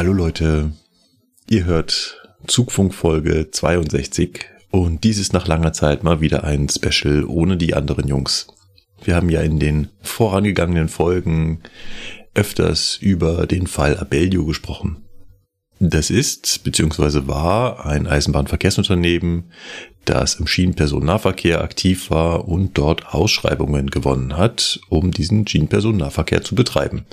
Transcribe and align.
Hallo 0.00 0.14
Leute, 0.14 0.72
ihr 1.50 1.66
hört 1.66 2.22
Zugfunk 2.46 2.94
Folge 2.94 3.50
62 3.50 4.46
und 4.70 5.04
dies 5.04 5.18
ist 5.18 5.34
nach 5.34 5.46
langer 5.46 5.74
Zeit 5.74 6.04
mal 6.04 6.22
wieder 6.22 6.42
ein 6.42 6.70
Special 6.70 7.26
ohne 7.26 7.58
die 7.58 7.74
anderen 7.74 8.08
Jungs. 8.08 8.46
Wir 9.04 9.14
haben 9.14 9.28
ja 9.28 9.42
in 9.42 9.58
den 9.58 9.90
vorangegangenen 10.00 10.88
Folgen 10.88 11.60
öfters 12.32 12.96
über 12.96 13.46
den 13.46 13.66
Fall 13.66 13.98
Abellio 13.98 14.46
gesprochen. 14.46 15.04
Das 15.80 16.08
ist 16.08 16.64
bzw. 16.64 17.26
war 17.26 17.84
ein 17.84 18.06
Eisenbahnverkehrsunternehmen, 18.06 19.52
das 20.06 20.36
im 20.36 20.46
Schienenpersonennahverkehr 20.46 21.60
aktiv 21.60 22.10
war 22.10 22.48
und 22.48 22.78
dort 22.78 23.12
Ausschreibungen 23.12 23.90
gewonnen 23.90 24.38
hat, 24.38 24.80
um 24.88 25.10
diesen 25.10 25.46
Schienenpersonennahverkehr 25.46 26.42
zu 26.42 26.54
betreiben. 26.54 27.04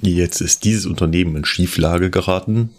Jetzt 0.00 0.40
ist 0.40 0.64
dieses 0.64 0.86
Unternehmen 0.86 1.36
in 1.36 1.44
Schieflage 1.44 2.10
geraten, 2.10 2.70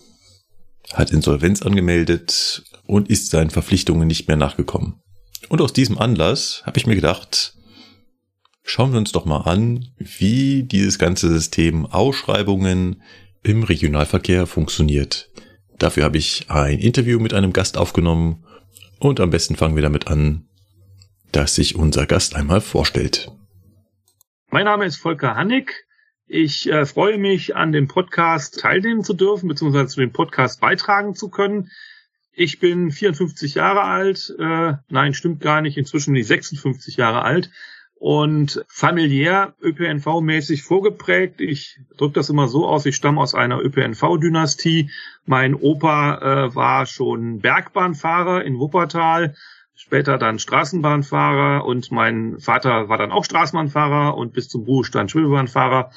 hat 0.94 1.12
Insolvenz 1.12 1.62
angemeldet 1.62 2.64
und 2.86 3.09
ist 3.09 3.30
seinen 3.30 3.50
Verpflichtungen 3.50 4.08
nicht 4.08 4.28
mehr 4.28 4.38
nachgekommen. 4.38 5.02
Und 5.50 5.62
aus 5.62 5.73
diesem 5.73 5.97
Anlass 5.97 6.64
habe 6.66 6.78
ich 6.78 6.88
mir 6.88 6.95
gedacht, 6.95 7.53
schauen 8.64 8.92
wir 8.92 9.00
uns 9.00 9.12
doch 9.12 9.25
mal 9.25 9.42
an, 9.42 9.90
wie 9.97 10.64
dieses 10.64 10.97
ganze 10.97 11.28
System 11.30 11.86
Ausschreibungen 11.86 13.02
im 13.44 13.64
Regionalverkehr 13.64 14.47
funktioniert. 14.47 15.30
Dafür 15.78 16.03
habe 16.03 16.17
ich 16.17 16.50
ein 16.50 16.80
Interview 16.80 17.20
mit 17.20 17.34
einem 17.34 17.53
Gast 17.53 17.78
aufgenommen 17.78 18.45
und 19.00 19.20
am 19.20 19.30
besten 19.30 19.56
fangen 19.56 19.75
wir 19.75 19.84
damit 19.84 20.08
an, 20.08 20.47
dass 21.31 21.56
sich 21.56 21.75
unser 21.75 22.06
Gast 22.06 22.36
einmal 22.36 22.62
vorstellt. 22.62 23.31
Mein 24.52 24.66
Name 24.66 24.86
ist 24.86 24.97
Volker 24.97 25.36
Hannig. 25.36 25.86
Ich 26.31 26.72
äh, 26.72 26.85
freue 26.85 27.17
mich, 27.17 27.55
an 27.55 27.72
dem 27.72 27.88
Podcast 27.88 28.59
teilnehmen 28.59 29.03
zu 29.03 29.16
dürfen, 29.16 29.49
beziehungsweise 29.49 29.88
zu 29.88 29.99
dem 29.99 30.11
Podcast 30.11 30.61
beitragen 30.61 31.16
zu 31.16 31.30
können. 31.30 31.72
Ich 32.31 32.59
bin 32.59 32.91
54 32.91 33.55
Jahre 33.55 33.81
alt. 33.81 34.35
Äh, 34.38 34.73
nein, 34.89 35.16
stimmt 35.16 35.41
gar 35.41 35.61
nicht. 35.61 35.75
Inzwischen 35.75 36.13
bin 36.13 36.22
ich 36.22 36.27
56 36.27 36.97
Jahre 36.97 37.23
alt 37.23 37.50
und 37.95 38.63
familiär 38.67 39.55
ÖPNV-mäßig 39.59 40.61
vorgeprägt. 40.61 41.41
Ich 41.41 41.80
drücke 41.97 42.13
das 42.13 42.30
immer 42.30 42.47
so 42.47 42.67
aus, 42.67 42.85
ich 42.85 42.95
stamme 42.95 43.19
aus 43.19 43.33
einer 43.33 43.59
ÖPNV-Dynastie. 43.59 44.91
Mein 45.25 45.55
Opa 45.55 46.17
äh, 46.45 46.55
war 46.55 46.85
schon 46.85 47.39
Bergbahnfahrer 47.39 48.44
in 48.45 48.59
Wuppertal, 48.59 49.33
später 49.73 50.19
dann 50.19 50.38
Straßenbahnfahrer 50.38 51.66
und 51.66 51.91
mein 51.91 52.38
Vater 52.39 52.88
war 52.88 53.00
dann 53.00 53.11
auch 53.11 53.25
Straßenbahnfahrer 53.25 54.16
und 54.16 54.31
bis 54.31 54.47
zum 54.47 54.66
Ruhestand 54.66 55.09
Schwimmelbahnfahrer. 55.09 55.89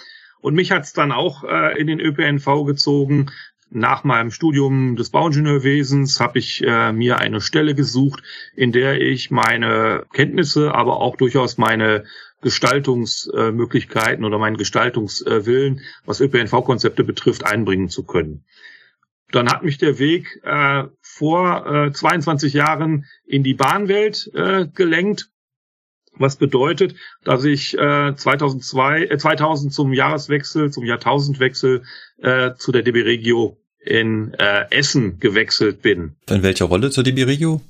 Und 0.43 0.55
mich 0.55 0.71
hat's 0.71 0.93
dann 0.93 1.13
auch 1.13 1.45
äh, 1.45 1.81
in 1.81 1.87
den 1.87 2.01
ÖPNV 2.01 2.67
gezogen 2.67 3.31
nach 3.75 4.05
meinem 4.05 4.31
Studium 4.31 4.97
des 4.97 5.09
Bauingenieurwesens 5.11 6.21
habe 6.21 6.39
ich 6.39 6.63
äh, 6.63 6.93
mir 6.93 7.19
eine 7.19 7.41
Stelle 7.41 7.75
gesucht, 7.75 8.23
in 8.55 8.71
der 8.71 9.01
ich 9.01 9.31
meine 9.31 10.05
Kenntnisse, 10.13 10.75
aber 10.75 11.01
auch 11.01 11.17
durchaus 11.17 11.57
meine 11.57 12.05
Gestaltungsmöglichkeiten 12.43 14.25
oder 14.25 14.39
meinen 14.39 14.59
Gestaltungswillen, 14.59 15.81
was 16.05 16.21
ÖPNV-Konzepte 16.21 17.03
betrifft, 17.03 17.47
einbringen 17.47 17.89
zu 17.89 18.05
können. 18.05 18.45
Dann 19.31 19.49
hat 19.49 19.63
mich 19.63 19.79
der 19.79 19.99
Weg 19.99 20.41
äh, 20.45 20.85
vor 21.01 21.67
äh, 21.67 21.93
22 21.93 22.53
Jahren 22.53 23.07
in 23.25 23.43
die 23.43 23.55
Bahnwelt 23.55 24.31
äh, 24.35 24.67
gelenkt 24.67 25.32
was 26.17 26.37
bedeutet, 26.37 26.95
dass 27.25 27.45
ich 27.45 27.77
äh, 27.79 28.15
2002, 28.15 29.05
äh, 29.05 29.19
2000 29.19 29.73
zum 29.73 29.93
Jahreswechsel, 29.93 30.71
zum 30.71 30.85
Jahrtausendwechsel 30.85 31.83
äh, 32.19 32.55
zu 32.57 32.73
der 32.73 32.83
DB 32.83 33.03
Regio 33.03 33.59
in 33.81 34.35
äh, 34.35 34.67
Essen 34.71 35.19
gewechselt 35.19 35.83
bin. 35.83 36.17
In 36.29 36.43
welcher 36.43 36.67
Rolle 36.67 36.91
zur 36.91 37.05
DB 37.05 37.25
Regio? 37.25 37.61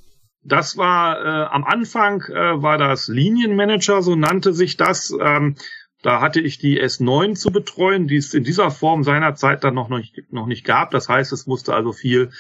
Das 0.45 0.77
war 0.77 1.19
äh, 1.19 1.55
am 1.55 1.65
Anfang 1.65 2.23
äh, 2.23 2.63
war 2.63 2.77
das 2.77 3.09
Linienmanager, 3.09 4.03
so 4.03 4.17
nannte 4.17 4.53
sich 4.53 4.77
das. 4.77 5.15
Ähm, 5.19 5.55
da 6.03 6.21
hatte 6.21 6.41
ich 6.41 6.59
die 6.59 6.83
S9 6.83 7.37
zu 7.37 7.53
betreuen, 7.53 8.09
die 8.09 8.17
es 8.17 8.35
in 8.35 8.43
dieser 8.43 8.73
Form 8.73 9.05
seinerzeit 9.05 9.63
dann 9.63 9.75
noch 9.75 9.89
nicht, 9.89 10.33
noch 10.33 10.47
nicht 10.47 10.65
gab. 10.65 10.91
Das 10.91 11.09
heißt, 11.09 11.33
es 11.33 11.47
musste 11.47 11.75
also 11.75 11.93
viel 11.93 12.31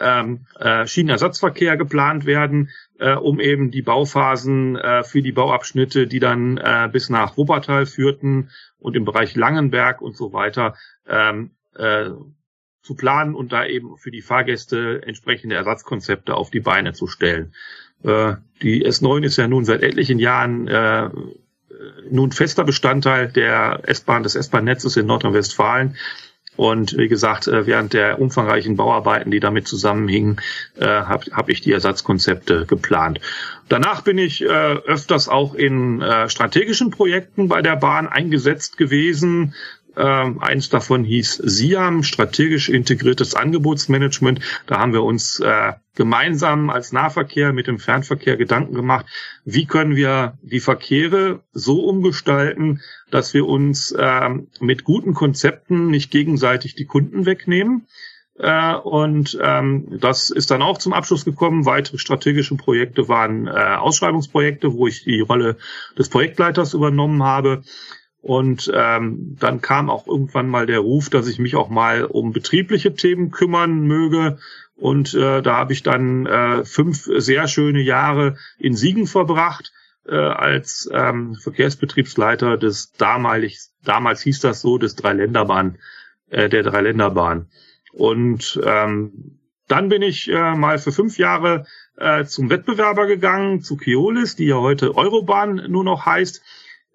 ähm, 0.00 0.46
äh, 0.58 0.86
Schienenersatzverkehr 0.86 1.76
geplant 1.76 2.26
werden, 2.26 2.70
äh, 2.98 3.14
um 3.14 3.40
eben 3.40 3.70
die 3.70 3.82
Bauphasen 3.82 4.76
äh, 4.76 5.04
für 5.04 5.22
die 5.22 5.32
Bauabschnitte, 5.32 6.06
die 6.06 6.20
dann 6.20 6.56
äh, 6.58 6.88
bis 6.92 7.10
nach 7.10 7.36
Wuppertal 7.36 7.86
führten 7.86 8.50
und 8.78 8.96
im 8.96 9.04
Bereich 9.04 9.36
Langenberg 9.36 10.00
und 10.00 10.16
so 10.16 10.32
weiter 10.32 10.74
ähm, 11.08 11.52
äh, 11.74 12.10
zu 12.82 12.94
planen 12.94 13.34
und 13.34 13.52
da 13.52 13.66
eben 13.66 13.96
für 13.98 14.10
die 14.10 14.22
Fahrgäste 14.22 15.02
entsprechende 15.06 15.54
Ersatzkonzepte 15.54 16.34
auf 16.34 16.50
die 16.50 16.60
Beine 16.60 16.92
zu 16.92 17.06
stellen. 17.06 17.54
Äh, 18.02 18.36
die 18.62 18.86
S9 18.86 19.22
ist 19.22 19.36
ja 19.36 19.48
nun 19.48 19.64
seit 19.64 19.82
etlichen 19.82 20.18
Jahren 20.18 20.66
äh, 20.66 21.10
nun 22.10 22.32
fester 22.32 22.64
Bestandteil 22.64 23.28
der 23.28 23.80
S-Bahn, 23.84 24.22
des 24.22 24.34
S-Bahn-Netzes 24.34 24.96
in 24.96 25.06
Nordrhein-Westfalen. 25.06 25.96
Und 26.60 26.98
wie 26.98 27.08
gesagt, 27.08 27.48
äh, 27.48 27.66
während 27.66 27.94
der 27.94 28.20
umfangreichen 28.20 28.76
Bauarbeiten, 28.76 29.30
die 29.30 29.40
damit 29.40 29.66
zusammenhingen, 29.66 30.42
äh, 30.78 30.84
habe 30.84 31.24
hab 31.32 31.48
ich 31.48 31.62
die 31.62 31.72
Ersatzkonzepte 31.72 32.66
geplant. 32.66 33.18
Danach 33.70 34.02
bin 34.02 34.18
ich 34.18 34.42
äh, 34.42 34.46
öfters 34.46 35.30
auch 35.30 35.54
in 35.54 36.02
äh, 36.02 36.28
strategischen 36.28 36.90
Projekten 36.90 37.48
bei 37.48 37.62
der 37.62 37.76
Bahn 37.76 38.08
eingesetzt 38.08 38.76
gewesen, 38.76 39.54
ähm, 39.96 40.40
eins 40.40 40.68
davon 40.68 41.04
hieß 41.04 41.42
SIAM, 41.44 42.02
strategisch 42.02 42.68
integriertes 42.68 43.34
Angebotsmanagement. 43.34 44.40
Da 44.66 44.78
haben 44.78 44.92
wir 44.92 45.02
uns 45.02 45.40
äh, 45.40 45.72
gemeinsam 45.94 46.70
als 46.70 46.92
Nahverkehr 46.92 47.52
mit 47.52 47.66
dem 47.66 47.78
Fernverkehr 47.78 48.36
Gedanken 48.36 48.74
gemacht, 48.74 49.06
wie 49.44 49.66
können 49.66 49.96
wir 49.96 50.38
die 50.42 50.60
Verkehre 50.60 51.40
so 51.52 51.84
umgestalten, 51.84 52.80
dass 53.10 53.34
wir 53.34 53.46
uns 53.46 53.92
äh, 53.92 54.30
mit 54.60 54.84
guten 54.84 55.14
Konzepten 55.14 55.88
nicht 55.88 56.10
gegenseitig 56.10 56.74
die 56.74 56.86
Kunden 56.86 57.26
wegnehmen. 57.26 57.86
Äh, 58.38 58.74
und 58.74 59.38
ähm, 59.42 59.98
das 60.00 60.30
ist 60.30 60.50
dann 60.50 60.62
auch 60.62 60.78
zum 60.78 60.94
Abschluss 60.94 61.24
gekommen. 61.24 61.66
Weitere 61.66 61.98
strategische 61.98 62.56
Projekte 62.56 63.08
waren 63.08 63.46
äh, 63.46 63.50
Ausschreibungsprojekte, 63.50 64.72
wo 64.72 64.86
ich 64.86 65.04
die 65.04 65.20
Rolle 65.20 65.58
des 65.98 66.08
Projektleiters 66.08 66.72
übernommen 66.72 67.22
habe. 67.22 67.62
Und 68.22 68.70
ähm, 68.74 69.36
dann 69.40 69.62
kam 69.62 69.88
auch 69.88 70.06
irgendwann 70.06 70.48
mal 70.48 70.66
der 70.66 70.80
Ruf, 70.80 71.08
dass 71.08 71.26
ich 71.26 71.38
mich 71.38 71.56
auch 71.56 71.70
mal 71.70 72.04
um 72.04 72.32
betriebliche 72.32 72.94
Themen 72.94 73.30
kümmern 73.30 73.86
möge. 73.86 74.38
Und 74.76 75.14
äh, 75.14 75.40
da 75.42 75.56
habe 75.56 75.72
ich 75.72 75.82
dann 75.82 76.26
äh, 76.26 76.64
fünf 76.64 77.08
sehr 77.16 77.48
schöne 77.48 77.80
Jahre 77.80 78.36
in 78.58 78.74
Siegen 78.74 79.06
verbracht 79.06 79.72
äh, 80.06 80.16
als 80.16 80.88
ähm, 80.92 81.34
Verkehrsbetriebsleiter 81.34 82.56
des 82.58 82.92
damalig, 82.92 83.58
damals 83.84 84.22
hieß 84.22 84.40
das 84.40 84.60
so, 84.60 84.76
des 84.76 84.96
Dreiländerbahn, 84.96 85.78
äh, 86.28 86.48
der 86.48 86.62
Dreiländerbahn. 86.62 87.50
Und 87.92 88.60
ähm, 88.64 89.38
dann 89.66 89.88
bin 89.88 90.02
ich 90.02 90.28
äh, 90.28 90.54
mal 90.54 90.78
für 90.78 90.92
fünf 90.92 91.16
Jahre 91.16 91.66
äh, 91.96 92.24
zum 92.24 92.50
Wettbewerber 92.50 93.06
gegangen, 93.06 93.62
zu 93.62 93.76
Keolis, 93.76 94.36
die 94.36 94.46
ja 94.46 94.56
heute 94.56 94.96
Eurobahn 94.96 95.66
nur 95.68 95.84
noch 95.84 96.06
heißt 96.06 96.42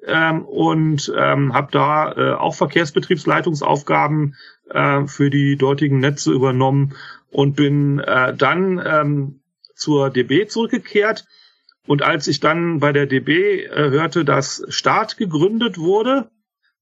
ähm, 0.08 0.44
und 0.46 1.12
ähm, 1.18 1.54
habe 1.54 1.70
da 1.72 2.12
äh, 2.12 2.34
auch 2.34 2.56
Verkehrsbetriebsleitungsaufgaben 2.56 4.36
äh, 4.70 5.06
für 5.06 5.30
die 5.30 5.56
dortigen 5.56 6.00
Netze 6.00 6.32
übernommen 6.32 6.96
und 7.32 7.56
bin 7.56 8.00
äh, 8.00 8.36
dann 8.36 8.82
ähm, 8.86 9.40
zur 9.76 10.10
DB 10.10 10.48
zurückgekehrt. 10.48 11.26
Und 11.88 12.02
als 12.02 12.28
ich 12.28 12.40
dann 12.40 12.80
bei 12.80 12.92
der 12.92 13.06
DB 13.06 13.64
äh, 13.66 13.90
hörte, 13.90 14.26
dass 14.26 14.66
Start 14.70 15.18
gegründet 15.18 15.78
wurde, 15.78 16.30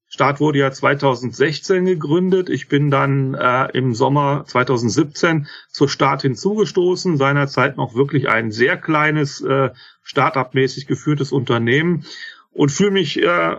Start 0.08 0.40
wurde 0.40 0.60
ja 0.60 0.72
2016 0.72 1.86
gegründet. 1.86 2.48
Ich 2.48 2.68
bin 2.68 2.92
dann 2.92 3.34
äh, 3.34 3.72
im 3.74 3.96
Sommer 3.96 4.46
2017 4.46 5.48
zur 5.72 5.90
Start 5.90 6.22
hinzugestoßen. 6.22 7.18
Seinerzeit 7.18 7.78
noch 7.78 7.96
wirklich 7.96 8.30
ein 8.30 8.52
sehr 8.52 8.78
kleines, 8.78 9.42
äh, 9.42 9.72
Start-up-mäßig 10.04 10.86
geführtes 10.86 11.32
Unternehmen 11.32 12.06
und 12.54 12.72
fühle 12.72 12.92
mich 12.92 13.22
äh, 13.22 13.58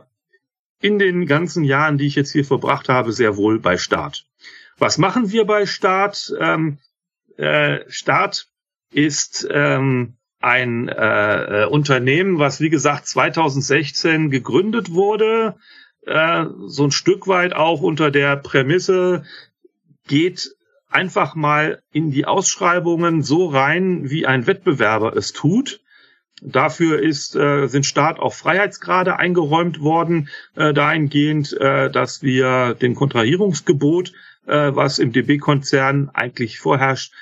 in 0.80 0.98
den 0.98 1.26
ganzen 1.26 1.64
Jahren, 1.64 1.98
die 1.98 2.06
ich 2.06 2.14
jetzt 2.14 2.32
hier 2.32 2.44
verbracht 2.44 2.88
habe, 2.88 3.12
sehr 3.12 3.36
wohl 3.36 3.58
bei 3.58 3.78
Start. 3.78 4.26
Was 4.78 4.98
machen 4.98 5.30
wir 5.30 5.44
bei 5.44 5.66
Start? 5.66 6.34
Ähm, 6.38 6.78
äh, 7.36 7.80
Start 7.88 8.48
ist 8.92 9.46
ähm, 9.50 10.14
ein 10.40 10.88
äh, 10.88 11.62
äh 11.62 11.66
Unternehmen, 11.66 12.38
was 12.38 12.60
wie 12.60 12.70
gesagt 12.70 13.06
2016 13.06 14.30
gegründet 14.30 14.92
wurde, 14.92 15.56
äh, 16.06 16.44
so 16.66 16.84
ein 16.84 16.90
Stück 16.90 17.26
weit 17.26 17.54
auch 17.54 17.80
unter 17.80 18.10
der 18.10 18.36
Prämisse, 18.36 19.24
geht 20.06 20.54
einfach 20.88 21.34
mal 21.34 21.82
in 21.92 22.10
die 22.10 22.26
Ausschreibungen 22.26 23.22
so 23.22 23.46
rein, 23.46 24.10
wie 24.10 24.26
ein 24.26 24.46
Wettbewerber 24.46 25.16
es 25.16 25.32
tut. 25.32 25.80
Dafür 26.44 27.00
ist, 27.00 27.34
äh, 27.36 27.68
sind 27.68 27.86
Staat 27.86 28.18
auch 28.18 28.34
Freiheitsgrade 28.34 29.18
eingeräumt 29.18 29.80
worden, 29.80 30.28
äh, 30.56 30.74
dahingehend, 30.74 31.54
äh, 31.54 31.90
dass 31.90 32.22
wir 32.22 32.74
den 32.74 32.94
Kontrahierungsgebot, 32.94 34.12
äh, 34.46 34.70
was 34.74 34.98
im 34.98 35.12
DB-Konzern 35.12 36.10
eigentlich 36.12 36.58
vorherrscht, 36.58 37.14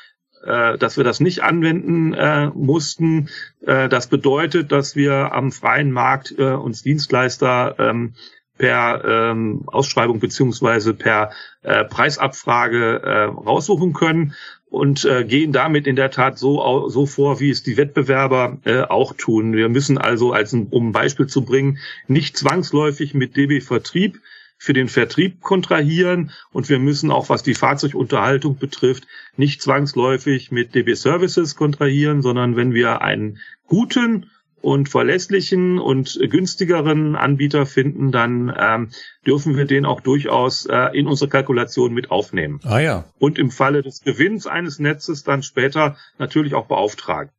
äh, 0.45 0.77
dass 0.77 0.97
wir 0.97 1.05
das 1.05 1.21
nicht 1.21 1.45
anwenden 1.45 2.15
äh, 2.15 2.49
mussten. 2.49 3.29
Äh, 3.65 3.89
das 3.89 4.09
bedeutet, 4.09 4.73
dass 4.73 4.97
wir 4.97 5.33
am 5.33 5.53
freien 5.53 5.93
Markt 5.93 6.35
äh, 6.37 6.43
uns 6.43 6.83
Dienstleister 6.83 7.77
ähm, 7.79 8.15
per 8.59 9.05
ähm, 9.05 9.63
Ausschreibung 9.67 10.19
beziehungsweise 10.19 10.95
per 10.95 11.31
äh, 11.63 11.85
Preisabfrage 11.85 13.03
äh, 13.03 13.25
raussuchen 13.25 13.93
können 13.93 14.35
und 14.73 15.05
äh, 15.05 15.23
gehen 15.25 15.53
damit 15.53 15.87
in 15.87 15.97
der 15.97 16.11
Tat 16.11 16.39
so, 16.39 16.89
so 16.89 17.05
vor, 17.05 17.41
wie 17.41 17.51
es 17.51 17.63
die 17.63 17.77
Wettbewerber 17.77 18.57
äh, 18.65 18.81
auch 18.81 19.13
tun. 19.13 19.53
Wir 19.53 19.69
müssen 19.69 19.99
also, 19.99 20.33
als 20.33 20.55
ein, 20.55 20.69
um 20.71 20.89
ein 20.89 20.93
Beispiel 20.93 21.27
zu 21.27 21.45
bringen, 21.45 21.79
nicht 22.09 22.39
zwangsläufig 22.39 23.13
mit 23.13 23.37
DB 23.37 23.61
Vertrieb 23.61 24.19
für 24.57 24.73
den 24.73 24.89
Vertrieb 24.89 25.43
kontrahieren 25.43 26.31
und 26.53 26.71
wir 26.71 26.79
müssen 26.79 27.11
auch, 27.11 27.29
was 27.29 27.43
die 27.43 27.55
Fahrzeugunterhaltung 27.55 28.57
betrifft, 28.57 29.07
nicht 29.37 29.61
zwangsläufig 29.61 30.51
mit 30.51 30.75
DB 30.75 30.95
Services 30.95 31.55
kontrahieren, 31.55 32.23
sondern 32.23 32.57
wenn 32.57 32.73
wir 32.73 33.03
einen 33.03 33.41
guten 33.67 34.31
und 34.63 34.89
verlässlichen 34.89 35.79
und 35.79 36.19
günstigeren 36.31 37.17
Anbieter 37.17 37.67
finden, 37.67 38.13
dann 38.13 38.55
ähm, 38.57 38.91
dürfen 39.27 39.57
wir 39.57 39.65
den 39.65 39.85
auch 39.85 40.01
durchaus 40.01 40.67
äh, 40.67 40.97
in 40.97 41.07
unsere 41.07 41.29
Kalkulation 41.29 41.93
mit 41.93 42.11
aufnehmen. 42.11 42.61
Ah 42.65 42.79
ja. 42.79 43.05
Und 43.19 43.39
im 43.39 43.51
Falle 43.51 43.83
des 43.83 44.03
Gewinns 44.03 44.47
eines 44.47 44.79
Netzes 44.79 45.25
dann 45.25 45.43
später 45.43 45.97
natürlich 46.19 46.55
auch 46.55 46.67
beauftragen. 46.67 47.33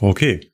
Okay. 0.00 0.50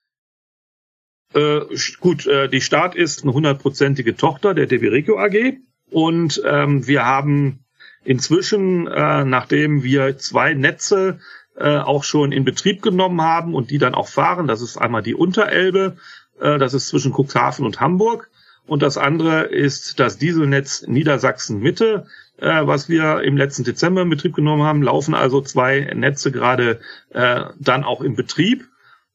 Äh, 1.34 1.60
gut, 1.98 2.26
äh, 2.26 2.48
die 2.48 2.60
Start 2.60 2.94
ist 2.94 3.22
eine 3.22 3.32
hundertprozentige 3.32 4.16
Tochter 4.16 4.54
der 4.54 4.66
DB 4.66 4.88
Regio 4.88 5.18
AG 5.18 5.58
und 5.90 6.42
ähm, 6.44 6.86
wir 6.86 7.04
haben 7.04 7.64
inzwischen, 8.04 8.86
äh, 8.86 9.24
nachdem 9.24 9.82
wir 9.82 10.18
zwei 10.18 10.54
Netze 10.54 11.18
äh, 11.56 11.78
auch 11.78 12.04
schon 12.04 12.32
in 12.32 12.44
Betrieb 12.44 12.82
genommen 12.82 13.22
haben 13.22 13.54
und 13.54 13.70
die 13.70 13.78
dann 13.78 13.94
auch 13.94 14.08
fahren. 14.08 14.46
Das 14.46 14.60
ist 14.60 14.76
einmal 14.76 15.02
die 15.02 15.14
Unterelbe, 15.14 15.96
äh, 16.40 16.58
das 16.58 16.74
ist 16.74 16.88
zwischen 16.88 17.12
Cuxhaven 17.12 17.64
und 17.64 17.80
Hamburg. 17.80 18.30
Und 18.66 18.82
das 18.82 18.96
andere 18.96 19.42
ist 19.42 20.00
das 20.00 20.16
Dieselnetz 20.18 20.86
Niedersachsen 20.86 21.60
Mitte, 21.60 22.06
äh, 22.38 22.66
was 22.66 22.88
wir 22.88 23.22
im 23.22 23.36
letzten 23.36 23.64
Dezember 23.64 24.02
in 24.02 24.10
Betrieb 24.10 24.34
genommen 24.34 24.62
haben. 24.62 24.82
Laufen 24.82 25.14
also 25.14 25.40
zwei 25.42 25.92
Netze 25.94 26.32
gerade 26.32 26.80
äh, 27.10 27.44
dann 27.58 27.84
auch 27.84 28.00
im 28.00 28.16
Betrieb. 28.16 28.66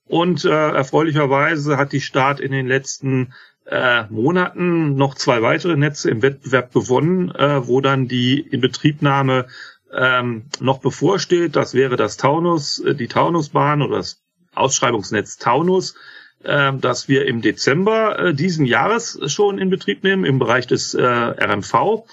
Und 0.08 0.46
äh, 0.46 0.50
erfreulicherweise 0.50 1.78
hat 1.78 1.92
die 1.92 2.02
Staat 2.02 2.40
in 2.40 2.52
den 2.52 2.68
letzten 2.68 3.34
äh, 3.66 4.04
Monaten 4.10 4.96
noch 4.96 5.16
zwei 5.16 5.42
weitere 5.42 5.78
Netze 5.78 6.10
im 6.10 6.22
Wettbewerb 6.22 6.74
gewonnen, 6.74 7.30
äh, 7.32 7.68
wo 7.68 7.82
dann 7.82 8.08
die 8.08 8.40
Inbetriebnahme 8.40 9.48
ähm, 9.94 10.46
noch 10.60 10.80
bevorsteht. 10.80 11.56
Das 11.56 11.74
wäre 11.74 11.96
das 11.96 12.18
Taunus, 12.18 12.80
äh, 12.80 12.96
die 12.96 13.08
Taunusbahn 13.08 13.82
oder 13.82 13.98
das 13.98 14.22
Ausschreibungsnetz 14.56 15.38
Taunus, 15.38 15.96
äh, 16.44 16.74
das 16.74 17.08
wir 17.08 17.26
im 17.26 17.42
Dezember 17.42 18.20
äh, 18.20 18.34
diesen 18.34 18.66
Jahres 18.66 19.20
schon 19.28 19.58
in 19.58 19.70
Betrieb 19.70 20.04
nehmen 20.04 20.26
im 20.26 20.40
Bereich 20.40 20.68
des 20.68 20.94
äh, 20.94 21.04
RMV. 21.04 22.04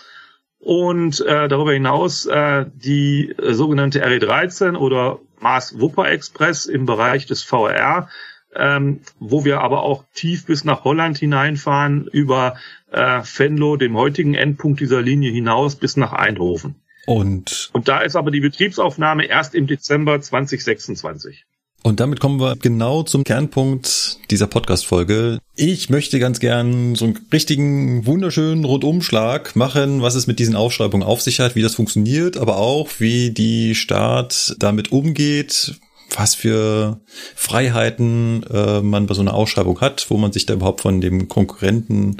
Und 0.58 1.20
äh, 1.20 1.49
darüber 1.49 1.73
hinaus 1.73 2.26
äh, 2.26 2.67
die 2.75 3.31
äh, 3.31 3.52
sogenannte 3.52 4.05
RE13 4.05 4.76
oder 4.76 5.20
Mars 5.38 5.78
Wupper 5.78 6.11
Express 6.11 6.67
im 6.67 6.87
Bereich 6.87 7.26
des 7.26 7.43
VR, 7.43 8.08
ähm, 8.55 9.00
wo 9.20 9.44
wir 9.44 9.61
aber 9.61 9.82
auch 9.82 10.05
tief 10.14 10.46
bis 10.46 10.64
nach 10.64 10.84
Holland 10.84 11.19
hineinfahren 11.19 12.08
über 12.11 12.56
äh, 12.90 13.20
Venlo, 13.23 13.76
dem 13.76 13.96
heutigen 13.96 14.34
Endpunkt 14.34 14.81
dieser 14.81 15.02
Linie 15.02 15.31
hinaus 15.31 15.76
bis 15.76 15.96
nach 15.96 16.12
Eindhoven. 16.12 16.75
Und, 17.06 17.70
und 17.73 17.88
da 17.88 18.00
ist 18.00 18.17
aber 18.17 18.31
die 18.31 18.41
Betriebsaufnahme 18.41 19.26
erst 19.26 19.55
im 19.55 19.67
Dezember 19.67 20.20
2026. 20.20 21.47
Und 21.87 22.00
damit 22.00 22.19
kommen 22.19 22.41
wir 22.41 22.56
genau 22.56 23.05
zum 23.05 23.23
Kernpunkt 23.23 24.19
dieser 24.32 24.49
Podcast-Folge. 24.49 25.38
Ich 25.55 25.88
möchte 25.88 26.19
ganz 26.19 26.41
gern 26.41 26.97
so 26.97 27.05
einen 27.05 27.26
richtigen, 27.32 28.06
wunderschönen 28.06 28.64
Rundumschlag 28.64 29.55
machen, 29.55 30.03
was 30.03 30.17
es 30.17 30.26
mit 30.26 30.41
diesen 30.41 30.56
Ausschreibungen 30.56 31.06
auf 31.06 31.20
sich 31.23 31.38
hat, 31.38 31.55
wie 31.55 31.62
das 31.62 31.76
funktioniert, 31.76 32.38
aber 32.38 32.56
auch 32.56 32.88
wie 32.99 33.31
die 33.31 33.76
Staat 33.76 34.56
damit 34.59 34.91
umgeht, 34.91 35.76
was 36.17 36.35
für 36.35 37.00
Freiheiten 37.37 38.43
äh, 38.50 38.81
man 38.81 39.06
bei 39.06 39.14
so 39.14 39.20
einer 39.20 39.35
Ausschreibung 39.35 39.81
hat, 39.81 40.06
wo 40.11 40.17
man 40.17 40.32
sich 40.32 40.44
da 40.44 40.55
überhaupt 40.55 40.81
von 40.81 41.00
dem 41.00 41.29
Konkurrenten 41.29 42.17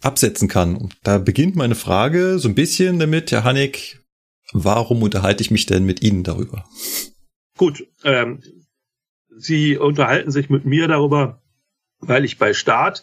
absetzen 0.00 0.48
kann. 0.48 0.76
Und 0.76 0.94
da 1.02 1.18
beginnt 1.18 1.56
meine 1.56 1.74
Frage 1.74 2.38
so 2.38 2.48
ein 2.48 2.54
bisschen 2.54 2.98
damit, 2.98 3.32
Herr 3.32 3.44
Hannig, 3.44 4.00
Warum 4.56 5.02
unterhalte 5.02 5.42
ich 5.42 5.50
mich 5.50 5.66
denn 5.66 5.84
mit 5.84 6.00
Ihnen 6.00 6.22
darüber? 6.22 6.64
Gut, 7.58 7.88
ähm, 8.04 8.40
Sie 9.36 9.76
unterhalten 9.76 10.30
sich 10.30 10.48
mit 10.48 10.64
mir 10.64 10.86
darüber, 10.86 11.42
weil 11.98 12.24
ich 12.24 12.38
bei 12.38 12.54
Start 12.54 13.02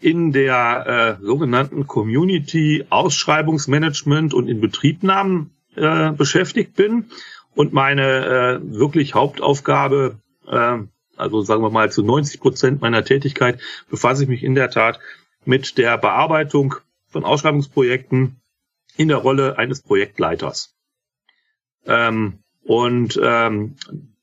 in 0.00 0.30
der 0.30 1.18
äh, 1.20 1.24
sogenannten 1.24 1.88
Community 1.88 2.86
Ausschreibungsmanagement 2.88 4.32
und 4.32 4.46
Inbetriebnahmen 4.46 5.50
äh, 5.74 6.12
beschäftigt 6.12 6.76
bin 6.76 7.10
und 7.56 7.72
meine 7.72 8.60
äh, 8.60 8.60
wirklich 8.62 9.14
Hauptaufgabe, 9.14 10.20
äh, 10.46 10.78
also 11.16 11.42
sagen 11.42 11.62
wir 11.62 11.70
mal 11.70 11.90
zu 11.90 12.04
90 12.04 12.40
Prozent 12.40 12.80
meiner 12.80 13.04
Tätigkeit, 13.04 13.60
befasse 13.90 14.22
ich 14.22 14.28
mich 14.28 14.44
in 14.44 14.54
der 14.54 14.70
Tat 14.70 15.00
mit 15.44 15.78
der 15.78 15.98
Bearbeitung 15.98 16.76
von 17.08 17.24
Ausschreibungsprojekten 17.24 18.40
in 18.96 19.08
der 19.08 19.16
Rolle 19.16 19.58
eines 19.58 19.82
Projektleiters. 19.82 20.71
Ähm, 21.86 22.38
und 22.64 23.20
ähm, 23.22 23.76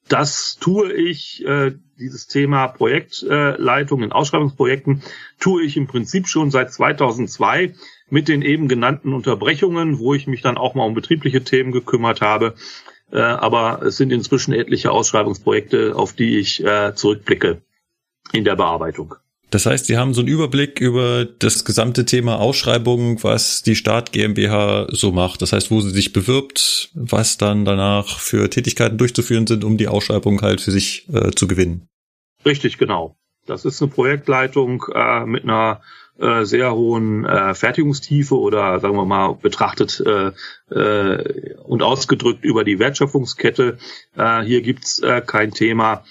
das 0.07 0.57
tue 0.59 0.91
ich, 0.91 1.45
äh, 1.45 1.73
dieses 1.99 2.27
Thema 2.27 2.67
Projektleitung 2.67 4.03
in 4.03 4.11
Ausschreibungsprojekten, 4.11 5.03
tue 5.39 5.63
ich 5.63 5.77
im 5.77 5.87
Prinzip 5.87 6.27
schon 6.27 6.49
seit 6.49 6.73
2002 6.73 7.75
mit 8.09 8.27
den 8.27 8.41
eben 8.41 8.67
genannten 8.67 9.13
Unterbrechungen, 9.13 9.99
wo 9.99 10.13
ich 10.13 10.25
mich 10.25 10.41
dann 10.41 10.57
auch 10.57 10.73
mal 10.73 10.85
um 10.85 10.93
betriebliche 10.93 11.43
Themen 11.43 11.71
gekümmert 11.71 12.21
habe. 12.21 12.55
Äh, 13.11 13.19
aber 13.19 13.81
es 13.83 13.97
sind 13.97 14.11
inzwischen 14.11 14.53
etliche 14.53 14.91
Ausschreibungsprojekte, 14.91 15.95
auf 15.95 16.13
die 16.13 16.39
ich 16.39 16.63
äh, 16.63 16.93
zurückblicke 16.95 17.61
in 18.31 18.45
der 18.45 18.55
Bearbeitung. 18.55 19.15
Das 19.51 19.65
heißt, 19.65 19.85
Sie 19.85 19.97
haben 19.97 20.13
so 20.13 20.21
einen 20.21 20.27
Überblick 20.27 20.79
über 20.79 21.25
das 21.25 21.65
gesamte 21.65 22.05
Thema 22.05 22.39
Ausschreibung, 22.39 23.23
was 23.23 23.63
die 23.63 23.75
Staat 23.75 24.11
GmbH 24.11 24.87
so 24.89 25.11
macht. 25.11 25.41
Das 25.41 25.53
heißt, 25.53 25.71
wo 25.71 25.81
sie 25.81 25.89
sich 25.89 26.13
bewirbt, 26.13 26.91
was 26.93 27.37
dann 27.37 27.65
danach 27.65 28.19
für 28.19 28.49
Tätigkeiten 28.49 28.97
durchzuführen 28.97 29.47
sind, 29.47 29.63
um 29.63 29.77
die 29.77 29.87
Ausschreibung 29.87 30.41
halt 30.41 30.61
für 30.61 30.71
sich 30.71 31.07
äh, 31.11 31.31
zu 31.31 31.47
gewinnen. 31.47 31.87
Richtig, 32.45 32.77
genau. 32.77 33.15
Das 33.47 33.65
ist 33.65 33.81
eine 33.81 33.89
Projektleitung 33.89 34.85
äh, 34.93 35.25
mit 35.25 35.43
einer 35.43 35.81
äh, 36.19 36.43
sehr 36.43 36.75
hohen 36.75 37.25
äh, 37.25 37.55
Fertigungstiefe 37.55 38.37
oder 38.37 38.79
sagen 38.79 38.95
wir 38.95 39.05
mal 39.05 39.33
betrachtet 39.33 40.03
äh, 40.05 40.31
äh, 40.73 41.55
und 41.63 41.81
ausgedrückt 41.81 42.43
über 42.43 42.63
die 42.63 42.77
Wertschöpfungskette. 42.77 43.77
Äh, 44.15 44.41
hier 44.41 44.61
gibt's 44.61 44.99
äh, 44.99 45.21
kein 45.25 45.51
Thema 45.51 46.03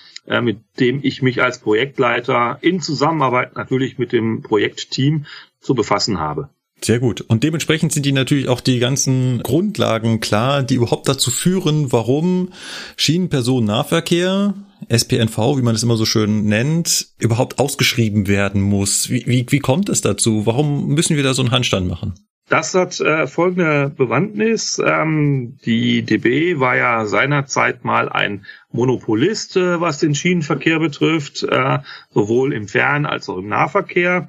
mit 0.43 0.59
dem 0.79 1.01
ich 1.03 1.23
mich 1.23 1.43
als 1.43 1.59
Projektleiter 1.59 2.59
in 2.61 2.81
Zusammenarbeit 2.81 3.57
natürlich 3.57 3.99
mit 3.99 4.13
dem 4.13 4.43
Projektteam 4.43 5.27
zu 5.61 5.75
befassen 5.75 6.19
habe. 6.19 6.51
Sehr 6.81 7.01
gut. 7.01 7.23
Und 7.23 7.43
dementsprechend 7.43 7.93
sind 7.93 8.07
die 8.07 8.13
natürlich 8.13 8.49
auch 8.49 8.61
die 8.61 8.79
ganzen 8.79 9.43
Grundlagen 9.43 10.21
klar, 10.21 10.63
die 10.63 10.77
überhaupt 10.77 11.09
dazu 11.09 11.31
führen, 11.31 11.93
warum 11.93 12.51
Schienenpersonennahverkehr, 12.97 14.55
SPNV, 14.89 15.57
wie 15.57 15.63
man 15.63 15.75
es 15.75 15.83
immer 15.83 15.97
so 15.97 16.05
schön 16.05 16.45
nennt, 16.45 17.09
überhaupt 17.19 17.59
ausgeschrieben 17.59 18.29
werden 18.29 18.63
muss. 18.63 19.11
Wie, 19.11 19.27
wie, 19.27 19.47
wie 19.49 19.59
kommt 19.59 19.89
es 19.89 20.03
dazu? 20.03 20.47
Warum 20.47 20.89
müssen 20.89 21.17
wir 21.17 21.25
da 21.25 21.35
so 21.35 21.43
einen 21.43 21.51
Handstand 21.51 21.89
machen? 21.89 22.15
Das 22.49 22.75
hat 22.75 22.99
äh, 23.01 23.27
folgende 23.27 23.93
Bewandtnis. 23.95 24.81
Ähm, 24.83 25.59
die 25.67 26.03
DB 26.03 26.59
war 26.59 26.77
ja 26.77 27.05
seinerzeit 27.05 27.85
mal 27.85 28.09
ein 28.09 28.47
Monopolist, 28.73 29.57
äh, 29.57 29.81
was 29.83 29.99
den 29.99 30.15
Schienenverkehr 30.15 30.79
betrifft, 30.79 31.43
äh, 31.43 31.79
sowohl 32.11 32.55
im 32.55 32.67
Fern- 32.67 33.05
als 33.05 33.29
auch 33.29 33.37
im 33.37 33.49
Nahverkehr. 33.49 34.29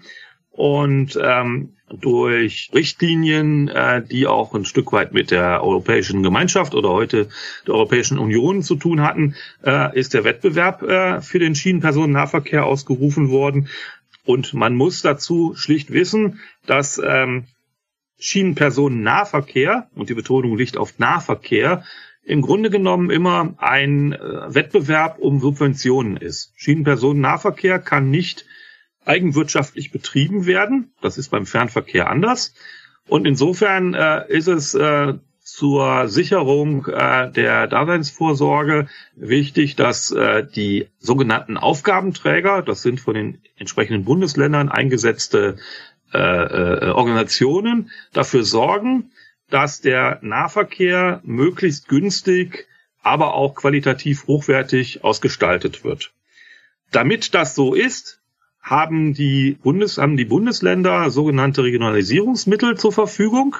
Und 0.51 1.17
ähm, 1.21 1.75
durch 1.89 2.69
Richtlinien, 2.73 3.69
äh, 3.69 4.03
die 4.03 4.27
auch 4.27 4.53
ein 4.53 4.65
Stück 4.65 4.91
weit 4.91 5.13
mit 5.13 5.31
der 5.31 5.63
Europäischen 5.63 6.21
Gemeinschaft 6.21 6.75
oder 6.75 6.89
heute 6.89 7.29
der 7.65 7.75
Europäischen 7.75 8.19
Union 8.19 8.63
zu 8.63 8.75
tun 8.75 9.01
hatten, 9.01 9.35
äh, 9.65 9.97
ist 9.97 10.13
der 10.13 10.25
Wettbewerb 10.25 10.83
äh, 10.83 11.21
für 11.21 11.39
den 11.39 11.55
Schienenpersonennahverkehr 11.55 12.65
ausgerufen 12.65 13.29
worden. 13.29 13.69
Und 14.25 14.53
man 14.53 14.75
muss 14.75 15.01
dazu 15.01 15.55
schlicht 15.55 15.91
wissen, 15.93 16.41
dass 16.65 17.01
ähm, 17.03 17.45
Schienenpersonennahverkehr, 18.19 19.89
und 19.95 20.09
die 20.09 20.13
Betonung 20.13 20.57
liegt 20.57 20.77
auf 20.77 20.99
Nahverkehr, 20.99 21.83
im 22.23 22.41
Grunde 22.41 22.69
genommen 22.69 23.09
immer 23.09 23.55
ein 23.57 24.13
äh, 24.13 24.53
Wettbewerb 24.53 25.17
um 25.19 25.39
Subventionen 25.39 26.17
ist. 26.17 26.53
Schienenpersonennahverkehr 26.55 27.79
kann 27.79 28.11
nicht 28.11 28.45
eigenwirtschaftlich 29.05 29.91
betrieben 29.91 30.45
werden. 30.45 30.93
Das 31.01 31.17
ist 31.17 31.29
beim 31.29 31.45
Fernverkehr 31.45 32.09
anders. 32.09 32.53
Und 33.07 33.25
insofern 33.25 33.95
äh, 33.95 34.31
ist 34.31 34.47
es 34.47 34.75
äh, 34.75 35.13
zur 35.41 36.07
Sicherung 36.07 36.85
äh, 36.85 37.31
der 37.31 37.65
Daseinsvorsorge 37.65 38.87
wichtig, 39.15 39.75
dass 39.75 40.11
äh, 40.11 40.45
die 40.45 40.89
sogenannten 40.99 41.57
Aufgabenträger, 41.57 42.61
das 42.61 42.83
sind 42.83 42.99
von 42.99 43.15
den 43.15 43.41
entsprechenden 43.57 44.05
Bundesländern 44.05 44.69
eingesetzte 44.69 45.57
äh, 46.13 46.17
äh, 46.17 46.89
Organisationen, 46.89 47.91
dafür 48.13 48.43
sorgen, 48.43 49.11
dass 49.49 49.81
der 49.81 50.19
Nahverkehr 50.21 51.21
möglichst 51.23 51.87
günstig, 51.87 52.67
aber 53.01 53.33
auch 53.33 53.55
qualitativ 53.55 54.27
hochwertig 54.27 55.03
ausgestaltet 55.03 55.83
wird. 55.83 56.13
Damit 56.91 57.33
das 57.33 57.55
so 57.55 57.73
ist, 57.73 58.21
haben 58.61 59.13
die, 59.13 59.57
Bundes, 59.61 59.97
haben 59.97 60.17
die 60.17 60.25
Bundesländer 60.25 61.09
sogenannte 61.09 61.63
Regionalisierungsmittel 61.63 62.77
zur 62.77 62.91
Verfügung 62.91 63.55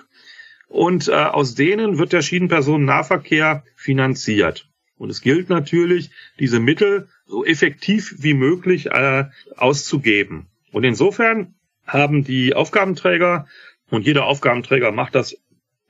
und 0.67 1.07
äh, 1.07 1.13
aus 1.13 1.55
denen 1.55 1.97
wird 1.97 2.13
der 2.13 2.21
Schienenpersonennahverkehr 2.21 3.63
finanziert. 3.75 4.69
Und 4.97 5.09
es 5.09 5.21
gilt 5.21 5.49
natürlich, 5.49 6.11
diese 6.39 6.59
Mittel 6.59 7.07
so 7.25 7.45
effektiv 7.45 8.15
wie 8.19 8.33
möglich 8.33 8.87
äh, 8.87 9.25
auszugeben. 9.55 10.47
Und 10.71 10.83
insofern 10.83 11.55
haben 11.91 12.23
die 12.23 12.53
Aufgabenträger, 12.53 13.47
und 13.89 14.05
jeder 14.05 14.25
Aufgabenträger 14.25 14.91
macht 14.91 15.15
das 15.15 15.35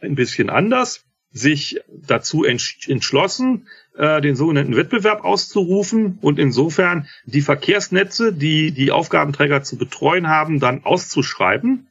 ein 0.02 0.16
bisschen 0.16 0.50
anders, 0.50 1.06
sich 1.32 1.80
dazu 1.88 2.44
entschlossen, 2.44 3.68
äh, 3.96 4.22
den 4.22 4.36
sogenannten 4.36 4.76
Wettbewerb 4.76 5.24
auszurufen 5.24 6.18
und 6.22 6.40
insofern 6.40 7.08
die 7.26 7.42
Verkehrsnetze, 7.42 8.34
die 8.34 8.72
die 8.72 8.92
Aufgabenträger 8.92 9.62
zu 9.62 9.78
betreuen 9.78 10.28
haben, 10.28 10.60
dann 10.60 10.84
auszuschreiben. 10.84 11.88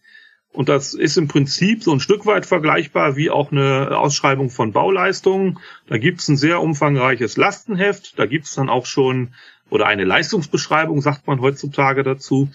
Und 0.52 0.68
das 0.68 0.94
ist 0.94 1.16
im 1.18 1.28
Prinzip 1.28 1.84
so 1.84 1.92
ein 1.92 2.00
Stück 2.00 2.26
weit 2.26 2.46
vergleichbar 2.46 3.14
wie 3.14 3.30
auch 3.30 3.52
eine 3.52 3.96
Ausschreibung 3.96 4.50
von 4.50 4.72
Bauleistungen. 4.72 5.60
Da 5.86 5.98
gibt 5.98 6.20
es 6.20 6.28
ein 6.28 6.36
sehr 6.36 6.60
umfangreiches 6.60 7.36
Lastenheft, 7.36 8.18
da 8.18 8.26
gibt 8.26 8.46
es 8.46 8.54
dann 8.54 8.68
auch 8.68 8.86
schon 8.86 9.34
oder 9.70 9.86
eine 9.86 10.04
Leistungsbeschreibung, 10.04 11.00
sagt 11.00 11.26
man 11.26 11.40
heutzutage 11.40 12.02
dazu. 12.02 12.50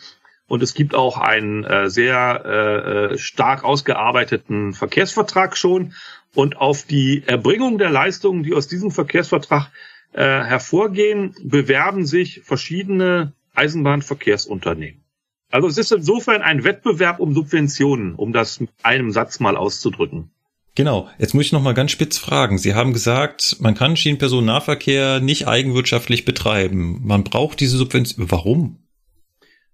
Und 0.47 0.61
es 0.61 0.73
gibt 0.73 0.93
auch 0.93 1.17
einen 1.17 1.63
äh, 1.63 1.89
sehr 1.89 2.43
äh, 2.45 3.13
äh, 3.13 3.17
stark 3.17 3.63
ausgearbeiteten 3.63 4.73
Verkehrsvertrag 4.73 5.57
schon. 5.57 5.93
Und 6.35 6.57
auf 6.57 6.83
die 6.83 7.23
Erbringung 7.25 7.77
der 7.77 7.89
Leistungen, 7.89 8.43
die 8.43 8.53
aus 8.53 8.67
diesem 8.67 8.91
Verkehrsvertrag 8.91 9.71
äh, 10.13 10.21
hervorgehen, 10.21 11.35
bewerben 11.43 12.05
sich 12.05 12.41
verschiedene 12.43 13.33
Eisenbahnverkehrsunternehmen. 13.53 15.03
Also 15.51 15.67
es 15.67 15.77
ist 15.77 15.91
insofern 15.91 16.41
ein 16.41 16.63
Wettbewerb 16.63 17.19
um 17.19 17.35
Subventionen, 17.35 18.15
um 18.15 18.33
das 18.33 18.59
mit 18.59 18.71
einem 18.81 19.11
Satz 19.11 19.39
mal 19.39 19.55
auszudrücken. 19.55 20.31
Genau. 20.75 21.09
Jetzt 21.19 21.35
muss 21.35 21.45
ich 21.45 21.51
noch 21.51 21.61
mal 21.61 21.75
ganz 21.75 21.91
spitz 21.91 22.17
fragen. 22.17 22.57
Sie 22.57 22.73
haben 22.73 22.93
gesagt, 22.93 23.57
man 23.59 23.75
kann 23.75 23.95
Schienenpersonennahverkehr 23.95 25.19
nicht 25.19 25.47
eigenwirtschaftlich 25.47 26.25
betreiben. 26.25 27.01
Man 27.03 27.23
braucht 27.23 27.59
diese 27.59 27.77
Subvention. 27.77 28.31
Warum? 28.31 28.82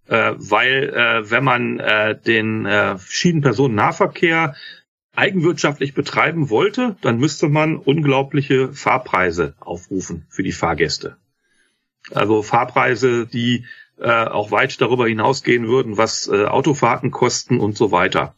Äh, 0.09 0.33
weil 0.37 0.89
äh, 0.89 1.29
wenn 1.29 1.43
man 1.43 1.79
äh, 1.79 2.19
den 2.19 2.65
äh, 2.65 2.97
Schienenpersonennahverkehr 2.97 4.55
eigenwirtschaftlich 5.15 5.93
betreiben 5.93 6.49
wollte, 6.49 6.95
dann 7.01 7.19
müsste 7.19 7.47
man 7.47 7.77
unglaubliche 7.77 8.73
Fahrpreise 8.73 9.55
aufrufen 9.59 10.25
für 10.29 10.43
die 10.43 10.51
Fahrgäste. 10.51 11.17
Also 12.11 12.41
Fahrpreise, 12.41 13.27
die 13.27 13.65
äh, 13.99 14.09
auch 14.09 14.51
weit 14.51 14.81
darüber 14.81 15.07
hinausgehen 15.07 15.67
würden, 15.67 15.97
was 15.97 16.27
äh, 16.27 16.45
Autofahrten 16.45 17.11
kosten 17.11 17.59
und 17.59 17.77
so 17.77 17.91
weiter. 17.91 18.35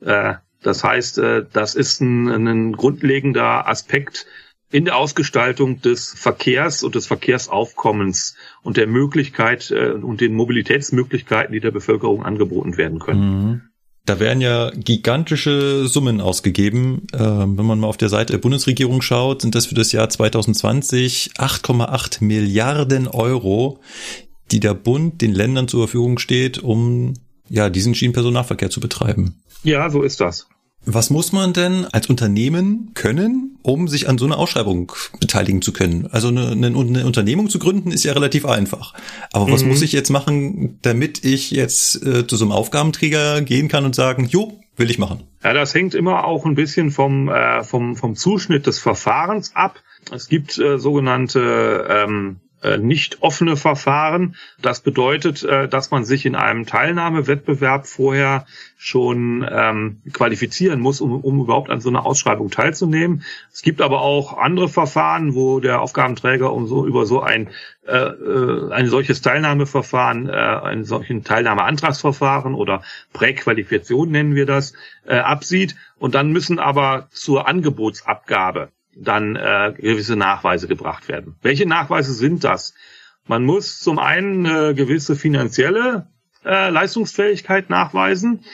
Äh, 0.00 0.34
das 0.62 0.82
heißt, 0.82 1.18
äh, 1.18 1.44
das 1.52 1.74
ist 1.74 2.00
ein, 2.00 2.28
ein 2.28 2.72
grundlegender 2.72 3.68
Aspekt 3.68 4.26
in 4.70 4.84
der 4.84 4.96
Ausgestaltung 4.96 5.80
des 5.80 6.12
Verkehrs 6.16 6.82
und 6.82 6.94
des 6.94 7.06
Verkehrsaufkommens 7.06 8.34
und 8.62 8.76
der 8.76 8.86
Möglichkeit 8.86 9.70
äh, 9.70 9.90
und 9.90 10.20
den 10.20 10.34
Mobilitätsmöglichkeiten, 10.34 11.52
die 11.52 11.60
der 11.60 11.70
Bevölkerung 11.70 12.24
angeboten 12.24 12.76
werden 12.76 12.98
können. 12.98 13.20
Mhm. 13.20 13.62
Da 14.06 14.20
werden 14.20 14.40
ja 14.40 14.70
gigantische 14.70 15.88
Summen 15.88 16.20
ausgegeben. 16.20 17.08
Ähm, 17.12 17.58
wenn 17.58 17.66
man 17.66 17.80
mal 17.80 17.88
auf 17.88 17.96
der 17.96 18.08
Seite 18.08 18.34
der 18.34 18.38
Bundesregierung 18.38 19.02
schaut, 19.02 19.42
sind 19.42 19.56
das 19.56 19.66
für 19.66 19.74
das 19.74 19.90
Jahr 19.90 20.08
2020 20.08 21.32
8,8 21.36 22.22
Milliarden 22.22 23.08
Euro, 23.08 23.80
die 24.52 24.60
der 24.60 24.74
Bund 24.74 25.22
den 25.22 25.32
Ländern 25.32 25.66
zur 25.66 25.88
Verfügung 25.88 26.18
steht, 26.18 26.58
um 26.58 27.14
ja 27.48 27.68
diesen 27.68 27.96
Schienenpersonennahverkehr 27.96 28.70
zu 28.70 28.78
betreiben. 28.80 29.42
Ja, 29.64 29.90
so 29.90 30.02
ist 30.02 30.20
das. 30.20 30.46
Was 30.88 31.10
muss 31.10 31.32
man 31.32 31.52
denn 31.52 31.84
als 31.90 32.08
Unternehmen 32.08 32.92
können, 32.94 33.58
um 33.62 33.88
sich 33.88 34.08
an 34.08 34.18
so 34.18 34.24
einer 34.24 34.38
Ausschreibung 34.38 34.92
beteiligen 35.18 35.60
zu 35.60 35.72
können? 35.72 36.06
Also 36.12 36.28
eine, 36.28 36.52
eine, 36.52 36.68
eine 36.68 37.04
Unternehmung 37.04 37.50
zu 37.50 37.58
gründen 37.58 37.90
ist 37.90 38.04
ja 38.04 38.12
relativ 38.12 38.46
einfach. 38.46 38.94
Aber 39.32 39.50
was 39.50 39.64
mhm. 39.64 39.70
muss 39.70 39.82
ich 39.82 39.90
jetzt 39.90 40.10
machen, 40.10 40.78
damit 40.82 41.24
ich 41.24 41.50
jetzt 41.50 42.06
äh, 42.06 42.24
zu 42.24 42.36
so 42.36 42.44
einem 42.44 42.52
Aufgabenträger 42.52 43.42
gehen 43.42 43.66
kann 43.66 43.84
und 43.84 43.96
sagen, 43.96 44.26
jo, 44.26 44.60
will 44.76 44.88
ich 44.88 44.98
machen? 45.00 45.24
Ja, 45.42 45.52
das 45.54 45.74
hängt 45.74 45.96
immer 45.96 46.24
auch 46.24 46.46
ein 46.46 46.54
bisschen 46.54 46.92
vom, 46.92 47.28
äh, 47.30 47.64
vom, 47.64 47.96
vom 47.96 48.14
Zuschnitt 48.14 48.68
des 48.68 48.78
Verfahrens 48.78 49.56
ab. 49.56 49.80
Es 50.12 50.28
gibt 50.28 50.56
äh, 50.56 50.78
sogenannte 50.78 51.84
ähm, 51.90 52.36
äh, 52.36 52.45
nicht 52.78 53.22
offene 53.22 53.56
Verfahren. 53.56 54.36
Das 54.60 54.80
bedeutet, 54.80 55.42
äh, 55.42 55.68
dass 55.68 55.90
man 55.90 56.04
sich 56.04 56.26
in 56.26 56.34
einem 56.34 56.66
Teilnahmewettbewerb 56.66 57.86
vorher 57.86 58.46
schon 58.76 59.46
ähm, 59.50 60.02
qualifizieren 60.12 60.80
muss, 60.80 61.00
um, 61.00 61.20
um 61.20 61.40
überhaupt 61.40 61.70
an 61.70 61.80
so 61.80 61.88
einer 61.88 62.04
Ausschreibung 62.04 62.50
teilzunehmen. 62.50 63.22
Es 63.52 63.62
gibt 63.62 63.80
aber 63.80 64.00
auch 64.00 64.36
andere 64.36 64.68
Verfahren, 64.68 65.34
wo 65.34 65.60
der 65.60 65.80
Aufgabenträger 65.80 66.52
um 66.52 66.66
so 66.66 66.86
über 66.86 67.06
so 67.06 67.20
ein 67.20 67.48
äh, 67.86 67.96
äh 67.96 68.72
ein 68.72 68.88
solches 68.88 69.22
Teilnahmeverfahren, 69.22 70.28
äh, 70.28 70.32
einen 70.32 70.84
solchen 70.84 71.24
Teilnahmeantragsverfahren 71.24 72.54
oder 72.54 72.82
Präqualifikation 73.12 74.10
nennen 74.10 74.34
wir 74.34 74.46
das, 74.46 74.74
äh, 75.06 75.16
absieht. 75.16 75.76
Und 75.98 76.14
dann 76.14 76.32
müssen 76.32 76.58
aber 76.58 77.08
zur 77.10 77.48
Angebotsabgabe 77.48 78.70
dann 78.96 79.36
äh, 79.36 79.74
gewisse 79.76 80.16
Nachweise 80.16 80.68
gebracht 80.68 81.08
werden. 81.08 81.36
Welche 81.42 81.66
Nachweise 81.66 82.14
sind 82.14 82.44
das? 82.44 82.74
Man 83.26 83.44
muss 83.44 83.80
zum 83.80 83.98
einen 83.98 84.46
eine 84.46 84.74
gewisse 84.74 85.16
finanzielle 85.16 86.06
äh, 86.44 86.70
Leistungsfähigkeit 86.70 87.70
nachweisen. 87.70 88.44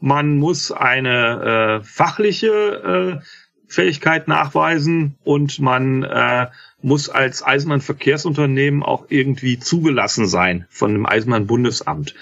Man 0.00 0.38
muss 0.38 0.72
eine 0.72 1.80
äh, 1.80 1.84
fachliche 1.84 3.20
äh, 3.20 3.24
Fähigkeit 3.68 4.28
nachweisen 4.28 5.16
und 5.24 5.58
man 5.60 6.02
äh, 6.02 6.48
muss 6.82 7.08
als 7.08 7.44
Eisenbahnverkehrsunternehmen 7.44 8.82
auch 8.82 9.06
irgendwie 9.08 9.58
zugelassen 9.58 10.26
sein 10.26 10.66
von 10.68 10.92
dem 10.92 11.06
Eisenbahnbundesamt. 11.06 12.14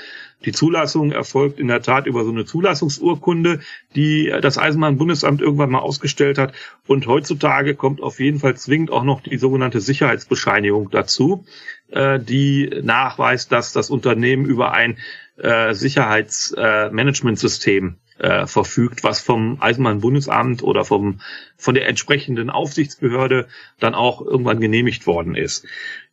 Die 0.45 0.53
Zulassung 0.53 1.13
erfolgt 1.13 1.59
in 1.59 1.69
der 1.69 1.81
Tat 1.83 2.07
über 2.07 2.25
so 2.25 2.31
eine 2.31 2.45
Zulassungsurkunde, 2.45 3.61
die 3.95 4.31
das 4.41 4.59
Eisenbahnbundesamt 4.59 5.41
irgendwann 5.41 5.71
mal 5.71 5.79
ausgestellt 5.81 6.39
hat. 6.39 6.53
Und 6.87 7.07
heutzutage 7.07 7.75
kommt 7.75 8.03
auf 8.03 8.21
jeden 8.21 8.41
Fall 8.41 8.57
zwingend 8.57 8.91
auch 8.91 9.05
noch 9.05 9.23
die 9.23 9.39
sogenannte 9.39 9.81
Sicherheitsbescheinigung 9.81 10.91
dazu, 10.91 11.47
äh, 11.91 12.19
die 12.19 12.69
nachweist, 12.83 13.53
dass 13.53 13.73
das 13.73 13.89
Unternehmen 13.91 14.45
über 14.45 14.73
ein 14.73 14.99
äh, 15.37 15.75
Sicherheitsmanagementsystem 15.75 17.97
äh, 18.19 18.47
verfügt, 18.47 19.05
was 19.05 19.21
vom 19.21 19.61
Eisenbahnbundesamt 19.61 20.63
oder 20.63 20.85
vom, 20.85 21.21
von 21.57 21.75
der 21.75 21.89
entsprechenden 21.89 22.51
Aufsichtsbehörde 22.51 23.49
dann 23.79 23.95
auch 23.95 24.21
irgendwann 24.21 24.61
genehmigt 24.61 25.07
worden 25.07 25.35
ist. 25.35 25.67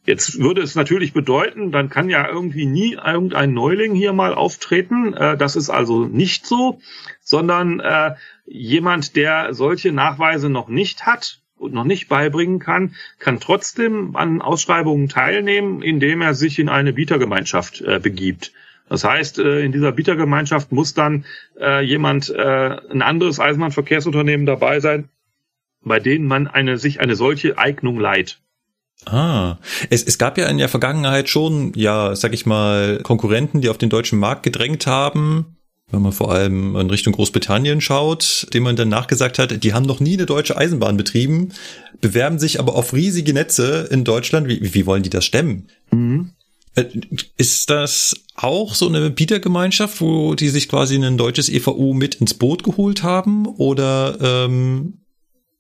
Jetzt 0.06 0.40
würde 0.40 0.62
es 0.62 0.76
natürlich 0.76 1.14
bedeuten, 1.14 1.72
dann 1.72 1.90
kann 1.90 2.10
ja 2.10 2.28
irgendwie 2.28 2.66
nie 2.66 2.94
irgendein 2.94 3.54
Neuling 3.54 3.94
hier 3.94 4.14
mal 4.14 4.34
auftreten. 4.34 5.14
Äh, 5.14 5.38
das 5.38 5.56
ist 5.56 5.70
also 5.70 6.06
nicht 6.06 6.46
so, 6.46 6.80
sondern 7.22 7.80
äh, 7.80 8.16
jemand, 8.46 9.16
der 9.16 9.54
solche 9.54 9.92
Nachweise 9.92 10.50
noch 10.50 10.68
nicht 10.68 11.06
hat 11.06 11.42
und 11.58 11.74
noch 11.74 11.84
nicht 11.84 12.08
beibringen 12.08 12.60
kann, 12.60 12.96
kann 13.20 13.40
trotzdem 13.40 14.16
an 14.16 14.42
Ausschreibungen 14.42 15.10
teilnehmen, 15.10 15.82
indem 15.82 16.22
er 16.22 16.34
sich 16.34 16.58
in 16.58 16.70
eine 16.70 16.94
Bietergemeinschaft 16.94 17.82
äh, 17.82 18.00
begibt. 18.00 18.52
Das 18.90 19.04
heißt, 19.04 19.40
äh, 19.40 19.62
in 19.62 19.72
dieser 19.72 19.92
Bietergemeinschaft 19.92 20.72
muss 20.72 20.94
dann 20.94 21.26
äh, 21.60 21.84
jemand, 21.84 22.30
äh, 22.30 22.78
ein 22.92 23.02
anderes 23.02 23.40
Eisenbahnverkehrsunternehmen 23.40 24.46
dabei 24.46 24.80
sein, 24.80 25.10
bei 25.82 26.00
denen 26.00 26.26
man 26.26 26.48
eine, 26.48 26.78
sich 26.78 27.00
eine 27.00 27.16
solche 27.16 27.58
Eignung 27.58 28.00
leiht. 28.00 28.40
Ah, 29.06 29.58
es, 29.90 30.04
es 30.04 30.18
gab 30.18 30.38
ja 30.38 30.48
in 30.48 30.58
der 30.58 30.68
Vergangenheit 30.68 31.30
schon, 31.30 31.72
ja, 31.76 32.16
sag 32.16 32.34
ich 32.34 32.46
mal, 32.46 33.00
Konkurrenten, 33.04 33.62
die 33.62 33.70
auf 33.70 33.78
den 33.78 33.90
deutschen 33.90 34.20
Markt 34.20 34.44
gedrängt 34.44 34.88
haben, 34.88 35.58
wenn 35.92 36.02
man 36.02 36.12
vor 36.12 36.32
allem 36.32 36.76
in 36.76 36.90
Richtung 36.90 37.14
Großbritannien 37.14 37.82
schaut, 37.82 38.48
dem 38.54 38.64
man 38.64 38.76
dann 38.76 38.90
nachgesagt 38.90 39.40
hat, 39.40 39.64
die 39.64 39.74
haben 39.74 39.86
noch 39.86 40.00
nie 40.00 40.16
eine 40.16 40.26
deutsche 40.26 40.58
Eisenbahn 40.58 40.98
betrieben, 40.98 41.54
bewerben 42.02 42.40
sich 42.40 42.60
aber 42.60 42.76
auf 42.76 42.94
riesige 42.94 43.34
Netze 43.34 43.88
in 43.90 44.04
Deutschland. 44.04 44.48
Wie, 44.48 44.74
wie 44.74 44.86
wollen 44.86 45.04
die 45.04 45.10
das 45.10 45.26
stemmen? 45.26 45.68
Mhm. 45.92 46.32
Äh, 46.76 46.86
ist 47.38 47.70
das 47.70 48.16
auch 48.36 48.76
so 48.76 48.88
eine 48.88 49.10
Bietergemeinschaft, 49.10 50.02
wo 50.02 50.36
die 50.36 50.50
sich 50.50 50.70
quasi 50.70 50.96
ein 50.96 51.18
deutsches 51.18 51.50
EVU 51.50 51.94
mit 51.94 52.16
ins 52.16 52.34
Boot 52.34 52.64
geholt 52.64 53.04
haben? 53.04 53.46
Oder 53.46 54.18
ähm, 54.22 55.02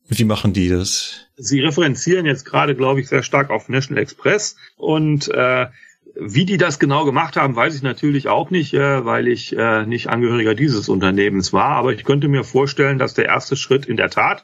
wie 0.07 0.23
machen 0.23 0.53
die 0.53 0.69
das? 0.69 1.27
Sie 1.37 1.59
referenzieren 1.59 2.25
jetzt 2.25 2.45
gerade, 2.45 2.75
glaube 2.75 2.99
ich, 2.99 3.07
sehr 3.07 3.23
stark 3.23 3.49
auf 3.49 3.69
National 3.69 4.01
Express 4.01 4.55
und 4.75 5.27
äh, 5.29 5.67
wie 6.15 6.45
die 6.45 6.57
das 6.57 6.79
genau 6.79 7.05
gemacht 7.05 7.37
haben, 7.37 7.55
weiß 7.55 7.75
ich 7.75 7.81
natürlich 7.81 8.27
auch 8.27 8.49
nicht, 8.49 8.73
äh, 8.73 9.05
weil 9.05 9.27
ich 9.27 9.55
äh, 9.55 9.85
nicht 9.85 10.07
Angehöriger 10.07 10.55
dieses 10.55 10.89
Unternehmens 10.89 11.53
war. 11.53 11.75
Aber 11.75 11.93
ich 11.93 12.03
könnte 12.03 12.27
mir 12.27 12.43
vorstellen, 12.43 12.97
dass 12.97 13.13
der 13.13 13.25
erste 13.25 13.55
Schritt 13.55 13.85
in 13.85 13.97
der 13.97 14.09
Tat 14.09 14.43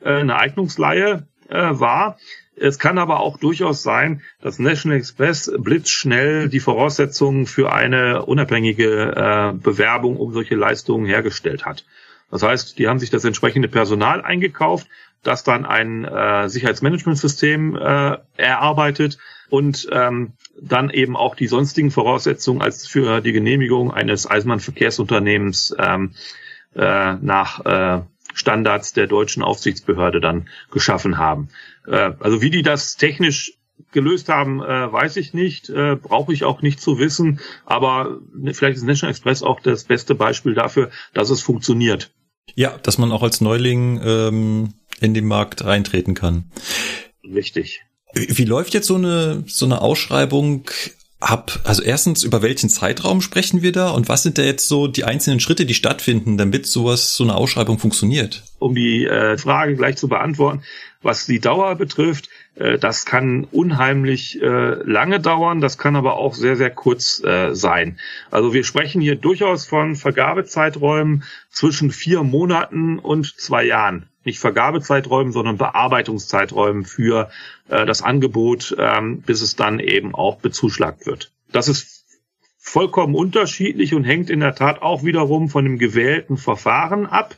äh, 0.00 0.10
eine 0.10 0.36
Eignungsleihe 0.36 1.26
äh, 1.48 1.54
war. 1.54 2.18
Es 2.58 2.78
kann 2.78 2.98
aber 2.98 3.20
auch 3.20 3.38
durchaus 3.38 3.82
sein, 3.82 4.22
dass 4.40 4.58
National 4.58 4.96
Express 4.98 5.52
blitzschnell 5.58 6.48
die 6.48 6.60
Voraussetzungen 6.60 7.46
für 7.46 7.72
eine 7.72 8.24
unabhängige 8.24 9.12
äh, 9.14 9.52
Bewerbung 9.52 10.16
um 10.16 10.32
solche 10.32 10.54
Leistungen 10.54 11.06
hergestellt 11.06 11.66
hat. 11.66 11.84
Das 12.30 12.42
heißt, 12.42 12.78
die 12.78 12.88
haben 12.88 12.98
sich 12.98 13.10
das 13.10 13.24
entsprechende 13.24 13.68
Personal 13.68 14.22
eingekauft, 14.22 14.88
das 15.22 15.44
dann 15.44 15.66
ein 15.66 16.04
äh, 16.04 16.48
Sicherheitsmanagementsystem 16.48 17.76
äh, 17.76 18.16
erarbeitet 18.36 19.18
und 19.50 19.88
ähm, 19.92 20.32
dann 20.60 20.90
eben 20.90 21.16
auch 21.16 21.34
die 21.34 21.46
sonstigen 21.46 21.90
Voraussetzungen 21.90 22.62
als 22.62 22.86
für 22.86 23.20
die 23.20 23.32
Genehmigung 23.32 23.92
eines 23.92 24.28
Eisenbahnverkehrsunternehmens 24.28 25.74
ähm, 25.78 26.14
äh, 26.74 27.14
nach 27.14 27.64
äh, 27.64 28.02
Standards 28.36 28.92
der 28.92 29.06
deutschen 29.06 29.42
Aufsichtsbehörde 29.42 30.20
dann 30.20 30.48
geschaffen 30.70 31.16
haben. 31.18 31.48
Äh, 31.86 32.12
also 32.20 32.42
wie 32.42 32.50
die 32.50 32.62
das 32.62 32.96
technisch 32.96 33.54
gelöst 33.92 34.28
haben, 34.28 34.62
äh, 34.62 34.92
weiß 34.92 35.16
ich 35.16 35.32
nicht, 35.32 35.70
äh, 35.70 35.96
brauche 35.96 36.32
ich 36.32 36.44
auch 36.44 36.62
nicht 36.62 36.80
zu 36.80 36.98
wissen, 36.98 37.40
aber 37.64 38.18
vielleicht 38.52 38.76
ist 38.76 38.84
National 38.84 39.10
Express 39.10 39.42
auch 39.42 39.60
das 39.60 39.84
beste 39.84 40.14
Beispiel 40.14 40.54
dafür, 40.54 40.90
dass 41.14 41.30
es 41.30 41.42
funktioniert. 41.42 42.12
Ja, 42.54 42.76
dass 42.78 42.98
man 42.98 43.10
auch 43.10 43.22
als 43.22 43.40
Neuling 43.40 44.00
ähm, 44.04 44.74
in 45.00 45.14
den 45.14 45.26
Markt 45.26 45.64
reintreten 45.64 46.14
kann. 46.14 46.50
Richtig. 47.24 47.82
Wie 48.14 48.44
läuft 48.44 48.72
jetzt 48.72 48.86
so 48.86 48.94
eine, 48.94 49.44
so 49.46 49.66
eine 49.66 49.80
Ausschreibung 49.80 50.70
ab? 51.20 51.60
Also 51.64 51.82
erstens, 51.82 52.22
über 52.22 52.42
welchen 52.42 52.68
Zeitraum 52.68 53.20
sprechen 53.20 53.62
wir 53.62 53.72
da 53.72 53.90
und 53.90 54.08
was 54.08 54.22
sind 54.22 54.38
da 54.38 54.42
jetzt 54.42 54.68
so 54.68 54.86
die 54.86 55.04
einzelnen 55.04 55.40
Schritte, 55.40 55.66
die 55.66 55.74
stattfinden, 55.74 56.36
damit 56.36 56.66
sowas, 56.66 57.16
so 57.16 57.24
eine 57.24 57.34
Ausschreibung 57.34 57.78
funktioniert? 57.78 58.44
Um 58.58 58.74
die 58.74 59.04
äh, 59.04 59.38
Frage 59.38 59.76
gleich 59.76 59.96
zu 59.96 60.08
beantworten, 60.08 60.62
was 61.02 61.26
die 61.26 61.40
Dauer 61.40 61.74
betrifft, 61.76 62.28
äh, 62.56 62.78
das 62.78 63.04
kann 63.04 63.44
unheimlich 63.44 64.40
äh, 64.42 64.74
lange 64.84 65.20
dauern, 65.20 65.60
das 65.60 65.78
kann 65.78 65.96
aber 65.96 66.16
auch 66.16 66.34
sehr, 66.34 66.56
sehr 66.56 66.70
kurz 66.70 67.22
äh, 67.22 67.54
sein. 67.54 67.98
Also 68.30 68.52
wir 68.52 68.64
sprechen 68.64 69.00
hier 69.00 69.16
durchaus 69.16 69.66
von 69.66 69.96
Vergabezeiträumen 69.96 71.24
zwischen 71.50 71.90
vier 71.90 72.22
Monaten 72.22 72.98
und 72.98 73.38
zwei 73.38 73.64
Jahren 73.64 74.08
nicht 74.26 74.38
Vergabezeiträumen, 74.38 75.32
sondern 75.32 75.56
Bearbeitungszeiträumen 75.56 76.84
für 76.84 77.30
äh, 77.68 77.86
das 77.86 78.02
Angebot, 78.02 78.76
ähm, 78.78 79.22
bis 79.22 79.40
es 79.40 79.56
dann 79.56 79.80
eben 79.80 80.14
auch 80.14 80.36
bezuschlagt 80.36 81.06
wird. 81.06 81.32
Das 81.50 81.68
ist 81.68 82.04
vollkommen 82.58 83.14
unterschiedlich 83.14 83.94
und 83.94 84.04
hängt 84.04 84.28
in 84.28 84.40
der 84.40 84.54
Tat 84.54 84.82
auch 84.82 85.04
wiederum 85.04 85.48
von 85.48 85.64
dem 85.64 85.78
gewählten 85.78 86.36
Verfahren 86.36 87.06
ab. 87.06 87.36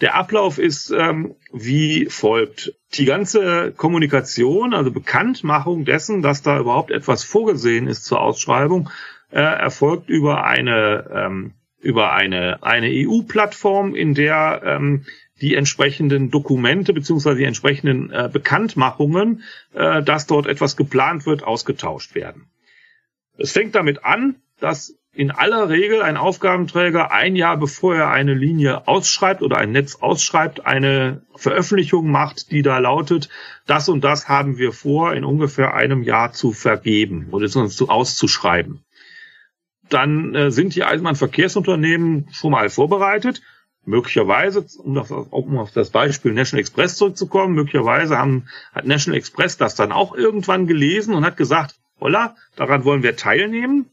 Der 0.00 0.14
Ablauf 0.14 0.58
ist 0.58 0.90
ähm, 0.90 1.34
wie 1.52 2.06
folgt. 2.06 2.74
Die 2.94 3.04
ganze 3.04 3.72
Kommunikation, 3.76 4.74
also 4.74 4.92
Bekanntmachung 4.92 5.84
dessen, 5.84 6.22
dass 6.22 6.42
da 6.42 6.58
überhaupt 6.60 6.90
etwas 6.90 7.24
vorgesehen 7.24 7.88
ist 7.88 8.04
zur 8.04 8.20
Ausschreibung, 8.20 8.90
äh, 9.30 9.40
erfolgt 9.40 10.08
über 10.08 10.44
eine 10.44 11.10
ähm, 11.12 11.54
über 11.80 12.12
eine 12.12 12.62
eine 12.62 12.88
EU-Plattform, 12.90 13.94
in 13.94 14.14
der 14.14 14.62
ähm, 14.64 15.04
die 15.40 15.54
entsprechenden 15.54 16.30
Dokumente 16.30 16.92
beziehungsweise 16.92 17.38
die 17.38 17.44
entsprechenden 17.44 18.10
äh, 18.10 18.28
Bekanntmachungen, 18.32 19.42
äh, 19.74 20.02
dass 20.02 20.26
dort 20.26 20.46
etwas 20.46 20.76
geplant 20.76 21.26
wird, 21.26 21.42
ausgetauscht 21.42 22.14
werden. 22.14 22.46
Es 23.36 23.52
fängt 23.52 23.74
damit 23.74 24.04
an, 24.04 24.36
dass 24.58 24.98
in 25.12 25.30
aller 25.30 25.68
Regel 25.68 26.02
ein 26.02 26.16
Aufgabenträger 26.16 27.10
ein 27.10 27.34
Jahr 27.34 27.56
bevor 27.56 27.96
er 27.96 28.10
eine 28.10 28.34
Linie 28.34 28.86
ausschreibt 28.86 29.42
oder 29.42 29.56
ein 29.56 29.72
Netz 29.72 29.96
ausschreibt, 29.96 30.66
eine 30.66 31.22
Veröffentlichung 31.34 32.10
macht, 32.10 32.50
die 32.50 32.62
da 32.62 32.78
lautet, 32.78 33.28
das 33.66 33.88
und 33.88 34.04
das 34.04 34.28
haben 34.28 34.58
wir 34.58 34.72
vor, 34.72 35.14
in 35.14 35.24
ungefähr 35.24 35.74
einem 35.74 36.02
Jahr 36.02 36.32
zu 36.32 36.52
vergeben 36.52 37.28
oder 37.30 37.48
zu 37.48 37.88
auszuschreiben. 37.88 38.84
Dann 39.88 40.34
äh, 40.34 40.50
sind 40.50 40.74
die 40.74 40.84
Eisenbahnverkehrsunternehmen 40.84 42.28
schon 42.32 42.52
mal 42.52 42.68
vorbereitet 42.68 43.40
möglicherweise, 43.84 44.66
um 44.78 44.98
auf, 44.98 45.10
um 45.10 45.58
auf 45.58 45.72
das 45.72 45.90
Beispiel 45.90 46.32
National 46.32 46.60
Express 46.60 46.96
zurückzukommen, 46.96 47.54
möglicherweise 47.54 48.18
haben, 48.18 48.46
hat 48.72 48.86
National 48.86 49.18
Express 49.18 49.56
das 49.56 49.74
dann 49.74 49.92
auch 49.92 50.14
irgendwann 50.14 50.66
gelesen 50.66 51.14
und 51.14 51.24
hat 51.24 51.36
gesagt, 51.36 51.76
holla, 52.00 52.36
daran 52.56 52.84
wollen 52.84 53.02
wir 53.02 53.16
teilnehmen. 53.16 53.86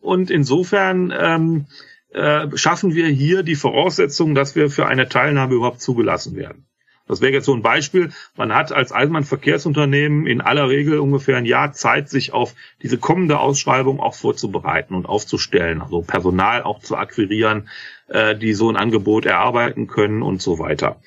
Und 0.00 0.30
insofern 0.30 1.12
ähm, 1.16 1.66
äh, 2.10 2.56
schaffen 2.56 2.94
wir 2.94 3.08
hier 3.08 3.42
die 3.42 3.56
Voraussetzungen, 3.56 4.34
dass 4.34 4.54
wir 4.54 4.70
für 4.70 4.86
eine 4.86 5.08
Teilnahme 5.08 5.54
überhaupt 5.54 5.80
zugelassen 5.80 6.36
werden. 6.36 6.66
Das 7.06 7.20
wäre 7.20 7.32
jetzt 7.32 7.44
so 7.44 7.54
ein 7.54 7.62
Beispiel. 7.62 8.12
Man 8.34 8.54
hat 8.54 8.72
als 8.72 8.90
Eisenbahnverkehrsunternehmen 8.90 10.26
in 10.26 10.40
aller 10.40 10.70
Regel 10.70 10.98
ungefähr 10.98 11.36
ein 11.36 11.44
Jahr 11.44 11.72
Zeit, 11.72 12.08
sich 12.08 12.32
auf 12.32 12.54
diese 12.82 12.96
kommende 12.96 13.40
Ausschreibung 13.40 14.00
auch 14.00 14.14
vorzubereiten 14.14 14.94
und 14.94 15.06
aufzustellen, 15.06 15.82
also 15.82 16.00
Personal 16.00 16.62
auch 16.62 16.80
zu 16.80 16.96
akquirieren, 16.96 17.68
äh, 18.08 18.36
die 18.36 18.52
so 18.54 18.68
ein 18.68 18.76
Angebot 18.76 19.26
erarbeiten 19.26 19.86
können 19.86 20.22
und 20.22 20.42
so 20.42 20.58
weiter. 20.58 21.00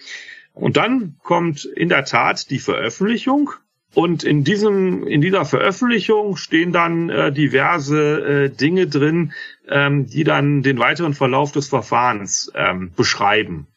Und 0.53 0.77
dann 0.77 1.17
kommt 1.23 1.65
in 1.65 1.89
der 1.89 2.05
Tat 2.05 2.49
die 2.49 2.59
Veröffentlichung. 2.59 3.51
Und 3.93 4.23
in 4.23 4.43
diesem, 4.43 5.07
in 5.07 5.21
dieser 5.21 5.45
Veröffentlichung 5.45 6.35
stehen 6.35 6.71
dann 6.71 7.09
äh, 7.09 7.31
diverse 7.31 8.45
äh, 8.45 8.49
Dinge 8.49 8.87
drin, 8.87 9.33
ähm, 9.67 10.07
die 10.07 10.23
dann 10.23 10.61
den 10.61 10.77
weiteren 10.77 11.13
Verlauf 11.13 11.51
des 11.51 11.67
Verfahrens 11.69 12.51
ähm, 12.53 12.91
beschreiben. 12.95 13.67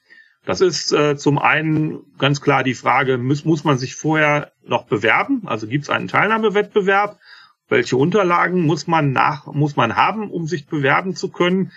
Das 0.44 0.60
ist 0.60 0.92
äh, 0.92 1.16
zum 1.16 1.38
einen 1.38 2.00
ganz 2.18 2.40
klar 2.40 2.64
die 2.64 2.74
Frage, 2.74 3.18
muss, 3.18 3.44
muss 3.44 3.64
man 3.64 3.78
sich 3.78 3.94
vorher 3.94 4.52
noch 4.66 4.84
bewerben? 4.84 5.42
Also 5.46 5.66
gibt 5.66 5.84
es 5.84 5.90
einen 5.90 6.08
Teilnahmewettbewerb? 6.08 7.18
Welche 7.68 7.96
Unterlagen 7.96 8.66
muss 8.66 8.86
man 8.86 9.12
nach, 9.12 9.46
muss 9.46 9.76
man 9.76 9.96
haben, 9.96 10.30
um 10.30 10.46
sich 10.46 10.66
bewerben 10.66 11.14
zu 11.14 11.30
können? 11.30 11.72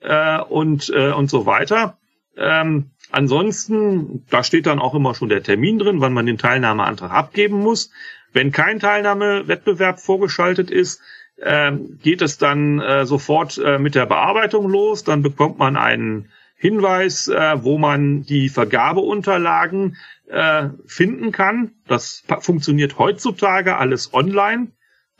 Äh, 0.00 0.40
und, 0.40 0.90
äh, 0.94 1.12
und 1.12 1.30
so 1.30 1.46
weiter. 1.46 1.98
Ähm, 2.36 2.90
ansonsten, 3.10 4.24
da 4.30 4.44
steht 4.44 4.66
dann 4.66 4.78
auch 4.78 4.94
immer 4.94 5.14
schon 5.14 5.28
der 5.28 5.42
Termin 5.42 5.78
drin, 5.78 6.00
wann 6.00 6.12
man 6.12 6.26
den 6.26 6.38
Teilnahmeantrag 6.38 7.10
abgeben 7.10 7.60
muss. 7.60 7.90
Wenn 8.32 8.52
kein 8.52 8.78
Teilnahmewettbewerb 8.78 9.98
vorgeschaltet 9.98 10.70
ist, 10.70 11.00
äh, 11.36 11.72
geht 12.02 12.22
es 12.22 12.38
dann 12.38 12.80
äh, 12.80 13.06
sofort 13.06 13.58
äh, 13.58 13.78
mit 13.78 13.94
der 13.94 14.06
Bearbeitung 14.06 14.68
los. 14.68 15.04
Dann 15.04 15.22
bekommt 15.22 15.58
man 15.58 15.76
einen 15.76 16.30
Hinweis, 16.56 17.28
äh, 17.28 17.62
wo 17.62 17.78
man 17.78 18.22
die 18.22 18.48
Vergabeunterlagen 18.48 19.96
äh, 20.28 20.68
finden 20.86 21.32
kann. 21.32 21.72
Das 21.86 22.24
funktioniert 22.40 22.98
heutzutage 22.98 23.76
alles 23.76 24.12
online. 24.12 24.68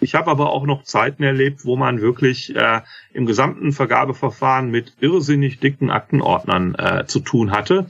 Ich 0.00 0.14
habe 0.14 0.30
aber 0.30 0.50
auch 0.50 0.66
noch 0.66 0.82
Zeiten 0.84 1.22
erlebt, 1.22 1.64
wo 1.64 1.76
man 1.76 2.00
wirklich 2.00 2.54
äh, 2.54 2.82
im 3.12 3.24
gesamten 3.24 3.72
Vergabeverfahren 3.72 4.70
mit 4.70 4.94
irrsinnig 5.00 5.58
dicken 5.58 5.90
Aktenordnern 5.90 6.74
äh, 6.74 7.06
zu 7.06 7.20
tun 7.20 7.50
hatte. 7.50 7.88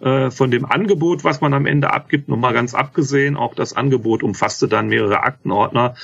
Äh, 0.00 0.30
von 0.30 0.50
dem 0.50 0.64
Angebot, 0.64 1.22
was 1.24 1.40
man 1.40 1.54
am 1.54 1.66
Ende 1.66 1.92
abgibt, 1.92 2.28
nochmal 2.28 2.52
ganz 2.52 2.74
abgesehen, 2.74 3.36
auch 3.36 3.54
das 3.54 3.74
Angebot 3.74 4.22
umfasste 4.22 4.66
dann 4.66 4.88
mehrere 4.88 5.22
Aktenordner 5.22 5.94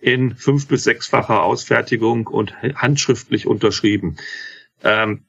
in 0.00 0.34
fünf- 0.36 0.68
bis 0.68 0.84
sechsfacher 0.84 1.42
Ausfertigung 1.42 2.26
und 2.28 2.54
handschriftlich 2.62 3.46
unterschrieben. 3.46 4.16
Ähm, 4.82 5.24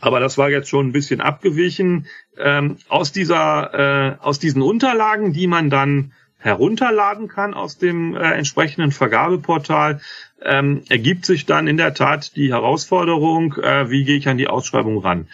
aber 0.00 0.18
das 0.18 0.38
war 0.38 0.50
jetzt 0.50 0.68
schon 0.68 0.88
ein 0.88 0.92
bisschen 0.92 1.20
abgewichen. 1.20 2.06
Ähm, 2.36 2.78
aus 2.88 3.12
dieser, 3.12 4.18
äh, 4.18 4.24
aus 4.24 4.40
diesen 4.40 4.62
Unterlagen, 4.62 5.32
die 5.32 5.46
man 5.46 5.70
dann 5.70 6.12
herunterladen 6.42 7.28
kann 7.28 7.54
aus 7.54 7.78
dem 7.78 8.14
äh, 8.14 8.32
entsprechenden 8.32 8.92
Vergabeportal, 8.92 10.00
ähm, 10.44 10.82
ergibt 10.88 11.24
sich 11.24 11.46
dann 11.46 11.68
in 11.68 11.76
der 11.76 11.94
Tat 11.94 12.36
die 12.36 12.50
Herausforderung, 12.50 13.54
äh, 13.54 13.90
wie 13.90 14.04
gehe 14.04 14.16
ich 14.16 14.28
an 14.28 14.38
die 14.38 14.48
Ausschreibung 14.48 14.98
ran. 14.98 15.28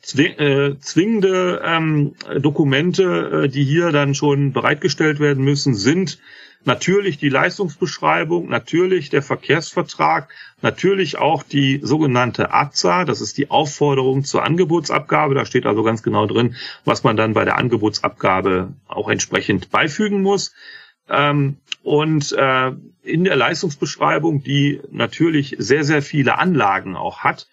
Zwing, 0.00 0.38
äh, 0.38 0.78
zwingende 0.80 1.62
ähm, 1.64 2.16
Dokumente, 2.40 3.44
äh, 3.44 3.48
die 3.48 3.62
hier 3.62 3.92
dann 3.92 4.16
schon 4.16 4.52
bereitgestellt 4.52 5.20
werden 5.20 5.44
müssen, 5.44 5.74
sind 5.74 6.18
natürlich 6.64 7.18
die 7.18 7.28
Leistungsbeschreibung, 7.28 8.48
natürlich 8.48 9.10
der 9.10 9.22
Verkehrsvertrag, 9.22 10.28
natürlich 10.60 11.18
auch 11.18 11.42
die 11.42 11.80
sogenannte 11.82 12.52
AZA, 12.52 13.04
das 13.04 13.20
ist 13.20 13.38
die 13.38 13.50
Aufforderung 13.50 14.24
zur 14.24 14.44
Angebotsabgabe. 14.44 15.34
Da 15.34 15.44
steht 15.44 15.66
also 15.66 15.82
ganz 15.82 16.02
genau 16.02 16.26
drin, 16.26 16.56
was 16.84 17.04
man 17.04 17.16
dann 17.16 17.34
bei 17.34 17.44
der 17.44 17.56
Angebotsabgabe 17.56 18.72
auch 18.86 19.08
entsprechend 19.08 19.70
beifügen 19.70 20.22
muss. 20.22 20.54
Ähm, 21.08 21.58
und 21.82 22.32
äh, 22.32 22.72
in 23.02 23.24
der 23.24 23.36
Leistungsbeschreibung, 23.36 24.42
die 24.42 24.80
natürlich 24.90 25.56
sehr, 25.58 25.84
sehr 25.84 26.02
viele 26.02 26.38
Anlagen 26.38 26.96
auch 26.96 27.18
hat, 27.18 27.48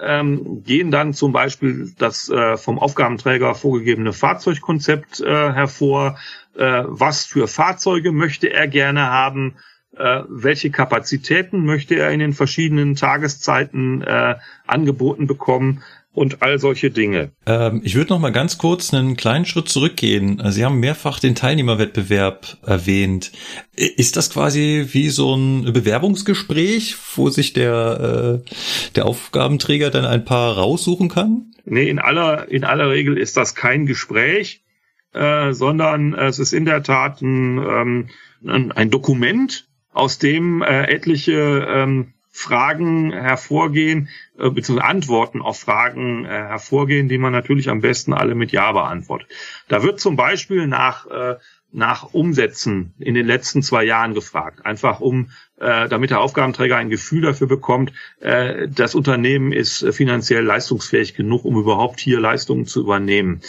ähm, 0.00 0.62
gehen 0.62 0.90
dann 0.90 1.14
zum 1.14 1.32
Beispiel 1.32 1.92
das 1.98 2.28
äh, 2.28 2.56
vom 2.56 2.78
Aufgabenträger 2.78 3.54
vorgegebene 3.54 4.12
Fahrzeugkonzept 4.12 5.20
äh, 5.20 5.52
hervor. 5.52 6.18
Äh, 6.56 6.82
was 6.86 7.24
für 7.24 7.48
Fahrzeuge 7.48 8.12
möchte 8.12 8.52
er 8.52 8.68
gerne 8.68 9.10
haben? 9.10 9.56
Äh, 9.96 10.22
welche 10.28 10.70
Kapazitäten 10.70 11.64
möchte 11.64 11.94
er 11.94 12.10
in 12.10 12.20
den 12.20 12.34
verschiedenen 12.34 12.96
Tageszeiten 12.96 14.02
äh, 14.02 14.34
angeboten 14.66 15.26
bekommen? 15.26 15.82
Und 16.16 16.42
all 16.42 16.58
solche 16.58 16.90
Dinge. 16.90 17.32
Ähm, 17.46 17.82
ich 17.84 17.94
würde 17.94 18.10
noch 18.10 18.18
mal 18.18 18.32
ganz 18.32 18.56
kurz 18.56 18.92
einen 18.92 19.16
kleinen 19.16 19.44
Schritt 19.44 19.68
zurückgehen. 19.68 20.42
Sie 20.50 20.64
haben 20.64 20.80
mehrfach 20.80 21.20
den 21.20 21.34
Teilnehmerwettbewerb 21.34 22.56
erwähnt. 22.64 23.32
Ist 23.74 24.16
das 24.16 24.30
quasi 24.30 24.86
wie 24.92 25.10
so 25.10 25.34
ein 25.34 25.72
Bewerbungsgespräch, 25.72 26.96
wo 27.14 27.28
sich 27.28 27.52
der, 27.52 28.42
äh, 28.44 28.50
der 28.94 29.04
Aufgabenträger 29.04 29.90
dann 29.90 30.06
ein 30.06 30.24
paar 30.24 30.56
raussuchen 30.56 31.10
kann? 31.10 31.52
Nee, 31.66 31.88
in 31.88 31.98
aller, 31.98 32.50
in 32.50 32.64
aller 32.64 32.90
Regel 32.90 33.18
ist 33.18 33.36
das 33.36 33.54
kein 33.54 33.84
Gespräch, 33.84 34.64
äh, 35.12 35.52
sondern 35.52 36.14
es 36.14 36.38
ist 36.38 36.54
in 36.54 36.64
der 36.64 36.82
Tat 36.82 37.20
ein, 37.20 37.58
ähm, 37.58 38.08
ein, 38.46 38.72
ein 38.72 38.90
Dokument, 38.90 39.68
aus 39.92 40.18
dem 40.18 40.62
äh, 40.62 40.84
etliche 40.92 41.66
ähm, 41.68 42.12
Fragen 42.36 43.12
hervorgehen, 43.14 44.10
äh, 44.38 44.50
beziehungsweise 44.50 44.90
Antworten 44.90 45.40
auf 45.40 45.58
Fragen 45.58 46.26
äh, 46.26 46.28
hervorgehen, 46.28 47.08
die 47.08 47.16
man 47.16 47.32
natürlich 47.32 47.70
am 47.70 47.80
besten 47.80 48.12
alle 48.12 48.34
mit 48.34 48.52
Ja 48.52 48.72
beantwortet. 48.72 49.28
Da 49.68 49.82
wird 49.82 50.00
zum 50.00 50.16
Beispiel 50.16 50.66
nach, 50.66 51.06
äh, 51.06 51.36
nach 51.72 52.12
Umsätzen 52.12 52.92
in 52.98 53.14
den 53.14 53.26
letzten 53.26 53.62
zwei 53.62 53.84
Jahren 53.84 54.12
gefragt, 54.12 54.66
einfach 54.66 55.00
um, 55.00 55.30
damit 55.58 56.10
der 56.10 56.20
Aufgabenträger 56.20 56.76
ein 56.76 56.90
Gefühl 56.90 57.22
dafür 57.22 57.46
bekommt, 57.46 57.92
das 58.20 58.94
Unternehmen 58.94 59.52
ist 59.52 59.86
finanziell 59.94 60.44
leistungsfähig 60.44 61.14
genug, 61.14 61.44
um 61.44 61.58
überhaupt 61.58 62.00
hier 62.00 62.20
Leistungen 62.20 62.66
zu 62.66 62.80
übernehmen. 62.80 63.40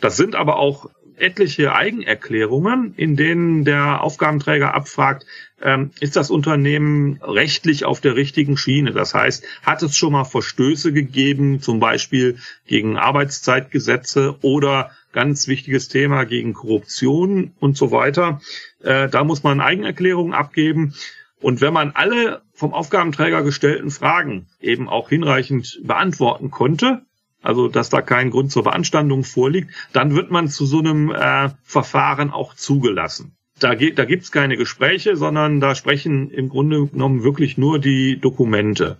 Das 0.00 0.16
sind 0.16 0.34
aber 0.34 0.56
auch 0.56 0.90
etliche 1.16 1.74
Eigenerklärungen, 1.74 2.94
in 2.96 3.16
denen 3.16 3.64
der 3.64 4.02
Aufgabenträger 4.02 4.74
abfragt, 4.74 5.26
ähm, 5.60 5.90
ist 6.00 6.16
das 6.16 6.30
Unternehmen 6.30 7.20
rechtlich 7.22 7.84
auf 7.84 8.00
der 8.00 8.16
richtigen 8.16 8.56
Schiene? 8.56 8.92
Das 8.92 9.14
heißt, 9.14 9.44
hat 9.62 9.82
es 9.82 9.96
schon 9.96 10.12
mal 10.12 10.24
Verstöße 10.24 10.92
gegeben, 10.92 11.60
zum 11.60 11.80
Beispiel 11.80 12.38
gegen 12.66 12.96
Arbeitszeitgesetze 12.96 14.36
oder 14.42 14.90
ganz 15.12 15.46
wichtiges 15.46 15.88
Thema 15.88 16.24
gegen 16.24 16.54
Korruption 16.54 17.52
und 17.60 17.76
so 17.76 17.90
weiter. 17.92 18.40
Äh, 18.82 19.08
da 19.08 19.24
muss 19.24 19.42
man 19.42 19.60
Eigenerklärungen 19.60 20.34
abgeben. 20.34 20.94
Und 21.40 21.60
wenn 21.60 21.72
man 21.72 21.90
alle 21.90 22.42
vom 22.52 22.72
Aufgabenträger 22.72 23.42
gestellten 23.42 23.90
Fragen 23.90 24.46
eben 24.60 24.88
auch 24.88 25.08
hinreichend 25.08 25.80
beantworten 25.82 26.50
konnte, 26.50 27.02
also 27.42 27.68
dass 27.68 27.90
da 27.90 28.02
kein 28.02 28.30
Grund 28.30 28.50
zur 28.52 28.64
Beanstandung 28.64 29.24
vorliegt, 29.24 29.70
dann 29.92 30.14
wird 30.14 30.30
man 30.30 30.48
zu 30.48 30.66
so 30.66 30.78
einem 30.78 31.10
äh, 31.10 31.50
Verfahren 31.62 32.30
auch 32.30 32.54
zugelassen. 32.54 33.36
Da, 33.58 33.74
geht, 33.74 33.98
da 33.98 34.04
gibt's 34.04 34.32
keine 34.32 34.56
Gespräche, 34.56 35.16
sondern 35.16 35.60
da 35.60 35.74
sprechen 35.74 36.30
im 36.30 36.48
Grunde 36.48 36.86
genommen 36.86 37.22
wirklich 37.22 37.58
nur 37.58 37.78
die 37.78 38.18
Dokumente. 38.18 38.96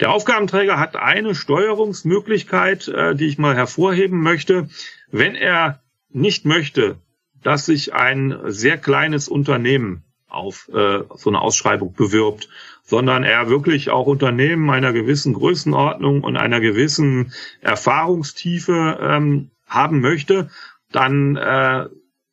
Der 0.00 0.12
Aufgabenträger 0.12 0.78
hat 0.78 0.96
eine 0.96 1.34
Steuerungsmöglichkeit, 1.34 2.88
äh, 2.88 3.14
die 3.14 3.26
ich 3.26 3.38
mal 3.38 3.54
hervorheben 3.54 4.22
möchte. 4.22 4.68
Wenn 5.10 5.34
er 5.34 5.80
nicht 6.10 6.46
möchte, 6.46 6.96
dass 7.42 7.66
sich 7.66 7.92
ein 7.92 8.36
sehr 8.46 8.78
kleines 8.78 9.28
Unternehmen 9.28 10.04
auf 10.28 10.68
äh, 10.72 11.00
so 11.16 11.30
eine 11.30 11.40
Ausschreibung 11.40 11.92
bewirbt, 11.94 12.48
sondern 12.88 13.22
er 13.22 13.50
wirklich 13.50 13.90
auch 13.90 14.06
Unternehmen 14.06 14.70
einer 14.70 14.94
gewissen 14.94 15.34
Größenordnung 15.34 16.24
und 16.24 16.38
einer 16.38 16.58
gewissen 16.58 17.34
Erfahrungstiefe 17.60 18.98
ähm, 19.02 19.50
haben 19.66 20.00
möchte, 20.00 20.48
dann 20.90 21.36
äh, 21.36 21.84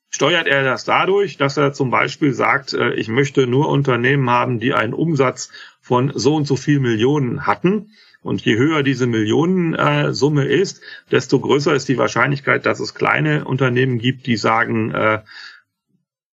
steuert 0.09 0.47
er 0.47 0.63
das 0.63 0.85
dadurch, 0.85 1.35
dass 1.35 1.57
er 1.57 1.73
zum 1.73 1.91
Beispiel 1.91 2.33
sagt, 2.33 2.71
äh, 2.71 2.93
ich 2.93 3.09
möchte 3.09 3.47
nur 3.47 3.67
Unternehmen 3.67 4.29
haben, 4.29 4.61
die 4.61 4.73
einen 4.73 4.93
Umsatz 4.93 5.51
von 5.81 6.13
so 6.15 6.35
und 6.35 6.47
so 6.47 6.55
viel 6.55 6.79
Millionen 6.79 7.45
hatten. 7.45 7.91
Und 8.21 8.41
je 8.41 8.55
höher 8.57 8.81
diese 8.81 9.07
Millionensumme 9.07 10.47
äh, 10.47 10.61
ist, 10.61 10.81
desto 11.11 11.41
größer 11.41 11.75
ist 11.75 11.89
die 11.89 11.97
Wahrscheinlichkeit, 11.97 12.65
dass 12.65 12.79
es 12.79 12.95
kleine 12.95 13.43
Unternehmen 13.43 13.99
gibt, 13.99 14.25
die 14.25 14.37
sagen, 14.37 14.91
äh, 14.91 15.21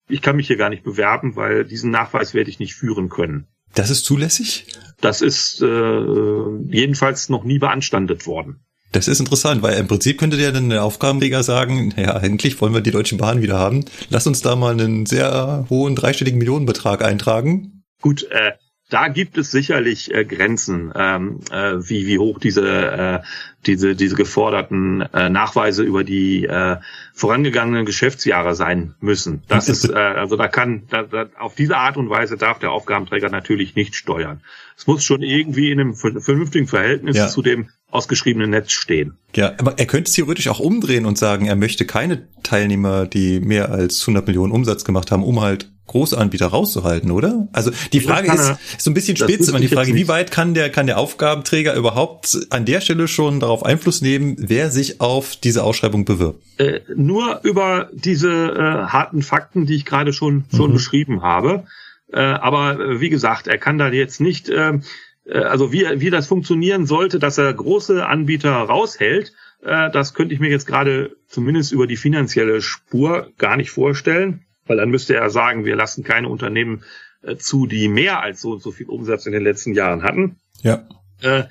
ich 0.08 0.22
kann 0.22 0.36
mich 0.36 0.46
hier 0.46 0.56
gar 0.56 0.70
nicht 0.70 0.84
bewerben, 0.84 1.34
weil 1.34 1.64
diesen 1.64 1.90
Nachweis 1.90 2.34
werde 2.34 2.50
ich 2.50 2.60
nicht 2.60 2.76
führen 2.76 3.08
können. 3.08 3.48
Das 3.74 3.90
ist 3.90 4.04
zulässig? 4.04 4.66
Das 5.00 5.20
ist 5.20 5.60
äh, 5.62 6.66
jedenfalls 6.68 7.28
noch 7.28 7.44
nie 7.44 7.58
beanstandet 7.58 8.26
worden. 8.26 8.64
Das 8.92 9.08
ist 9.08 9.20
interessant, 9.20 9.62
weil 9.62 9.78
im 9.78 9.88
Prinzip 9.88 10.18
könnte 10.18 10.36
der 10.36 10.52
dann 10.52 10.68
der 10.68 10.84
Aufgabenleger 10.84 11.42
sagen, 11.42 11.94
ja, 11.96 12.18
endlich 12.18 12.60
wollen 12.60 12.74
wir 12.74 12.82
die 12.82 12.90
Deutsche 12.90 13.16
Bahn 13.16 13.40
wieder 13.40 13.58
haben. 13.58 13.86
Lass 14.10 14.26
uns 14.26 14.42
da 14.42 14.54
mal 14.54 14.72
einen 14.72 15.06
sehr 15.06 15.66
hohen 15.70 15.96
dreistelligen 15.96 16.38
Millionenbetrag 16.38 17.02
eintragen. 17.02 17.84
Gut, 18.02 18.24
äh, 18.30 18.52
da 18.92 19.08
gibt 19.08 19.38
es 19.38 19.50
sicherlich 19.50 20.12
äh, 20.12 20.24
Grenzen, 20.26 20.92
ähm, 20.94 21.40
äh, 21.50 21.76
wie, 21.78 22.06
wie 22.06 22.18
hoch 22.18 22.38
diese, 22.38 22.62
äh, 22.62 23.20
diese, 23.64 23.94
diese 23.94 24.16
geforderten 24.16 25.00
äh, 25.14 25.30
Nachweise 25.30 25.82
über 25.82 26.04
die 26.04 26.44
äh, 26.44 26.76
vorangegangenen 27.14 27.86
Geschäftsjahre 27.86 28.54
sein 28.54 28.94
müssen. 29.00 29.44
Das 29.48 29.70
ist, 29.70 29.88
äh, 29.88 29.94
also 29.94 30.36
da 30.36 30.48
kann, 30.48 30.82
da, 30.90 31.04
da, 31.04 31.26
auf 31.38 31.54
diese 31.54 31.78
Art 31.78 31.96
und 31.96 32.10
Weise 32.10 32.36
darf 32.36 32.58
der 32.58 32.70
Aufgabenträger 32.70 33.30
natürlich 33.30 33.76
nicht 33.76 33.94
steuern. 33.94 34.42
Es 34.76 34.86
muss 34.86 35.04
schon 35.04 35.22
irgendwie 35.22 35.70
in 35.70 35.80
einem 35.80 35.94
vernünftigen 35.94 36.66
Verhältnis 36.66 37.16
ja. 37.16 37.28
zu 37.28 37.40
dem 37.40 37.70
ausgeschriebenen 37.90 38.50
Netz 38.50 38.72
stehen. 38.72 39.16
Ja, 39.34 39.54
aber 39.58 39.78
er 39.78 39.86
könnte 39.86 40.08
es 40.08 40.14
theoretisch 40.14 40.48
auch 40.48 40.60
umdrehen 40.60 41.06
und 41.06 41.16
sagen, 41.16 41.46
er 41.46 41.56
möchte 41.56 41.86
keine 41.86 42.28
Teilnehmer, 42.42 43.06
die 43.06 43.40
mehr 43.40 43.70
als 43.70 44.02
100 44.02 44.26
Millionen 44.26 44.52
Umsatz 44.52 44.84
gemacht 44.84 45.10
haben, 45.10 45.24
um 45.24 45.40
halt 45.40 45.70
Großanbieter 45.86 46.46
rauszuhalten, 46.46 47.10
oder? 47.10 47.48
Also 47.52 47.70
die 47.92 48.00
Frage 48.00 48.32
ist, 48.32 48.48
er, 48.48 48.58
ist 48.76 48.82
so 48.82 48.90
ein 48.90 48.94
bisschen 48.94 49.16
spitz, 49.16 49.48
aber 49.48 49.58
die 49.58 49.68
Frage, 49.68 49.94
wie 49.94 50.08
weit 50.08 50.30
kann 50.30 50.54
der, 50.54 50.70
kann 50.70 50.86
der 50.86 50.98
Aufgabenträger 50.98 51.74
überhaupt 51.74 52.38
an 52.50 52.64
der 52.64 52.80
Stelle 52.80 53.08
schon 53.08 53.40
darauf 53.40 53.64
Einfluss 53.64 54.00
nehmen, 54.00 54.36
wer 54.38 54.70
sich 54.70 55.00
auf 55.00 55.36
diese 55.36 55.64
Ausschreibung 55.64 56.04
bewirbt? 56.04 56.42
Äh, 56.58 56.80
nur 56.94 57.40
über 57.42 57.90
diese 57.92 58.30
äh, 58.30 58.86
harten 58.86 59.22
Fakten, 59.22 59.66
die 59.66 59.74
ich 59.74 59.84
gerade 59.84 60.12
schon, 60.12 60.44
schon 60.54 60.70
mhm. 60.70 60.74
beschrieben 60.74 61.22
habe. 61.22 61.64
Äh, 62.12 62.20
aber 62.20 62.78
äh, 62.78 63.00
wie 63.00 63.10
gesagt, 63.10 63.46
er 63.48 63.58
kann 63.58 63.78
da 63.78 63.88
jetzt 63.88 64.20
nicht, 64.20 64.48
ähm, 64.48 64.82
äh, 65.26 65.38
also 65.38 65.72
wie, 65.72 65.86
wie 65.96 66.10
das 66.10 66.26
funktionieren 66.26 66.86
sollte, 66.86 67.18
dass 67.18 67.38
er 67.38 67.52
große 67.52 68.06
Anbieter 68.06 68.52
raushält, 68.52 69.32
äh, 69.62 69.90
das 69.90 70.14
könnte 70.14 70.34
ich 70.34 70.40
mir 70.40 70.50
jetzt 70.50 70.66
gerade 70.66 71.16
zumindest 71.28 71.72
über 71.72 71.86
die 71.86 71.96
finanzielle 71.96 72.60
Spur 72.60 73.32
gar 73.38 73.56
nicht 73.56 73.70
vorstellen. 73.70 74.44
Weil 74.66 74.76
dann 74.76 74.90
müsste 74.90 75.14
er 75.14 75.30
sagen, 75.30 75.64
wir 75.64 75.76
lassen 75.76 76.04
keine 76.04 76.28
Unternehmen 76.28 76.84
äh, 77.22 77.36
zu, 77.36 77.66
die 77.66 77.88
mehr 77.88 78.20
als 78.20 78.40
so 78.40 78.52
und 78.52 78.62
so 78.62 78.70
viel 78.70 78.86
Umsatz 78.86 79.26
in 79.26 79.32
den 79.32 79.42
letzten 79.42 79.74
Jahren 79.74 80.02
hatten. 80.02 80.36
Ja. 80.62 80.86
Äh, 81.20 81.44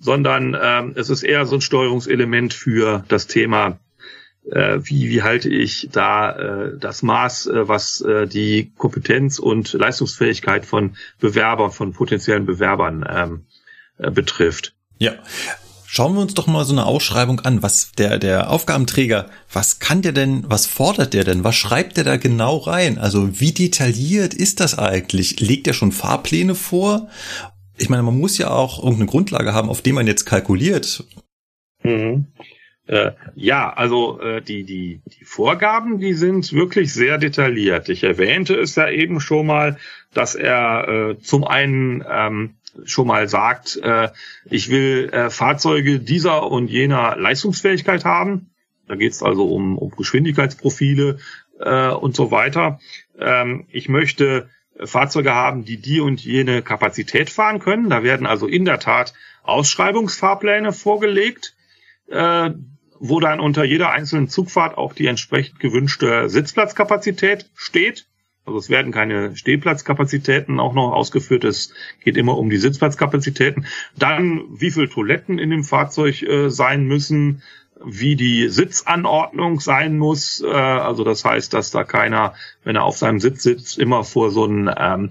sondern 0.00 0.56
ähm, 0.60 0.92
es 0.94 1.10
ist 1.10 1.22
eher 1.22 1.46
so 1.46 1.56
ein 1.56 1.60
Steuerungselement 1.60 2.54
für 2.54 3.04
das 3.08 3.26
Thema, 3.26 3.78
äh, 4.50 4.78
wie, 4.82 5.10
wie 5.10 5.22
halte 5.22 5.48
ich 5.48 5.88
da 5.92 6.32
äh, 6.32 6.78
das 6.78 7.02
Maß, 7.02 7.46
äh, 7.46 7.68
was 7.68 8.00
äh, 8.00 8.26
die 8.26 8.72
Kompetenz 8.76 9.38
und 9.38 9.72
Leistungsfähigkeit 9.72 10.64
von 10.64 10.96
Bewerbern, 11.18 11.70
von 11.70 11.92
potenziellen 11.92 12.46
Bewerbern 12.46 13.04
ähm, 13.08 13.46
äh, 13.98 14.10
betrifft. 14.10 14.74
Ja, 14.98 15.12
Schauen 15.90 16.16
wir 16.16 16.20
uns 16.20 16.34
doch 16.34 16.46
mal 16.46 16.66
so 16.66 16.74
eine 16.74 16.84
Ausschreibung 16.84 17.40
an. 17.40 17.62
Was 17.62 17.92
der, 17.92 18.18
der 18.18 18.50
Aufgabenträger, 18.50 19.30
was 19.50 19.78
kann 19.78 20.02
der 20.02 20.12
denn, 20.12 20.44
was 20.46 20.66
fordert 20.66 21.14
der 21.14 21.24
denn? 21.24 21.44
Was 21.44 21.56
schreibt 21.56 21.96
der 21.96 22.04
da 22.04 22.18
genau 22.18 22.58
rein? 22.58 22.98
Also 22.98 23.40
wie 23.40 23.52
detailliert 23.52 24.34
ist 24.34 24.60
das 24.60 24.78
eigentlich? 24.78 25.40
Legt 25.40 25.66
er 25.66 25.72
schon 25.72 25.92
Fahrpläne 25.92 26.54
vor? 26.54 27.08
Ich 27.78 27.88
meine, 27.88 28.02
man 28.02 28.18
muss 28.18 28.36
ja 28.36 28.50
auch 28.50 28.76
irgendeine 28.80 29.06
Grundlage 29.06 29.54
haben, 29.54 29.70
auf 29.70 29.80
die 29.80 29.92
man 29.92 30.06
jetzt 30.06 30.26
kalkuliert. 30.26 31.04
Mhm. 31.82 32.26
Äh, 32.86 33.12
ja, 33.34 33.72
also 33.72 34.20
äh, 34.20 34.42
die, 34.42 34.64
die, 34.64 35.00
die 35.06 35.24
Vorgaben, 35.24 36.00
die 36.00 36.12
sind 36.12 36.52
wirklich 36.52 36.92
sehr 36.92 37.16
detailliert. 37.16 37.88
Ich 37.88 38.04
erwähnte 38.04 38.54
es 38.56 38.76
ja 38.76 38.90
eben 38.90 39.20
schon 39.20 39.46
mal, 39.46 39.78
dass 40.12 40.34
er 40.34 40.88
äh, 40.88 41.18
zum 41.18 41.44
einen 41.44 42.04
ähm, 42.06 42.57
schon 42.84 43.06
mal 43.06 43.28
sagt, 43.28 43.76
äh, 43.76 44.08
ich 44.44 44.70
will 44.70 45.10
äh, 45.12 45.30
Fahrzeuge 45.30 46.00
dieser 46.00 46.50
und 46.50 46.68
jener 46.68 47.16
Leistungsfähigkeit 47.16 48.04
haben. 48.04 48.50
Da 48.86 48.94
geht 48.94 49.12
es 49.12 49.22
also 49.22 49.46
um, 49.46 49.76
um 49.78 49.90
Geschwindigkeitsprofile 49.90 51.18
äh, 51.60 51.90
und 51.90 52.16
so 52.16 52.30
weiter. 52.30 52.80
Ähm, 53.18 53.66
ich 53.70 53.88
möchte 53.88 54.48
Fahrzeuge 54.84 55.34
haben, 55.34 55.64
die 55.64 55.78
die 55.78 56.00
und 56.00 56.24
jene 56.24 56.62
Kapazität 56.62 57.30
fahren 57.30 57.58
können. 57.58 57.90
Da 57.90 58.02
werden 58.02 58.26
also 58.26 58.46
in 58.46 58.64
der 58.64 58.78
Tat 58.78 59.12
Ausschreibungsfahrpläne 59.42 60.72
vorgelegt, 60.72 61.54
äh, 62.08 62.50
wo 63.00 63.20
dann 63.20 63.40
unter 63.40 63.64
jeder 63.64 63.90
einzelnen 63.90 64.28
Zugfahrt 64.28 64.76
auch 64.76 64.92
die 64.92 65.06
entsprechend 65.06 65.60
gewünschte 65.60 66.28
Sitzplatzkapazität 66.28 67.48
steht. 67.54 68.06
Also 68.48 68.58
es 68.58 68.70
werden 68.70 68.92
keine 68.92 69.36
Stehplatzkapazitäten 69.36 70.58
auch 70.58 70.72
noch 70.72 70.92
ausgeführt. 70.92 71.44
Es 71.44 71.74
geht 72.02 72.16
immer 72.16 72.38
um 72.38 72.48
die 72.48 72.56
Sitzplatzkapazitäten. 72.56 73.66
Dann, 73.96 74.42
wie 74.50 74.70
viel 74.70 74.88
Toiletten 74.88 75.38
in 75.38 75.50
dem 75.50 75.64
Fahrzeug 75.64 76.22
äh, 76.22 76.48
sein 76.48 76.86
müssen, 76.86 77.42
wie 77.84 78.16
die 78.16 78.48
Sitzanordnung 78.48 79.60
sein 79.60 79.98
muss. 79.98 80.42
Äh, 80.42 80.48
also 80.48 81.04
das 81.04 81.26
heißt, 81.26 81.52
dass 81.52 81.70
da 81.70 81.84
keiner, 81.84 82.32
wenn 82.64 82.74
er 82.74 82.84
auf 82.84 82.96
seinem 82.96 83.20
Sitz 83.20 83.42
sitzt, 83.42 83.78
immer 83.78 84.02
vor 84.02 84.30
so 84.30 84.46
ein, 84.46 84.70
ähm, 84.74 85.10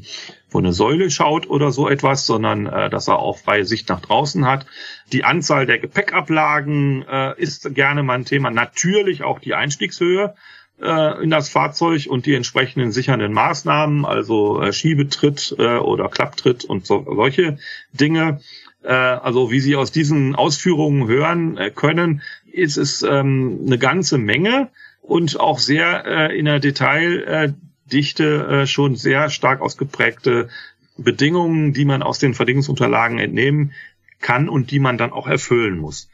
vor 0.49 0.61
eine 0.61 0.73
Säule 0.73 1.11
schaut 1.11 1.47
oder 1.47 1.71
so 1.71 1.87
etwas, 1.87 2.25
sondern 2.25 2.65
äh, 2.65 2.89
dass 2.89 3.07
er 3.07 3.19
auch 3.19 3.37
freie 3.37 3.65
Sicht 3.65 3.87
nach 3.89 4.01
draußen 4.01 4.47
hat. 4.47 4.65
Die 5.13 5.23
Anzahl 5.23 5.67
der 5.67 5.77
Gepäckablagen 5.77 7.05
äh, 7.07 7.39
ist 7.39 7.73
gerne 7.75 8.01
mal 8.01 8.15
ein 8.15 8.25
Thema. 8.25 8.49
Natürlich 8.49 9.21
auch 9.21 9.39
die 9.39 9.53
Einstiegshöhe 9.53 10.33
äh, 10.81 11.23
in 11.23 11.29
das 11.29 11.49
Fahrzeug 11.49 12.07
und 12.07 12.25
die 12.25 12.35
entsprechenden 12.35 12.91
sichernden 12.91 13.33
Maßnahmen, 13.33 14.05
also 14.05 14.61
äh, 14.61 14.73
Schiebetritt 14.73 15.55
äh, 15.57 15.77
oder 15.77 16.09
Klapptritt 16.09 16.65
und 16.65 16.85
so, 16.85 17.05
solche 17.05 17.57
Dinge. 17.93 18.41
Äh, 18.83 18.91
also 18.91 19.51
wie 19.51 19.59
Sie 19.59 19.75
aus 19.75 19.91
diesen 19.91 20.35
Ausführungen 20.35 21.07
hören 21.07 21.57
äh, 21.57 21.71
können, 21.71 22.21
ist 22.51 22.77
es 22.77 23.03
ähm, 23.03 23.61
eine 23.65 23.77
ganze 23.77 24.17
Menge 24.17 24.69
und 25.01 25.39
auch 25.39 25.59
sehr 25.59 26.05
äh, 26.05 26.37
in 26.37 26.45
der 26.45 26.59
Detaildichte 26.59 28.47
äh, 28.47 28.67
schon 28.67 28.95
sehr 28.95 29.29
stark 29.29 29.61
ausgeprägte 29.61 30.49
Bedingungen, 30.97 31.73
die 31.73 31.85
man 31.85 32.01
aus 32.01 32.19
den 32.19 32.33
Verdingungsunterlagen 32.33 33.19
entnehmen 33.19 33.73
kann 34.19 34.49
und 34.49 34.71
die 34.71 34.79
man 34.79 34.97
dann 34.97 35.11
auch 35.11 35.27
erfüllen 35.27 35.77
muss. 35.77 36.09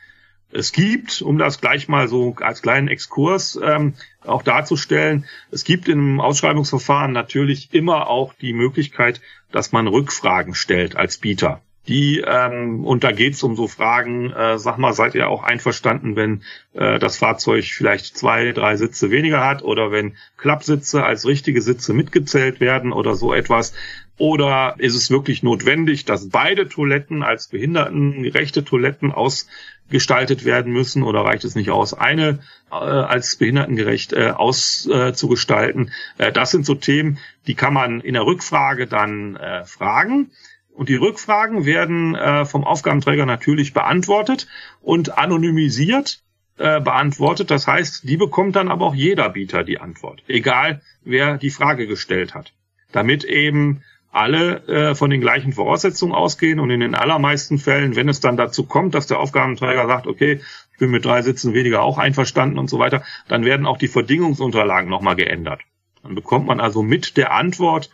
Es 0.56 0.72
gibt, 0.72 1.24
um 1.24 1.39
das 1.39 1.60
gleich 1.62 1.88
mal 1.88 2.08
so 2.08 2.36
als 2.39 2.62
kleinen 2.62 2.88
Exkurs 2.88 3.60
ähm, 3.62 3.96
auch 4.24 4.44
darzustellen, 4.44 5.26
es 5.50 5.63
gibt 5.63 5.88
im 5.88 6.22
Ausschreibungsverfahren 6.22 7.12
natürlich 7.12 7.74
immer 7.74 8.08
auch 8.08 8.34
die 8.34 8.54
Möglichkeit, 8.54 9.20
dass 9.52 9.72
man 9.72 9.88
Rückfragen 9.88 10.54
stellt 10.54 10.96
als 10.96 11.18
Bieter. 11.18 11.62
Die 11.88 12.24
ähm, 12.26 12.86
und 12.86 13.04
da 13.04 13.12
geht's 13.12 13.43
um 13.43 13.58
so 13.58 13.67
Fragen, 13.67 14.32
äh, 14.32 14.58
sag 14.58 14.78
mal, 14.78 14.93
seid 14.93 15.15
ihr 15.15 15.28
auch 15.28 15.43
einverstanden, 15.43 16.15
wenn 16.15 16.43
äh, 16.74 16.98
das 16.98 17.17
Fahrzeug 17.17 17.65
vielleicht 17.65 18.17
zwei, 18.17 18.54
drei 18.54 18.78
Sitze 18.78 19.12
weniger 19.12 19.46
hat 19.46 19.63
oder 19.63 19.91
wenn 19.91 20.15
Klappsitze 20.38 21.04
als 21.04 21.26
richtige 21.26 21.62
Sitze 21.62 21.93
mitgezählt 21.93 22.62
werden 22.62 22.93
oder 22.93 23.15
so 23.15 23.34
etwas? 23.34 23.74
Oder 24.17 24.76
ist 24.78 24.96
es 24.96 25.10
wirklich 25.10 25.43
notwendig, 25.43 26.06
dass 26.06 26.30
beide 26.30 26.69
Toiletten 26.69 27.24
als 27.24 27.48
behindertengerechte 27.48 28.63
Toiletten 28.63 29.12
ausgestaltet 29.12 30.46
werden 30.46 30.72
müssen? 30.72 31.04
Oder 31.04 31.22
reicht 31.22 31.43
es 31.43 31.56
nicht 31.56 31.72
aus, 31.72 31.93
eine 31.93 32.39
äh, 32.72 32.76
als 32.76 33.36
behindertengerecht 33.36 34.13
äh, 34.13 34.30
auszugestalten? 34.30 35.91
Äh, 36.17 36.32
das 36.32 36.52
sind 36.52 36.65
so 36.65 36.76
Themen, 36.76 37.17
die 37.48 37.56
kann 37.56 37.74
man 37.74 38.00
in 38.02 38.13
der 38.13 38.26
Rückfrage 38.26 38.88
dann 38.88 39.36
äh, 39.36 39.65
fragen. 39.65 40.32
Und 40.73 40.89
die 40.89 40.95
Rückfragen 40.95 41.65
werden 41.65 42.15
äh, 42.15 42.45
vom 42.45 42.63
Aufgabenträger 42.63 43.25
natürlich 43.25 43.73
beantwortet 43.73 44.47
und 44.81 45.17
anonymisiert 45.17 46.23
äh, 46.57 46.81
beantwortet. 46.81 47.51
Das 47.51 47.67
heißt, 47.67 48.07
die 48.07 48.17
bekommt 48.17 48.55
dann 48.55 48.69
aber 48.69 48.88
auch 48.88 48.95
jeder 48.95 49.29
Bieter 49.29 49.63
die 49.63 49.79
Antwort, 49.79 50.23
egal 50.27 50.81
wer 51.03 51.38
die 51.38 51.51
Frage 51.51 51.88
gestellt 51.88 52.33
hat. 52.33 52.53
Damit 52.91 53.23
eben 53.23 53.83
alle 54.12 54.67
äh, 54.67 54.95
von 54.95 55.09
den 55.09 55.21
gleichen 55.21 55.53
Voraussetzungen 55.53 56.13
ausgehen 56.13 56.59
und 56.59 56.69
in 56.69 56.79
den 56.79 56.93
allermeisten 56.93 57.57
Fällen, 57.57 57.95
wenn 57.95 58.07
es 58.07 58.19
dann 58.19 58.38
dazu 58.38 58.65
kommt, 58.65 58.93
dass 58.93 59.07
der 59.07 59.19
Aufgabenträger 59.19 59.88
sagt, 59.88 60.05
okay, 60.05 60.41
ich 60.71 60.77
bin 60.77 60.91
mit 60.91 61.03
drei 61.03 61.23
Sitzen 61.23 61.53
weniger 61.53 61.81
auch 61.81 61.97
einverstanden 61.97 62.59
und 62.59 62.69
so 62.69 62.77
weiter, 62.77 63.03
dann 63.27 63.45
werden 63.45 63.65
auch 63.65 63.77
die 63.77 63.88
Verdingungsunterlagen 63.88 64.89
nochmal 64.89 65.15
geändert. 65.15 65.62
Dann 66.03 66.13
bekommt 66.13 66.45
man 66.45 66.59
also 66.59 66.83
mit 66.83 67.17
der 67.17 67.33
Antwort 67.33 67.89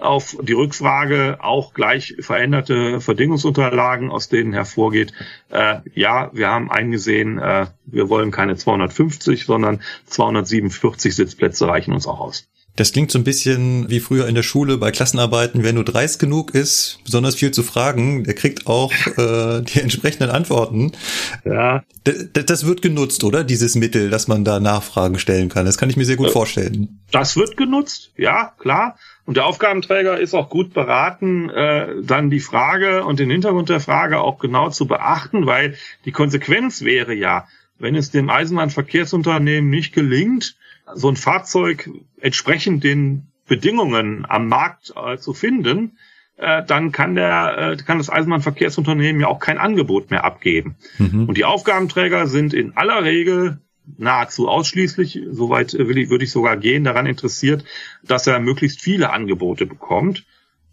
auf 0.00 0.36
die 0.42 0.52
Rückfrage 0.52 1.38
auch 1.40 1.74
gleich 1.74 2.16
veränderte 2.20 3.00
Verdingungsunterlagen, 3.00 4.10
aus 4.10 4.28
denen 4.28 4.52
hervorgeht, 4.52 5.12
äh, 5.50 5.76
ja, 5.94 6.30
wir 6.32 6.48
haben 6.48 6.70
eingesehen, 6.70 7.38
äh, 7.38 7.66
wir 7.86 8.08
wollen 8.08 8.30
keine 8.30 8.56
250, 8.56 9.44
sondern 9.44 9.80
247 10.06 11.14
Sitzplätze 11.14 11.68
reichen 11.68 11.92
uns 11.92 12.06
auch 12.06 12.20
aus. 12.20 12.48
Das 12.76 12.92
klingt 12.92 13.10
so 13.10 13.18
ein 13.18 13.24
bisschen 13.24 13.90
wie 13.90 14.00
früher 14.00 14.26
in 14.28 14.34
der 14.34 14.42
Schule 14.42 14.78
bei 14.78 14.90
Klassenarbeiten, 14.90 15.64
wer 15.64 15.72
nur 15.72 15.84
dreist 15.84 16.18
genug 16.18 16.54
ist, 16.54 17.00
besonders 17.04 17.34
viel 17.34 17.50
zu 17.50 17.62
fragen, 17.62 18.24
der 18.24 18.34
kriegt 18.34 18.66
auch 18.66 18.92
äh, 19.18 19.62
die 19.62 19.80
entsprechenden 19.80 20.30
Antworten. 20.30 20.92
Ja. 21.44 21.82
Das, 22.04 22.46
das, 22.46 22.66
wird 22.66 22.80
genutzt, 22.80 23.24
oder? 23.24 23.44
Dieses 23.44 23.74
Mittel, 23.74 24.08
dass 24.08 24.28
man 24.28 24.44
da 24.44 24.60
Nachfragen 24.60 25.18
stellen 25.18 25.48
kann. 25.48 25.66
Das 25.66 25.78
kann 25.78 25.90
ich 25.90 25.96
mir 25.96 26.04
sehr 26.04 26.16
gut 26.16 26.28
äh, 26.28 26.32
vorstellen. 26.32 27.00
Das 27.10 27.36
wird 27.36 27.56
genutzt, 27.56 28.12
ja, 28.16 28.52
klar. 28.58 28.96
Und 29.30 29.36
der 29.36 29.46
Aufgabenträger 29.46 30.18
ist 30.18 30.34
auch 30.34 30.50
gut 30.50 30.74
beraten, 30.74 31.50
äh, 31.50 32.02
dann 32.02 32.30
die 32.30 32.40
Frage 32.40 33.04
und 33.04 33.20
den 33.20 33.30
Hintergrund 33.30 33.68
der 33.68 33.78
Frage 33.78 34.18
auch 34.18 34.40
genau 34.40 34.70
zu 34.70 34.88
beachten, 34.88 35.46
weil 35.46 35.76
die 36.04 36.10
Konsequenz 36.10 36.82
wäre 36.82 37.14
ja, 37.14 37.46
wenn 37.78 37.94
es 37.94 38.10
dem 38.10 38.28
Eisenbahnverkehrsunternehmen 38.28 39.70
nicht 39.70 39.94
gelingt, 39.94 40.56
so 40.96 41.08
ein 41.08 41.14
Fahrzeug 41.14 41.88
entsprechend 42.20 42.82
den 42.82 43.28
Bedingungen 43.46 44.26
am 44.28 44.48
Markt 44.48 44.92
äh, 44.96 45.16
zu 45.16 45.32
finden, 45.32 45.96
äh, 46.36 46.64
dann 46.66 46.90
kann 46.90 47.14
der 47.14 47.56
äh, 47.56 47.76
kann 47.76 47.98
das 47.98 48.10
Eisenbahnverkehrsunternehmen 48.10 49.22
ja 49.22 49.28
auch 49.28 49.38
kein 49.38 49.58
Angebot 49.58 50.10
mehr 50.10 50.24
abgeben. 50.24 50.74
Mhm. 50.98 51.28
Und 51.28 51.38
die 51.38 51.44
Aufgabenträger 51.44 52.26
sind 52.26 52.52
in 52.52 52.76
aller 52.76 53.04
Regel 53.04 53.60
nahezu 53.98 54.48
ausschließlich, 54.48 55.20
soweit 55.30 55.72
will 55.74 55.98
ich, 55.98 56.10
würde 56.10 56.24
ich 56.24 56.30
sogar 56.30 56.56
gehen, 56.56 56.84
daran 56.84 57.06
interessiert, 57.06 57.64
dass 58.02 58.26
er 58.26 58.40
möglichst 58.40 58.80
viele 58.80 59.10
Angebote 59.10 59.66
bekommt 59.66 60.24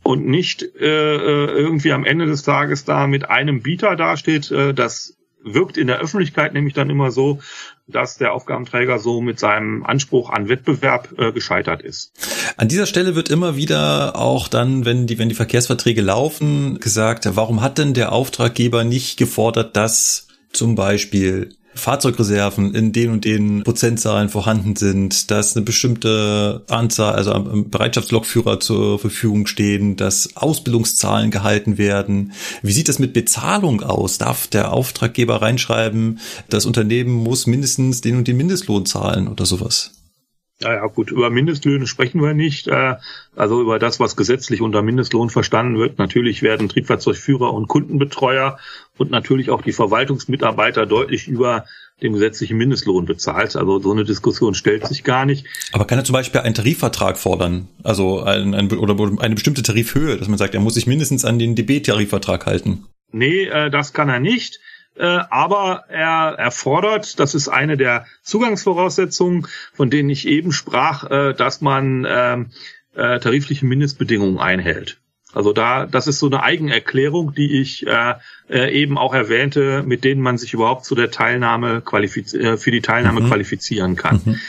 und 0.04 0.26
nicht 0.26 0.62
äh, 0.62 1.16
äh 1.16 1.52
irgendwie 1.52 1.92
am 1.92 2.06
Ende 2.06 2.26
des 2.26 2.44
Tages 2.44 2.86
da 2.86 3.08
mit 3.08 3.30
einem 3.30 3.62
Bieter 3.62 3.96
dasteht. 3.96 4.52
Äh, 4.52 4.74
das 4.74 5.18
wirkt 5.44 5.78
in 5.78 5.88
der 5.88 6.00
Öffentlichkeit 6.00 6.54
nämlich 6.54 6.74
dann 6.74 6.90
immer 6.90 7.12
so, 7.12 7.40
dass 7.88 8.18
der 8.18 8.34
Aufgabenträger 8.34 9.00
so 9.00 9.22
mit 9.22 9.40
seinem 9.40 9.86
Anspruch 9.86 10.30
an 10.30 10.50
Wettbewerb 10.50 11.14
äh, 11.18 11.32
gescheitert 11.32 11.82
ist. 11.82 12.12
An 12.58 12.68
dieser 12.68 12.86
Stelle 12.86 13.16
wird 13.16 13.30
immer 13.30 13.56
wieder 13.56 14.16
auch 14.18 14.48
dann, 14.48 14.86
wenn 14.86 15.08
die, 15.08 15.18
wenn 15.20 15.30
die 15.30 15.36
Verkehrsverträge 15.36 16.02
laufen, 16.02 16.80
gesagt, 16.80 17.28
warum 17.36 17.62
hat 17.62 17.78
denn 17.78 17.94
der 17.94 18.12
Auftraggeber 18.12 18.84
nicht 18.84 19.18
gefordert, 19.18 19.78
dass 19.78 20.28
zum 20.52 20.76
Beispiel 20.76 21.56
Fahrzeugreserven 21.78 22.74
in 22.74 22.92
den 22.92 23.12
und 23.12 23.26
den 23.26 23.64
Prozentzahlen 23.64 24.30
vorhanden 24.30 24.76
sind, 24.76 25.32
dass 25.32 25.56
eine 25.56 25.64
bestimmte 25.64 26.64
Anzahl, 26.68 27.14
also 27.16 27.34
Bereitschaftslokführer 27.70 28.60
zur 28.60 29.00
Verfügung 29.00 29.48
stehen, 29.48 29.96
dass 29.96 30.36
Ausbildungszahlen 30.36 31.32
gehalten 31.32 31.78
werden. 31.78 32.34
Wie 32.62 32.74
sieht 32.74 32.90
es 32.90 33.00
mit 33.00 33.14
Bezahlung 33.14 33.82
aus? 33.82 34.18
Darf 34.18 34.48
der 34.48 34.74
Auftraggeber 34.74 35.42
reinschreiben, 35.42 36.20
das 36.50 36.66
Unternehmen 36.66 37.14
muss 37.14 37.48
mindestens 37.48 38.02
den 38.02 38.18
und 38.18 38.28
den 38.28 38.38
Mindestlohn 38.38 38.86
zahlen 38.86 39.28
oder 39.28 39.46
sowas? 39.46 39.97
Ja, 40.62 40.74
ja, 40.74 40.88
gut, 40.88 41.12
über 41.12 41.30
Mindestlöhne 41.30 41.86
sprechen 41.86 42.22
wir 42.22 42.34
nicht. 42.34 42.68
Äh, 42.68 42.96
also 43.36 43.62
über 43.62 43.78
das, 43.78 44.00
was 44.00 44.16
gesetzlich 44.16 44.62
unter 44.62 44.82
Mindestlohn 44.82 45.30
verstanden 45.30 45.78
wird. 45.78 46.00
Natürlich 46.00 46.42
werden 46.42 46.68
Triebfahrzeugführer 46.68 47.54
und 47.54 47.68
Kundenbetreuer 47.68 48.58
und 48.98 49.12
natürlich 49.12 49.52
auch 49.52 49.62
die 49.62 49.72
Verwaltungsmitarbeiter 49.72 50.88
deutlich 50.88 51.28
über 51.28 51.66
dem 52.02 52.14
gesetzlichen 52.14 52.58
Mindestlohn 52.58 53.06
bezahlt. 53.06 53.56
Also 53.56 53.80
so 53.80 53.92
eine 53.92 54.04
Diskussion 54.04 54.56
stellt 54.56 54.88
sich 54.88 55.04
gar 55.04 55.26
nicht. 55.26 55.46
Aber 55.74 55.86
kann 55.86 56.00
er 56.00 56.06
zum 56.06 56.14
Beispiel 56.14 56.42
einen 56.42 56.56
Tarifvertrag 56.56 57.18
fordern? 57.18 57.68
Also 57.84 58.22
ein, 58.22 58.54
ein, 58.56 58.72
oder 58.72 58.96
eine 59.22 59.36
bestimmte 59.36 59.64
Tarifhöhe, 59.64 60.18
dass 60.18 60.28
man 60.28 60.38
sagt, 60.38 60.56
er 60.56 60.60
muss 60.60 60.76
sich 60.76 60.88
mindestens 60.88 61.26
an 61.26 61.40
den 61.40 61.56
DB-Tarifvertrag 61.56 62.46
halten? 62.46 62.86
Nee, 63.12 63.46
äh, 63.46 63.70
das 63.70 63.94
kann 63.94 64.10
er 64.10 64.20
nicht. 64.20 64.60
Äh, 64.98 65.06
aber 65.30 65.86
er 65.90 66.36
erfordert, 66.38 67.20
das 67.20 67.36
ist 67.36 67.48
eine 67.50 67.78
der 67.78 68.06
Zugangsvoraussetzungen, 68.24 69.48
von 69.74 69.90
denen 69.90 70.10
ich 70.10 70.28
eben 70.28 70.52
sprach, 70.52 71.10
äh, 71.10 71.34
dass 71.34 71.62
man 71.62 72.06
ähm, 72.10 72.52
äh, 72.96 73.20
tarifliche 73.20 73.66
Mindestbedingungen 73.66 74.40
einhält. 74.40 74.98
Also 75.34 75.54
da, 75.54 75.86
das 75.86 76.08
ist 76.08 76.20
so 76.20 76.28
eine 76.28 76.42
Eigenerklärung, 76.42 77.34
die 77.34 77.62
ich 77.62 77.86
äh, 77.86 78.14
äh, 78.50 78.72
eben 78.72 78.98
auch 78.98 79.14
erwähnte, 79.14 79.84
mit 79.86 80.04
denen 80.04 80.22
man 80.22 80.38
sich 80.38 80.54
überhaupt 80.54 80.86
zu 80.86 80.96
der 80.96 81.12
Teilnahme 81.12 81.84
äh, 81.92 82.58
für 82.58 82.72
die 82.72 82.82
Teilnahme 82.82 83.22
mhm. 83.22 83.28
qualifizieren 83.28 83.96
kann. 83.96 84.22
Mhm. 84.26 84.40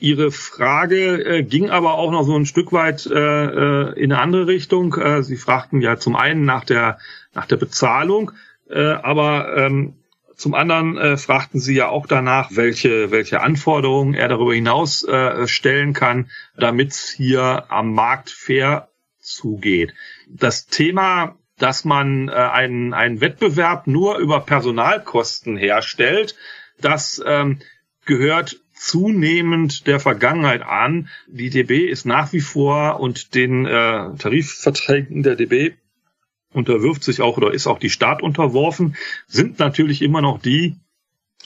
Ihre 0.00 0.30
Frage 0.30 1.24
äh, 1.24 1.42
ging 1.42 1.70
aber 1.70 1.94
auch 1.94 2.10
noch 2.10 2.24
so 2.24 2.36
ein 2.36 2.46
Stück 2.46 2.72
weit 2.72 3.06
äh, 3.06 3.92
in 3.92 4.12
eine 4.12 4.20
andere 4.20 4.46
Richtung. 4.46 4.94
Äh, 4.94 5.22
Sie 5.22 5.36
fragten 5.36 5.80
ja 5.80 5.98
zum 5.98 6.16
einen 6.16 6.44
nach 6.44 6.64
der 6.64 6.98
nach 7.34 7.46
der 7.46 7.56
Bezahlung, 7.56 8.32
äh, 8.70 8.92
aber 8.92 9.56
ähm, 9.56 9.94
zum 10.38 10.54
anderen 10.54 10.96
äh, 10.96 11.16
fragten 11.16 11.58
Sie 11.58 11.74
ja 11.74 11.88
auch 11.88 12.06
danach, 12.06 12.50
welche, 12.52 13.10
welche 13.10 13.40
Anforderungen 13.40 14.14
er 14.14 14.28
darüber 14.28 14.54
hinaus 14.54 15.02
äh, 15.02 15.48
stellen 15.48 15.94
kann, 15.94 16.30
damit 16.56 16.92
es 16.92 17.10
hier 17.10 17.64
am 17.70 17.92
Markt 17.92 18.30
fair 18.30 18.88
zugeht. 19.18 19.94
Das 20.28 20.66
Thema, 20.66 21.36
dass 21.58 21.84
man 21.84 22.28
äh, 22.28 22.32
einen, 22.32 22.94
einen 22.94 23.20
Wettbewerb 23.20 23.88
nur 23.88 24.18
über 24.18 24.40
Personalkosten 24.40 25.56
herstellt, 25.56 26.36
das 26.80 27.20
ähm, 27.26 27.58
gehört 28.04 28.60
zunehmend 28.74 29.88
der 29.88 29.98
Vergangenheit 29.98 30.62
an. 30.62 31.08
Die 31.26 31.50
DB 31.50 31.86
ist 31.86 32.06
nach 32.06 32.32
wie 32.32 32.40
vor 32.40 33.00
und 33.00 33.34
den 33.34 33.66
äh, 33.66 34.14
Tarifverträgen 34.16 35.24
der 35.24 35.34
DB 35.34 35.74
unterwirft 36.52 37.04
sich 37.04 37.20
auch 37.20 37.36
oder 37.36 37.52
ist 37.52 37.66
auch 37.66 37.78
die 37.78 37.90
Staat 37.90 38.22
unterworfen, 38.22 38.96
sind 39.26 39.58
natürlich 39.58 40.02
immer 40.02 40.20
noch 40.22 40.40
die, 40.40 40.76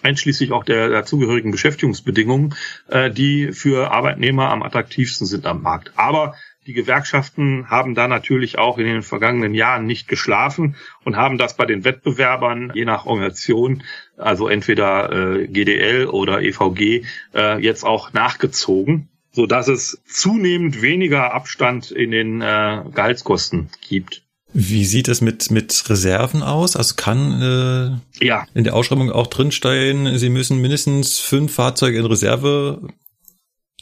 einschließlich 0.02 0.52
auch 0.52 0.64
der 0.64 0.88
dazugehörigen 0.88 1.50
Beschäftigungsbedingungen, 1.50 2.54
äh, 2.88 3.10
die 3.10 3.52
für 3.52 3.90
Arbeitnehmer 3.92 4.50
am 4.50 4.62
attraktivsten 4.62 5.26
sind 5.26 5.46
am 5.46 5.62
Markt. 5.62 5.92
Aber 5.96 6.34
die 6.66 6.74
Gewerkschaften 6.74 7.68
haben 7.70 7.96
da 7.96 8.06
natürlich 8.06 8.56
auch 8.56 8.78
in 8.78 8.84
den 8.84 9.02
vergangenen 9.02 9.52
Jahren 9.52 9.84
nicht 9.84 10.06
geschlafen 10.06 10.76
und 11.04 11.16
haben 11.16 11.36
das 11.36 11.56
bei 11.56 11.66
den 11.66 11.84
Wettbewerbern 11.84 12.70
je 12.74 12.84
nach 12.84 13.04
Organisation, 13.04 13.82
also 14.16 14.48
entweder 14.48 15.40
äh, 15.40 15.48
GDL 15.48 16.06
oder 16.06 16.40
EVG, 16.40 17.04
äh, 17.34 17.58
jetzt 17.60 17.84
auch 17.84 18.12
nachgezogen, 18.12 19.08
so 19.32 19.46
dass 19.46 19.66
es 19.66 20.02
zunehmend 20.06 20.82
weniger 20.82 21.34
Abstand 21.34 21.90
in 21.90 22.12
den 22.12 22.40
äh, 22.42 22.82
Gehaltskosten 22.94 23.70
gibt. 23.80 24.22
Wie 24.54 24.84
sieht 24.84 25.08
es 25.08 25.20
mit, 25.20 25.50
mit 25.50 25.88
Reserven 25.88 26.42
aus? 26.42 26.76
Also 26.76 26.94
kann 26.96 28.00
äh, 28.20 28.24
ja. 28.24 28.46
in 28.54 28.64
der 28.64 28.74
Ausschreibung 28.74 29.10
auch 29.10 29.26
drinstehen, 29.26 30.18
Sie 30.18 30.28
müssen 30.28 30.60
mindestens 30.60 31.18
fünf 31.18 31.54
Fahrzeuge 31.54 31.98
in 31.98 32.06
Reserve 32.06 32.88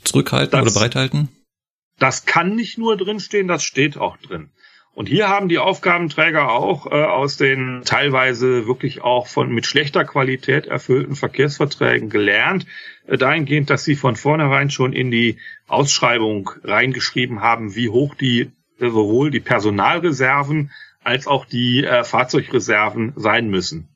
zurückhalten 0.05 0.53
das, 0.53 0.63
oder 0.63 0.73
bereithalten? 0.73 1.29
Das 1.99 2.25
kann 2.25 2.55
nicht 2.55 2.79
nur 2.79 2.97
drinstehen, 2.97 3.49
das 3.49 3.65
steht 3.65 3.97
auch 3.97 4.17
drin. 4.17 4.51
Und 4.93 5.09
hier 5.09 5.29
haben 5.29 5.49
die 5.49 5.59
Aufgabenträger 5.59 6.51
auch 6.51 6.87
äh, 6.87 6.91
aus 6.91 7.37
den 7.37 7.83
teilweise 7.85 8.67
wirklich 8.67 9.03
auch 9.03 9.29
von 9.29 9.53
mit 9.53 9.67
schlechter 9.67 10.05
Qualität 10.05 10.67
erfüllten 10.67 11.15
Verkehrsverträgen 11.15 12.11
gelernt, 12.11 12.67
äh, 13.07 13.17
dahingehend, 13.17 13.71
dass 13.71 13.85
sie 13.85 13.97
von 13.97 14.17
vornherein 14.17 14.71
schon 14.71 14.93
in 14.93 15.11
die 15.11 15.39
Ausschreibung 15.69 16.51
reingeschrieben 16.65 17.41
haben, 17.41 17.75
wie 17.77 17.89
hoch 17.89 18.15
die 18.15 18.51
sowohl 18.81 19.31
die 19.31 19.41
Personalreserven 19.41 20.71
als 21.05 21.27
auch 21.27 21.45
die 21.45 21.85
äh, 21.85 22.05
Fahrzeugreserven 22.05 23.13
sein 23.17 23.49
müssen. 23.49 23.89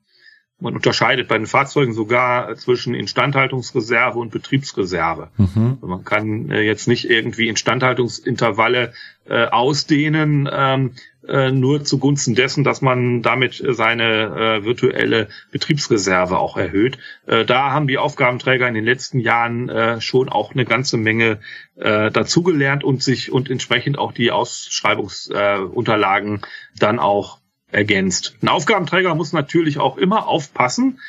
Man 0.61 0.75
unterscheidet 0.75 1.29
bei 1.29 1.37
den 1.37 1.47
Fahrzeugen 1.47 1.92
sogar 1.92 2.55
zwischen 2.57 2.94
Instandhaltungsreserve 2.94 4.18
und 4.18 4.31
Betriebsreserve. 4.31 5.29
Mhm. 5.37 5.73
Also 5.75 5.87
man 5.87 6.05
kann 6.05 6.51
äh, 6.51 6.62
jetzt 6.62 6.87
nicht 6.87 7.11
irgendwie 7.11 7.49
Instandhaltungsintervalle 7.49 8.92
äh, 9.27 9.47
ausdehnen, 9.47 10.49
ähm, 10.51 10.92
äh, 11.29 11.51
nur 11.51 11.85
zugunsten 11.85 12.35
dessen, 12.35 12.65
dass 12.65 12.83
man 12.83 13.23
damit 13.23 13.63
seine 13.67 14.05
äh, 14.05 14.65
virtuelle 14.65 15.29
Betriebsreserve 15.51 16.39
auch 16.39 16.57
erhöht. 16.57 16.99
Äh, 17.27 17.45
da 17.45 17.71
haben 17.71 17.87
die 17.87 17.99
Aufgabenträger 17.99 18.69
in 18.69 18.75
den 18.75 18.85
letzten 18.85 19.19
Jahren 19.19 19.69
äh, 19.69 20.01
schon 20.01 20.29
auch 20.29 20.53
eine 20.53 20.65
ganze 20.65 20.97
Menge 20.97 21.41
äh, 21.77 22.11
dazugelernt 22.11 22.85
und 22.85 23.03
sich 23.03 23.33
und 23.33 23.51
entsprechend 23.51 23.99
auch 23.99 24.13
die 24.13 24.31
Ausschreibungsunterlagen 24.31 26.37
äh, 26.37 26.79
dann 26.79 26.99
auch 26.99 27.39
ergänzt. 27.71 28.37
Ein 28.41 28.49
Aufgabenträger 28.49 29.15
muss 29.15 29.33
natürlich 29.33 29.79
auch 29.79 29.97
immer 29.97 30.29
aufpassen, 30.29 31.01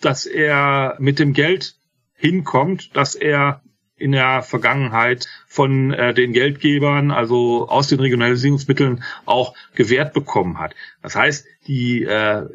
dass 0.00 0.26
er 0.26 0.96
mit 0.98 1.18
dem 1.18 1.32
Geld 1.32 1.76
hinkommt, 2.14 2.96
dass 2.96 3.14
er 3.14 3.62
in 3.96 4.12
der 4.12 4.42
Vergangenheit 4.42 5.28
von 5.46 5.92
äh, 5.92 6.14
den 6.14 6.32
Geldgebern, 6.32 7.10
also 7.10 7.68
aus 7.68 7.88
den 7.88 8.00
Regionalisierungsmitteln, 8.00 9.04
auch 9.24 9.54
gewährt 9.74 10.12
bekommen 10.12 10.58
hat. 10.58 10.74
Das 11.02 11.14
heißt, 11.14 11.46
die, 11.66 12.02
äh, 12.02 12.46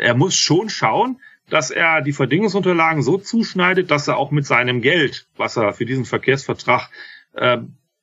er 0.00 0.14
muss 0.14 0.36
schon 0.36 0.68
schauen, 0.68 1.20
dass 1.50 1.70
er 1.70 2.00
die 2.00 2.12
Verdingungsunterlagen 2.12 3.02
so 3.02 3.18
zuschneidet, 3.18 3.90
dass 3.90 4.08
er 4.08 4.16
auch 4.16 4.30
mit 4.30 4.46
seinem 4.46 4.80
Geld, 4.80 5.26
was 5.36 5.56
er 5.56 5.72
für 5.72 5.84
diesen 5.84 6.04
Verkehrsvertrag 6.04 6.88
äh, 7.34 7.58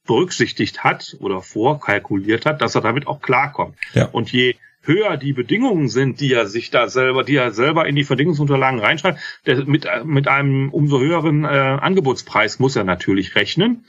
berücksichtigt 0.05 0.83
hat 0.83 1.15
oder 1.19 1.41
vorkalkuliert 1.41 2.45
hat, 2.45 2.61
dass 2.61 2.75
er 2.75 2.81
damit 2.81 3.07
auch 3.07 3.21
klarkommt. 3.21 3.77
Ja. 3.93 4.05
Und 4.05 4.31
je 4.31 4.55
höher 4.83 5.17
die 5.17 5.33
Bedingungen 5.33 5.89
sind, 5.89 6.19
die 6.19 6.33
er 6.33 6.47
sich 6.47 6.71
da 6.71 6.87
selber, 6.87 7.23
die 7.23 7.35
er 7.35 7.51
selber 7.51 7.87
in 7.87 7.95
die 7.95 8.03
Verdingungsunterlagen 8.03 8.79
reinschreibt, 8.79 9.19
der, 9.45 9.65
mit, 9.65 9.87
mit 10.03 10.27
einem 10.27 10.69
umso 10.69 10.99
höheren 10.99 11.43
äh, 11.43 11.47
Angebotspreis 11.47 12.59
muss 12.59 12.75
er 12.75 12.83
natürlich 12.83 13.35
rechnen. 13.35 13.85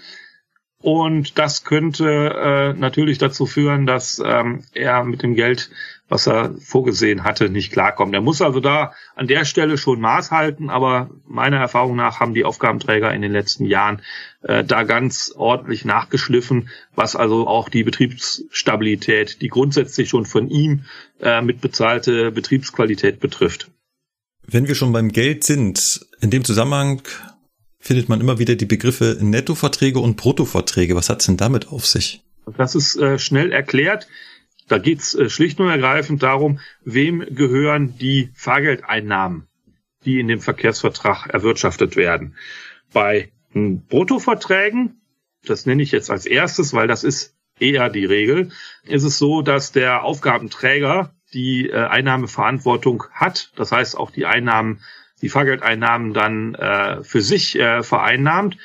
Und 0.82 1.38
das 1.38 1.64
könnte 1.64 2.06
äh, 2.08 2.72
natürlich 2.78 3.18
dazu 3.18 3.46
führen, 3.46 3.86
dass 3.86 4.20
ähm, 4.24 4.64
er 4.74 5.04
mit 5.04 5.22
dem 5.22 5.36
Geld, 5.36 5.70
was 6.12 6.26
er 6.28 6.54
vorgesehen 6.60 7.24
hatte, 7.24 7.48
nicht 7.48 7.72
klarkommt. 7.72 8.14
Er 8.14 8.20
muss 8.20 8.42
also 8.42 8.60
da 8.60 8.92
an 9.16 9.28
der 9.28 9.46
Stelle 9.46 9.78
schon 9.78 9.98
Maß 9.98 10.30
halten, 10.30 10.68
aber 10.68 11.10
meiner 11.26 11.56
Erfahrung 11.56 11.96
nach 11.96 12.20
haben 12.20 12.34
die 12.34 12.44
Aufgabenträger 12.44 13.12
in 13.14 13.22
den 13.22 13.32
letzten 13.32 13.64
Jahren 13.64 14.02
äh, 14.42 14.62
da 14.62 14.82
ganz 14.82 15.32
ordentlich 15.34 15.86
nachgeschliffen, 15.86 16.68
was 16.94 17.16
also 17.16 17.46
auch 17.48 17.70
die 17.70 17.82
Betriebsstabilität, 17.82 19.40
die 19.40 19.48
grundsätzlich 19.48 20.10
schon 20.10 20.26
von 20.26 20.50
ihm 20.50 20.84
äh, 21.20 21.40
mit 21.40 21.62
bezahlte 21.62 22.30
Betriebsqualität 22.30 23.18
betrifft. 23.18 23.70
Wenn 24.46 24.68
wir 24.68 24.74
schon 24.74 24.92
beim 24.92 25.12
Geld 25.12 25.44
sind, 25.44 26.06
in 26.20 26.28
dem 26.28 26.44
Zusammenhang 26.44 27.00
findet 27.78 28.10
man 28.10 28.20
immer 28.20 28.38
wieder 28.38 28.54
die 28.54 28.66
Begriffe 28.66 29.16
Nettoverträge 29.18 29.98
und 29.98 30.18
Bruttoverträge. 30.18 30.94
Was 30.94 31.08
hat's 31.08 31.24
denn 31.24 31.38
damit 31.38 31.68
auf 31.68 31.86
sich? 31.86 32.22
Das 32.58 32.74
ist 32.74 32.96
äh, 32.96 33.18
schnell 33.18 33.50
erklärt. 33.50 34.08
Da 34.68 34.78
geht's 34.78 35.14
äh, 35.14 35.28
schlicht 35.28 35.60
und 35.60 35.68
ergreifend 35.68 36.22
darum, 36.22 36.60
wem 36.84 37.20
gehören 37.20 37.96
die 37.98 38.30
Fahrgeldeinnahmen, 38.34 39.48
die 40.04 40.20
in 40.20 40.28
dem 40.28 40.40
Verkehrsvertrag 40.40 41.28
erwirtschaftet 41.28 41.96
werden. 41.96 42.36
Bei 42.92 43.30
Bruttoverträgen, 43.54 45.02
das 45.44 45.66
nenne 45.66 45.82
ich 45.82 45.92
jetzt 45.92 46.10
als 46.10 46.26
erstes, 46.26 46.72
weil 46.72 46.88
das 46.88 47.04
ist 47.04 47.36
eher 47.58 47.90
die 47.90 48.06
Regel, 48.06 48.50
ist 48.84 49.04
es 49.04 49.18
so, 49.18 49.42
dass 49.42 49.72
der 49.72 50.04
Aufgabenträger 50.04 51.14
die 51.34 51.68
äh, 51.68 51.74
Einnahmeverantwortung 51.74 53.04
hat. 53.12 53.52
Das 53.56 53.72
heißt, 53.72 53.96
auch 53.96 54.10
die 54.10 54.26
Einnahmen 54.26 54.80
die 55.22 55.28
Fahrgeldeinnahmen 55.28 56.12
dann 56.12 56.54
äh, 56.54 57.02
für 57.04 57.22
sich 57.22 57.58
äh, 57.58 57.82
vereinnahmt. 57.82 58.58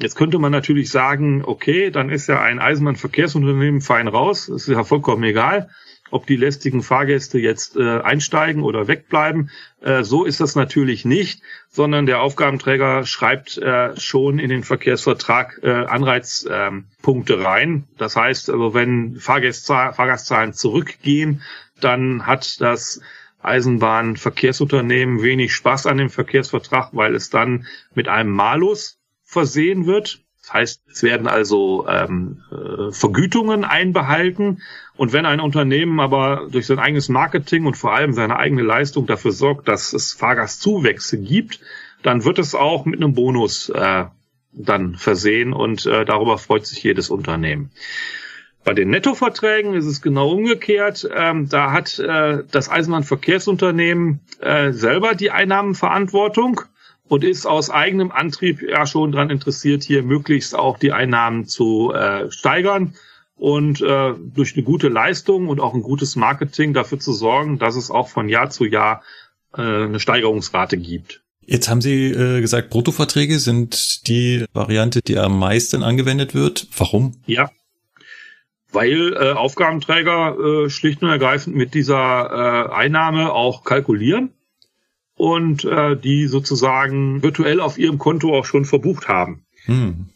Jetzt 0.00 0.16
könnte 0.16 0.38
man 0.38 0.50
natürlich 0.50 0.90
sagen, 0.90 1.42
okay, 1.44 1.90
dann 1.90 2.08
ist 2.08 2.26
ja 2.26 2.40
ein 2.40 2.58
Eisenbahnverkehrsunternehmen 2.58 3.82
fein 3.82 4.08
raus, 4.08 4.46
das 4.46 4.62
ist 4.62 4.68
ja 4.68 4.82
vollkommen 4.82 5.22
egal, 5.24 5.68
ob 6.10 6.26
die 6.26 6.36
lästigen 6.36 6.82
Fahrgäste 6.82 7.38
jetzt 7.38 7.76
äh, 7.76 8.00
einsteigen 8.00 8.62
oder 8.62 8.88
wegbleiben. 8.88 9.50
Äh, 9.82 10.02
so 10.02 10.24
ist 10.24 10.40
das 10.40 10.56
natürlich 10.56 11.04
nicht, 11.04 11.42
sondern 11.68 12.06
der 12.06 12.22
Aufgabenträger 12.22 13.04
schreibt 13.04 13.58
äh, 13.58 13.94
schon 14.00 14.38
in 14.38 14.48
den 14.48 14.64
Verkehrsvertrag 14.64 15.60
äh, 15.62 15.70
Anreizpunkte 15.70 17.34
äh, 17.34 17.42
rein. 17.42 17.86
Das 17.98 18.16
heißt, 18.16 18.48
also 18.48 18.72
wenn 18.72 19.16
Fahrgastzahlen 19.16 20.54
zurückgehen, 20.54 21.42
dann 21.78 22.26
hat 22.26 22.60
das 22.62 23.02
Eisenbahnverkehrsunternehmen 23.42 25.22
wenig 25.22 25.54
Spaß 25.54 25.86
an 25.86 25.98
dem 25.98 26.10
Verkehrsvertrag, 26.10 26.90
weil 26.92 27.14
es 27.14 27.28
dann 27.28 27.66
mit 27.94 28.08
einem 28.08 28.30
Malus 28.30 28.99
versehen 29.30 29.86
wird. 29.86 30.24
Das 30.42 30.52
heißt, 30.52 30.82
es 30.90 31.02
werden 31.04 31.28
also 31.28 31.86
ähm, 31.88 32.42
äh, 32.50 32.90
Vergütungen 32.90 33.64
einbehalten. 33.64 34.62
Und 34.96 35.12
wenn 35.12 35.24
ein 35.24 35.38
Unternehmen 35.38 36.00
aber 36.00 36.48
durch 36.50 36.66
sein 36.66 36.80
eigenes 36.80 37.08
Marketing 37.08 37.66
und 37.66 37.76
vor 37.76 37.94
allem 37.94 38.12
seine 38.12 38.36
eigene 38.36 38.62
Leistung 38.62 39.06
dafür 39.06 39.30
sorgt, 39.30 39.68
dass 39.68 39.92
es 39.92 40.12
Fahrgastzuwächse 40.12 41.18
gibt, 41.18 41.60
dann 42.02 42.24
wird 42.24 42.40
es 42.40 42.56
auch 42.56 42.86
mit 42.86 43.00
einem 43.00 43.14
Bonus 43.14 43.68
äh, 43.68 44.06
dann 44.52 44.96
versehen 44.96 45.52
und 45.52 45.86
äh, 45.86 46.04
darüber 46.04 46.36
freut 46.36 46.66
sich 46.66 46.82
jedes 46.82 47.08
Unternehmen. 47.08 47.70
Bei 48.64 48.74
den 48.74 48.90
Nettoverträgen 48.90 49.74
ist 49.74 49.86
es 49.86 50.02
genau 50.02 50.32
umgekehrt. 50.32 51.08
Ähm, 51.14 51.48
da 51.48 51.70
hat 51.70 52.00
äh, 52.00 52.42
das 52.50 52.68
Eisenbahnverkehrsunternehmen 52.68 54.20
äh, 54.40 54.72
selber 54.72 55.14
die 55.14 55.30
Einnahmenverantwortung 55.30 56.62
und 57.10 57.24
ist 57.24 57.44
aus 57.44 57.70
eigenem 57.70 58.12
Antrieb 58.12 58.62
ja 58.62 58.86
schon 58.86 59.10
daran 59.10 59.30
interessiert, 59.30 59.82
hier 59.82 60.04
möglichst 60.04 60.54
auch 60.54 60.78
die 60.78 60.92
Einnahmen 60.92 61.44
zu 61.44 61.92
äh, 61.92 62.30
steigern 62.30 62.94
und 63.34 63.80
äh, 63.80 64.14
durch 64.32 64.54
eine 64.54 64.62
gute 64.62 64.86
Leistung 64.86 65.48
und 65.48 65.58
auch 65.58 65.74
ein 65.74 65.82
gutes 65.82 66.14
Marketing 66.14 66.72
dafür 66.72 67.00
zu 67.00 67.12
sorgen, 67.12 67.58
dass 67.58 67.74
es 67.74 67.90
auch 67.90 68.08
von 68.08 68.28
Jahr 68.28 68.50
zu 68.50 68.64
Jahr 68.64 69.02
äh, 69.54 69.60
eine 69.60 69.98
Steigerungsrate 69.98 70.76
gibt. 70.76 71.20
Jetzt 71.40 71.68
haben 71.68 71.80
Sie 71.80 72.12
äh, 72.12 72.40
gesagt, 72.40 72.70
Bruttoverträge 72.70 73.40
sind 73.40 74.06
die 74.06 74.44
Variante, 74.52 75.00
die 75.02 75.18
am 75.18 75.36
meisten 75.36 75.82
angewendet 75.82 76.32
wird. 76.32 76.68
Warum? 76.76 77.16
Ja, 77.26 77.50
weil 78.70 79.14
äh, 79.14 79.32
Aufgabenträger 79.32 80.36
äh, 80.38 80.70
schlicht 80.70 81.02
und 81.02 81.08
ergreifend 81.08 81.56
mit 81.56 81.74
dieser 81.74 82.68
äh, 82.70 82.72
Einnahme 82.72 83.32
auch 83.32 83.64
kalkulieren 83.64 84.32
und 85.20 85.66
äh, 85.66 85.96
die 85.96 86.28
sozusagen 86.28 87.22
virtuell 87.22 87.60
auf 87.60 87.76
ihrem 87.76 87.98
Konto 87.98 88.34
auch 88.34 88.46
schon 88.46 88.64
verbucht 88.64 89.06
haben. 89.06 89.44
Hm. 89.66 90.06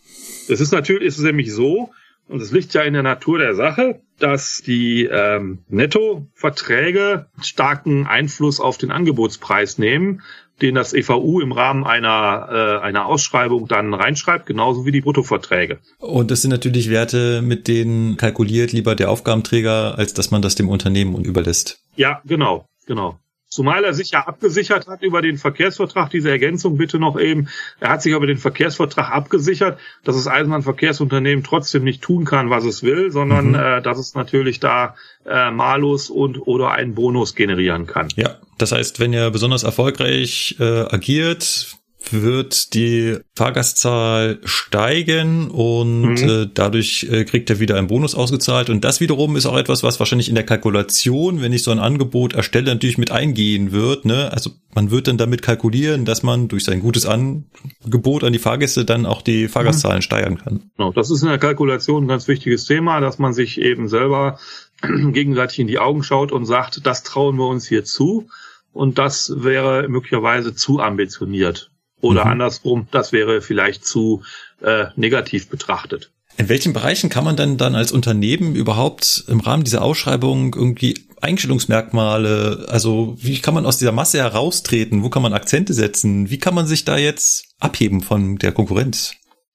Es 0.49 0.63
ist 0.63 0.73
natürlich, 0.73 1.09
ist 1.09 1.19
es 1.19 1.25
nämlich 1.25 1.53
so, 1.53 1.91
und 2.27 2.41
es 2.41 2.53
liegt 2.53 2.73
ja 2.73 2.81
in 2.81 2.95
der 2.95 3.03
Natur 3.03 3.39
der 3.39 3.55
Sache, 3.55 4.01
dass 4.19 4.63
die 4.65 5.05
ähm, 5.05 5.59
Nettoverträge 5.69 7.27
starken 7.43 8.07
Einfluss 8.07 8.61
auf 8.61 8.79
den 8.79 8.91
Angebotspreis 8.91 9.77
nehmen, 9.77 10.23
den 10.63 10.75
das 10.75 10.95
EVU 10.95 11.43
im 11.43 11.53
Rahmen 11.53 11.85
einer, 11.85 12.49
äh, 12.51 12.83
einer 12.83 13.05
Ausschreibung 13.05 13.69
dann 13.69 13.93
reinschreibt, 13.93 14.47
genauso 14.47 14.87
wie 14.87 14.93
die 14.93 15.03
Bruttoverträge. 15.03 15.81
Und 15.99 16.31
das 16.31 16.41
sind 16.41 16.51
natürlich 16.51 16.89
Werte, 16.89 17.43
mit 17.43 17.69
denen 17.69 18.17
kalkuliert 18.17 18.73
lieber 18.73 18.95
der 18.95 19.11
Aufgabenträger, 19.11 19.99
als 19.99 20.15
dass 20.15 20.31
man 20.31 20.41
das 20.41 20.55
dem 20.55 20.71
Unternehmen 20.71 21.23
überlässt. 21.23 21.83
Ja, 21.95 22.23
genau, 22.25 22.65
genau. 22.87 23.19
Zumal 23.55 23.85
er 23.85 23.95
sich 23.95 24.11
ja 24.11 24.27
abgesichert 24.27 24.89
hat 24.89 25.05
über 25.05 25.23
den 25.23 25.39
Verkehrsvertrag. 25.39 26.11
Diese 26.11 26.29
Ergänzung 26.29 26.77
bitte 26.77 26.99
noch 26.99 27.17
eben. 27.17 27.49
Er 27.79 27.91
hat 27.91 28.03
sich 28.03 28.13
über 28.13 28.27
den 28.27 28.37
Verkehrsvertrag 28.37 29.13
abgesichert, 29.13 29.79
dass 30.03 30.17
das 30.17 30.27
Eisenbahnverkehrsunternehmen 30.27 31.45
trotzdem 31.45 31.85
nicht 31.85 32.03
tun 32.03 32.25
kann, 32.25 32.51
was 32.51 32.65
es 32.65 32.83
will, 32.83 33.13
sondern 33.13 33.51
mhm. 33.51 33.55
äh, 33.55 33.81
dass 33.81 33.99
es 33.99 34.17
natürlich 34.17 34.59
da 34.59 34.97
äh, 35.25 35.53
Malus 35.53 36.11
und 36.11 36.45
oder 36.49 36.73
einen 36.73 36.97
Bonus 36.97 37.37
generieren 37.37 37.87
kann. 37.87 38.09
Ja, 38.17 38.39
das 38.59 38.73
heißt, 38.73 38.99
wenn 38.99 39.13
er 39.13 39.31
besonders 39.31 39.63
erfolgreich 39.63 40.57
äh, 40.59 40.65
agiert, 40.65 41.77
wird 42.13 42.75
die 42.75 43.17
Fahrgastzahl 43.35 44.39
steigen 44.45 45.51
und 45.51 46.15
mhm. 46.15 46.29
äh, 46.29 46.49
dadurch 46.53 47.07
äh, 47.11 47.25
kriegt 47.25 47.51
er 47.51 47.61
wieder 47.61 47.77
einen 47.77 47.89
Bonus 47.89 48.15
ausgezahlt. 48.15 48.71
Und 48.71 48.85
das 48.85 49.01
wiederum 49.01 49.37
ist 49.37 49.47
auch 49.47 49.57
etwas, 49.57 49.83
was 49.83 49.99
wahrscheinlich 49.99 50.29
in 50.29 50.35
der 50.35 50.45
Kalkulation, 50.45 51.41
wenn 51.41 51.53
ich 51.53 51.63
so 51.63 51.71
ein 51.71 51.79
Angebot 51.79 52.35
erstelle, 52.35 52.73
natürlich 52.73 52.99
mit 52.99 53.11
eingehen 53.11 53.73
wird. 53.73 54.05
Ne? 54.05 54.31
Also 54.33 54.51
man 54.75 54.91
wird 54.91 55.09
dann 55.09 55.19
damit 55.19 55.43
kalkulieren, 55.43 56.05
dass 56.05 56.23
man 56.23 56.49
durch 56.49 56.65
sein 56.65 56.81
gutes 56.81 57.07
Angebot 57.07 58.25
an 58.25 58.33
die 58.33 58.39
Fahrgäste 58.39 58.85
dann 58.85 59.07
auch 59.07 59.23
die 59.23 59.49
Fahrgastzahlen 59.49 59.99
mhm. 59.99 60.03
steigern 60.03 60.39
kann. 60.39 60.71
Genau, 60.77 60.93
das 60.93 61.11
ist 61.11 61.23
in 61.23 61.29
der 61.29 61.39
Kalkulation 61.39 62.05
ein 62.05 62.09
ganz 62.09 62.29
wichtiges 62.29 62.65
Thema, 62.65 63.01
dass 63.01 63.19
man 63.19 63.33
sich 63.33 63.61
eben 63.61 63.89
selber 63.89 64.39
gegenseitig 64.83 65.59
in 65.61 65.67
die 65.67 65.79
Augen 65.79 66.03
schaut 66.03 66.33
und 66.33 66.45
sagt, 66.45 66.87
das 66.87 67.03
trauen 67.03 67.37
wir 67.37 67.47
uns 67.47 67.67
hier 67.67 67.85
zu. 67.85 68.29
Und 68.73 68.99
das 68.99 69.33
wäre 69.37 69.89
möglicherweise 69.89 70.55
zu 70.55 70.81
ambitioniert. 70.81 71.71
Oder 72.05 72.27
mhm. 72.27 72.33
andersrum, 72.33 72.87
das 72.91 73.13
wäre 73.13 73.41
vielleicht 73.41 73.87
zu 73.87 74.23
äh, 74.63 74.87
negativ 74.95 75.49
betrachtet. 75.49 76.11
In 76.37 76.51
welchen 76.51 76.75
Bereichen 76.75 77.09
kann 77.09 77.25
man 77.25 77.37
denn 77.37 77.57
dann 77.57 77.75
als 77.75 77.93
Unternehmen 77.93 78.55
überhaupt 78.55 79.25
im 79.29 79.41
Rahmen 79.41 79.65
dieser 79.65 79.83
Ausschreibung 79.83 80.55
irgendwie 80.55 80.99
Einstellungsmerkmale, 81.23 82.67
also 82.69 83.17
wie 83.19 83.41
kann 83.41 83.55
man 83.55 83.65
aus 83.65 83.79
dieser 83.79 83.93
Masse 83.93 84.19
heraustreten? 84.19 85.03
Wo 85.03 85.09
kann 85.09 85.23
man 85.23 85.33
Akzente 85.33 85.73
setzen? 85.73 86.29
Wie 86.29 86.39
kann 86.39 86.55
man 86.55 86.67
sich 86.67 86.85
da 86.85 86.99
jetzt 86.99 87.55
abheben 87.59 88.03
von 88.03 88.37
der 88.37 88.53
Konkurrenz? 88.53 89.15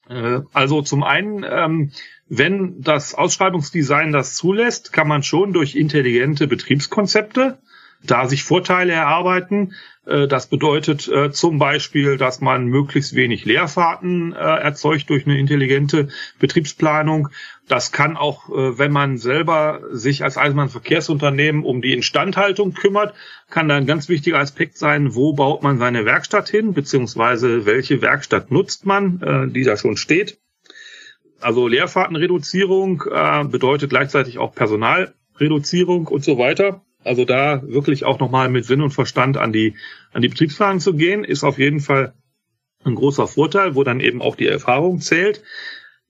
Äh, 0.10 0.39
also 0.52 0.82
zum 0.82 1.04
einen, 1.04 1.45
ähm, 1.47 1.91
wenn 2.30 2.82
das 2.82 3.14
Ausschreibungsdesign 3.14 4.12
das 4.12 4.36
zulässt, 4.36 4.91
kann 4.91 5.08
man 5.08 5.22
schon 5.22 5.54
durch 5.54 5.76
intelligente 5.76 6.47
Betriebskonzepte 6.47 7.60
da 8.04 8.28
sich 8.28 8.43
Vorteile 8.43 8.93
erarbeiten. 8.93 9.74
Äh, 10.10 10.28
das 10.28 10.47
bedeutet 10.47 11.07
äh, 11.07 11.32
zum 11.32 11.60
Beispiel, 11.60 12.18
dass 12.18 12.41
man 12.41 12.66
möglichst 12.66 13.16
wenig 13.16 13.45
Leerfahrten 13.45 14.34
äh, 14.34 14.38
erzeugt 14.38 15.10
durch 15.10 15.26
eine 15.26 15.38
intelligente 15.38 16.10
Betriebsplanung. 16.39 17.30
Das 17.68 17.91
kann 17.91 18.18
auch, 18.18 18.49
wenn 18.49 18.91
man 18.91 19.20
selber 19.20 19.82
sich 19.91 20.24
als 20.24 20.39
Eisenbahnverkehrsunternehmen 20.39 21.64
um 21.64 21.84
die 21.84 21.93
Instandhaltung 21.93 22.74
kümmert, 22.74 23.14
kann 23.51 23.70
da 23.70 23.76
ein 23.76 23.86
ganz 23.86 24.10
wichtiger 24.10 24.39
Aspekt 24.39 24.76
sein, 24.80 25.14
wo 25.14 25.34
baut 25.34 25.62
man 25.62 25.78
seine 25.78 26.03
Werkstatt 26.03 26.49
hin, 26.49 26.74
beziehungsweise 26.74 27.68
welche 27.68 28.01
Werkstatt 28.01 28.49
nutzt 28.49 28.88
man, 28.88 29.51
die 29.53 29.64
da 29.64 29.78
schon 29.78 29.97
steht. 29.97 30.39
Also 31.41 31.68
Leerfahrtenreduzierung 31.68 33.03
bedeutet 33.51 33.91
gleichzeitig 33.91 34.39
auch 34.39 34.55
Personalreduzierung 34.55 36.07
und 36.07 36.24
so 36.24 36.39
weiter. 36.39 36.82
Also 37.03 37.24
da 37.24 37.62
wirklich 37.64 38.03
auch 38.03 38.20
nochmal 38.20 38.49
mit 38.49 38.66
Sinn 38.66 38.82
und 38.82 38.91
Verstand 38.91 39.38
an 39.38 39.53
die, 39.53 39.76
an 40.14 40.22
die 40.22 40.30
Betriebsfragen 40.30 40.80
zu 40.80 40.93
gehen, 40.93 41.24
ist 41.24 41.43
auf 41.43 41.60
jeden 41.60 41.80
Fall 41.80 42.14
ein 42.84 42.95
großer 42.95 43.28
Vorteil, 43.28 43.76
wo 43.76 43.84
dann 43.84 43.99
eben 43.99 44.22
auch 44.22 44.36
die 44.36 44.47
Erfahrung 44.47 44.99
zählt. 44.99 45.43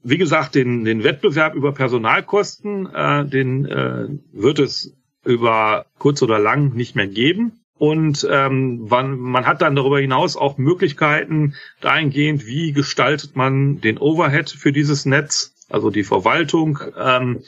Wie 0.01 0.17
gesagt, 0.17 0.55
den, 0.55 0.85
den 0.85 1.03
Wettbewerb 1.03 1.55
über 1.55 1.73
Personalkosten, 1.73 2.87
äh, 2.93 3.25
den 3.25 3.65
äh, 3.65 4.07
wird 4.31 4.59
es 4.59 4.95
über 5.25 5.85
kurz 5.97 6.21
oder 6.21 6.39
lang 6.39 6.73
nicht 6.73 6.95
mehr 6.95 7.07
geben. 7.07 7.59
Und 7.77 8.27
ähm, 8.29 8.87
man, 8.89 9.17
man 9.17 9.45
hat 9.45 9.61
dann 9.61 9.75
darüber 9.75 9.99
hinaus 9.99 10.35
auch 10.35 10.57
Möglichkeiten 10.57 11.55
dahingehend, 11.79 12.45
wie 12.45 12.73
gestaltet 12.73 13.35
man 13.35 13.79
den 13.79 13.97
Overhead 13.97 14.49
für 14.49 14.73
dieses 14.73 15.05
Netz, 15.05 15.55
also 15.69 15.89
die 15.89 16.03
Verwaltung, 16.03 16.79
ähm, 16.97 17.39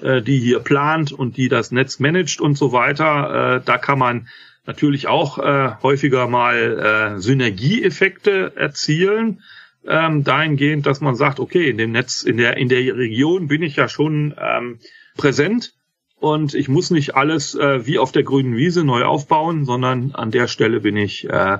äh, 0.00 0.20
die 0.20 0.38
hier 0.38 0.60
plant 0.60 1.12
und 1.12 1.38
die 1.38 1.48
das 1.48 1.72
Netz 1.72 2.00
managt 2.00 2.40
und 2.40 2.56
so 2.56 2.72
weiter. 2.72 3.56
Äh, 3.56 3.62
da 3.64 3.78
kann 3.78 3.98
man 3.98 4.28
natürlich 4.68 5.08
auch 5.08 5.38
äh, 5.38 5.70
häufiger 5.82 6.28
mal 6.28 7.16
äh, 7.16 7.20
Synergieeffekte 7.20 8.52
erzielen. 8.54 9.42
Ähm, 9.86 10.24
dahingehend, 10.24 10.84
dass 10.84 11.00
man 11.00 11.14
sagt, 11.14 11.40
okay, 11.40 11.70
in 11.70 11.78
dem 11.78 11.92
Netz, 11.92 12.22
in 12.22 12.36
der, 12.36 12.58
in 12.58 12.68
der 12.68 12.94
Region 12.94 13.48
bin 13.48 13.62
ich 13.62 13.76
ja 13.76 13.88
schon 13.88 14.34
ähm, 14.38 14.78
präsent 15.16 15.72
und 16.20 16.52
ich 16.52 16.68
muss 16.68 16.90
nicht 16.90 17.14
alles 17.14 17.54
äh, 17.54 17.86
wie 17.86 17.98
auf 17.98 18.12
der 18.12 18.24
grünen 18.24 18.56
Wiese 18.56 18.84
neu 18.84 19.04
aufbauen, 19.04 19.64
sondern 19.64 20.12
an 20.12 20.30
der 20.30 20.48
Stelle 20.48 20.80
bin 20.80 20.98
ich 20.98 21.26
äh, 21.30 21.58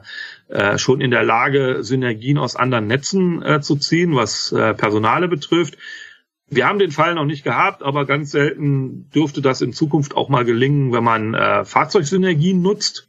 äh, 0.49 0.77
schon 0.77 1.01
in 1.01 1.11
der 1.11 1.23
Lage, 1.23 1.79
Synergien 1.81 2.37
aus 2.37 2.57
anderen 2.57 2.89
Netzen 2.89 3.41
äh, 3.41 3.63
zu 3.63 3.77
ziehen, 3.77 4.17
was 4.17 4.53
äh, 4.53 4.75
Personale 4.75 5.29
betrifft. 5.29 5.79
Wir 6.51 6.67
haben 6.67 6.79
den 6.79 6.93
Fall 6.93 7.15
noch 7.15 7.27
nicht 7.27 7.45
gehabt, 7.45 7.83
aber 7.83 8.07
ganz 8.07 8.31
selten 8.31 9.11
dürfte 9.11 9.43
das 9.43 9.61
in 9.61 9.73
Zukunft 9.73 10.17
auch 10.17 10.29
mal 10.29 10.45
gelingen, 10.45 10.93
wenn 10.93 11.05
man 11.05 11.35
äh, 11.35 11.65
Fahrzeugsynergien 11.65 12.63
nutzt. 12.63 13.09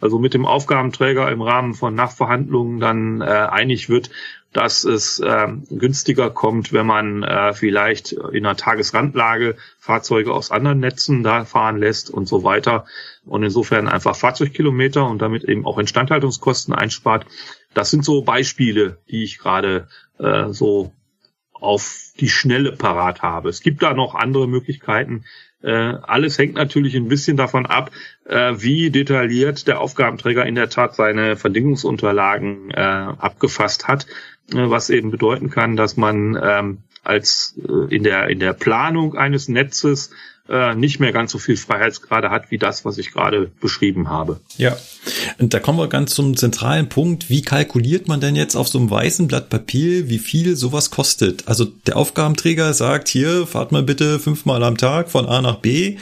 Also 0.00 0.18
mit 0.18 0.32
dem 0.32 0.46
Aufgabenträger 0.46 1.30
im 1.30 1.42
Rahmen 1.42 1.74
von 1.74 1.94
Nachverhandlungen 1.94 2.80
dann 2.80 3.20
äh, 3.20 3.24
einig 3.24 3.90
wird, 3.90 4.10
dass 4.52 4.84
es 4.84 5.20
äh, 5.20 5.48
günstiger 5.68 6.30
kommt, 6.30 6.72
wenn 6.72 6.86
man 6.86 7.22
äh, 7.22 7.52
vielleicht 7.52 8.12
in 8.12 8.46
einer 8.46 8.56
Tagesrandlage 8.56 9.56
Fahrzeuge 9.78 10.32
aus 10.32 10.50
anderen 10.50 10.80
Netzen 10.80 11.22
da 11.22 11.44
fahren 11.44 11.76
lässt 11.76 12.08
und 12.08 12.26
so 12.26 12.42
weiter. 12.44 12.86
Und 13.26 13.42
insofern 13.42 13.88
einfach 13.88 14.16
Fahrzeugkilometer 14.16 15.06
und 15.06 15.20
damit 15.20 15.44
eben 15.44 15.66
auch 15.66 15.78
Instandhaltungskosten 15.78 16.74
einspart. 16.74 17.26
Das 17.74 17.90
sind 17.90 18.04
so 18.04 18.22
Beispiele, 18.22 18.98
die 19.10 19.22
ich 19.22 19.38
gerade 19.38 19.86
äh, 20.18 20.48
so 20.48 20.92
auf 21.60 22.12
die 22.18 22.28
Schnelle 22.28 22.72
parat 22.72 23.22
habe. 23.22 23.48
Es 23.48 23.60
gibt 23.62 23.82
da 23.82 23.94
noch 23.94 24.14
andere 24.14 24.48
Möglichkeiten. 24.48 25.24
Äh, 25.62 25.70
alles 25.70 26.38
hängt 26.38 26.54
natürlich 26.54 26.94
ein 26.94 27.08
bisschen 27.08 27.36
davon 27.36 27.66
ab, 27.66 27.90
äh, 28.24 28.54
wie 28.56 28.90
detailliert 28.90 29.66
der 29.66 29.80
Aufgabenträger 29.80 30.46
in 30.46 30.54
der 30.54 30.70
Tat 30.70 30.94
seine 30.94 31.36
Verdingungsunterlagen 31.36 32.70
äh, 32.70 32.80
abgefasst 32.80 33.86
hat, 33.86 34.06
äh, 34.52 34.70
was 34.70 34.88
eben 34.88 35.10
bedeuten 35.10 35.50
kann, 35.50 35.76
dass 35.76 35.96
man 35.98 36.38
ähm, 36.42 36.78
als 37.04 37.58
äh, 37.58 37.94
in 37.94 38.04
der 38.04 38.28
in 38.28 38.40
der 38.40 38.54
Planung 38.54 39.16
eines 39.16 39.48
Netzes 39.48 40.10
äh, 40.50 40.74
nicht 40.74 40.98
mehr 40.98 41.12
ganz 41.12 41.30
so 41.32 41.38
viel 41.38 41.56
Freiheitsgrade 41.56 42.30
hat 42.30 42.50
wie 42.50 42.58
das, 42.58 42.84
was 42.84 42.98
ich 42.98 43.12
gerade 43.12 43.50
beschrieben 43.60 44.08
habe. 44.08 44.40
Ja, 44.56 44.76
und 45.38 45.54
da 45.54 45.60
kommen 45.60 45.78
wir 45.78 45.88
ganz 45.88 46.14
zum 46.14 46.36
zentralen 46.36 46.88
Punkt. 46.88 47.30
Wie 47.30 47.42
kalkuliert 47.42 48.08
man 48.08 48.20
denn 48.20 48.34
jetzt 48.34 48.56
auf 48.56 48.68
so 48.68 48.78
einem 48.78 48.90
weißen 48.90 49.28
Blatt 49.28 49.48
Papier, 49.48 50.08
wie 50.08 50.18
viel 50.18 50.56
sowas 50.56 50.90
kostet? 50.90 51.46
Also 51.46 51.64
der 51.64 51.96
Aufgabenträger 51.96 52.74
sagt 52.74 53.08
hier, 53.08 53.46
fahrt 53.46 53.70
mal 53.70 53.84
bitte 53.84 54.18
fünfmal 54.18 54.62
am 54.64 54.76
Tag 54.76 55.10
von 55.10 55.26
A 55.26 55.40
nach 55.40 55.56
B. 55.56 55.96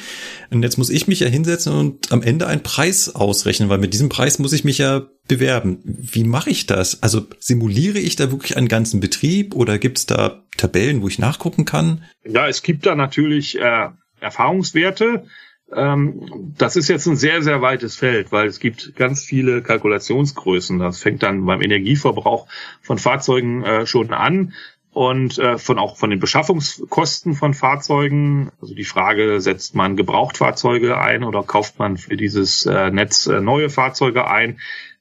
Und 0.51 0.63
jetzt 0.63 0.79
muss 0.79 0.89
ich 0.89 1.07
mich 1.07 1.21
ja 1.21 1.29
hinsetzen 1.29 1.75
und 1.75 2.11
am 2.11 2.23
Ende 2.23 2.47
einen 2.47 2.63
Preis 2.63 3.15
ausrechnen, 3.15 3.69
weil 3.69 3.79
mit 3.79 3.93
diesem 3.93 4.09
Preis 4.09 4.39
muss 4.39 4.55
ich 4.55 4.65
mich 4.65 4.79
ja 4.79 5.07
bewerben. 5.29 5.81
Wie 5.85 6.25
mache 6.25 6.49
ich 6.49 6.65
das? 6.65 7.03
Also 7.03 7.27
simuliere 7.39 7.99
ich 7.99 8.17
da 8.17 8.31
wirklich 8.31 8.57
einen 8.57 8.69
ganzen 8.69 9.01
Betrieb 9.01 9.55
oder 9.55 9.79
gibt 9.79 9.99
es 9.99 10.07
da 10.07 10.43
Tabellen, 10.57 11.03
wo 11.03 11.09
ich 11.09 11.19
nachgucken 11.19 11.67
kann? 11.67 12.03
Ja, 12.25 12.49
es 12.49 12.63
gibt 12.63 12.87
da 12.87 12.95
natürlich 12.95 13.59
äh, 13.59 13.89
Erfahrungswerte. 14.21 15.27
Ähm, 15.75 16.55
das 16.57 16.77
ist 16.77 16.89
jetzt 16.89 17.07
ein 17.07 17.17
sehr, 17.17 17.43
sehr 17.43 17.61
weites 17.61 17.97
Feld, 17.97 18.33
weil 18.33 18.47
es 18.47 18.59
gibt 18.59 18.97
ganz 18.97 19.25
viele 19.25 19.63
Kalkulationsgrößen. 19.63 20.79
Das 20.79 21.03
fängt 21.03 21.23
dann 21.23 21.45
beim 21.45 21.61
Energieverbrauch 21.61 22.47
von 22.81 22.99
Fahrzeugen 22.99 23.65
äh, 23.65 23.87
schon 23.87 24.13
an. 24.13 24.55
und 24.93 25.39
äh, 25.39 25.59
von 25.59 25.79
auch 25.79 25.97
von 25.97 26.11
den 26.11 26.19
Beschaffungskosten 26.19 27.35
von 27.35 27.55
Fahrzeugen. 27.55 28.51
Also 28.61 28.75
die 28.75 28.85
Frage, 28.85 29.41
setzt 29.41 29.75
man 29.75 29.97
Gebrauchtfahrzeuge 29.97 30.99
ein 30.99 31.23
oder 31.23 31.43
kauft 31.43 31.79
man 31.79 31.99
für 31.99 32.17
dieses 32.17 32.67
äh, 32.67 32.91
Netz 32.91 33.27
äh, 33.27 33.41
neue 33.41 33.71
Fahrzeuge 33.71 34.29
ein? 34.29 34.59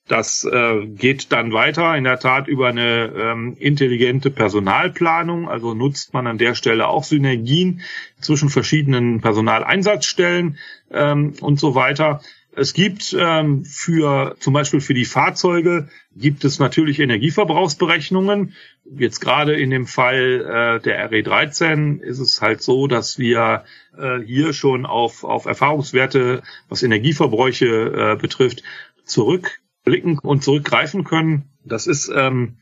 Das 0.08 0.46
äh, 0.46 0.86
geht 0.86 1.32
dann 1.32 1.52
weiter 1.52 1.96
in 1.98 2.06
der 2.06 2.20
Tat 2.20 2.48
über 2.48 2.68
eine 2.68 3.12
ähm, 3.18 3.58
intelligente 3.60 4.32
Personalplanung. 4.32 5.50
Also 5.50 5.74
nutzt 5.74 6.14
man 6.14 6.28
an 6.28 6.38
der 6.38 6.56
Stelle 6.56 6.88
auch 6.88 7.04
Synergien 7.04 7.82
zwischen 8.20 8.50
verschiedenen 8.50 9.22
Personaleinsatzstellen 9.22 10.58
ähm, 10.92 11.34
und 11.42 11.60
so 11.60 11.76
weiter. 11.76 12.22
Es 12.56 12.74
gibt 12.74 13.16
ähm, 13.18 13.66
für 13.66 14.36
zum 14.40 14.54
Beispiel 14.54 14.82
für 14.82 14.96
die 14.96 15.06
Fahrzeuge 15.06 15.90
gibt 16.16 16.44
es 16.44 16.58
natürlich 16.58 17.00
Energieverbrauchsberechnungen. 17.00 18.56
Jetzt 18.84 19.20
gerade 19.20 19.54
in 19.54 19.70
dem 19.70 19.86
Fall 19.86 20.80
äh, 20.80 20.82
der 20.82 21.12
RE13 21.12 22.00
ist 22.00 22.18
es 22.18 22.42
halt 22.42 22.64
so, 22.64 22.88
dass 22.88 23.20
wir 23.20 23.64
äh, 23.96 24.20
hier 24.22 24.54
schon 24.54 24.88
auf, 24.88 25.24
auf 25.24 25.46
Erfahrungswerte, 25.46 26.42
was 26.68 26.82
Energieverbräuche 26.82 28.16
äh, 28.16 28.16
betrifft, 28.20 28.64
zurück 29.04 29.62
blicken 29.88 30.20
und 30.20 30.44
zurückgreifen 30.44 31.06
können. 31.06 31.46
Das 31.64 31.88
ist 31.88 32.12
ähm, 32.14 32.58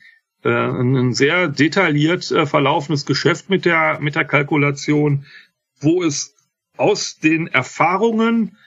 äh, 0.45 0.49
ein 0.49 1.13
sehr 1.13 1.47
detailliert 1.47 2.31
äh, 2.31 2.45
verlaufendes 2.45 3.05
Geschäft 3.05 3.49
mit 3.49 3.65
der, 3.65 3.99
mit 3.99 4.15
der 4.15 4.25
Kalkulation, 4.25 5.25
wo 5.79 6.03
es 6.03 6.35
aus 6.77 7.17
den 7.17 7.47
Erfahrungen, 7.47 8.57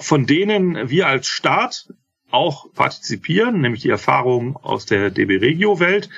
von 0.00 0.26
denen 0.26 0.88
wir 0.88 1.08
als 1.08 1.26
Staat 1.26 1.92
auch 2.30 2.72
partizipieren, 2.74 3.60
nämlich 3.60 3.82
die 3.82 3.90
Erfahrungen 3.90 4.56
aus 4.56 4.86
der 4.86 5.10
DB 5.10 5.36
Regio 5.36 5.80
Welt, 5.80 6.08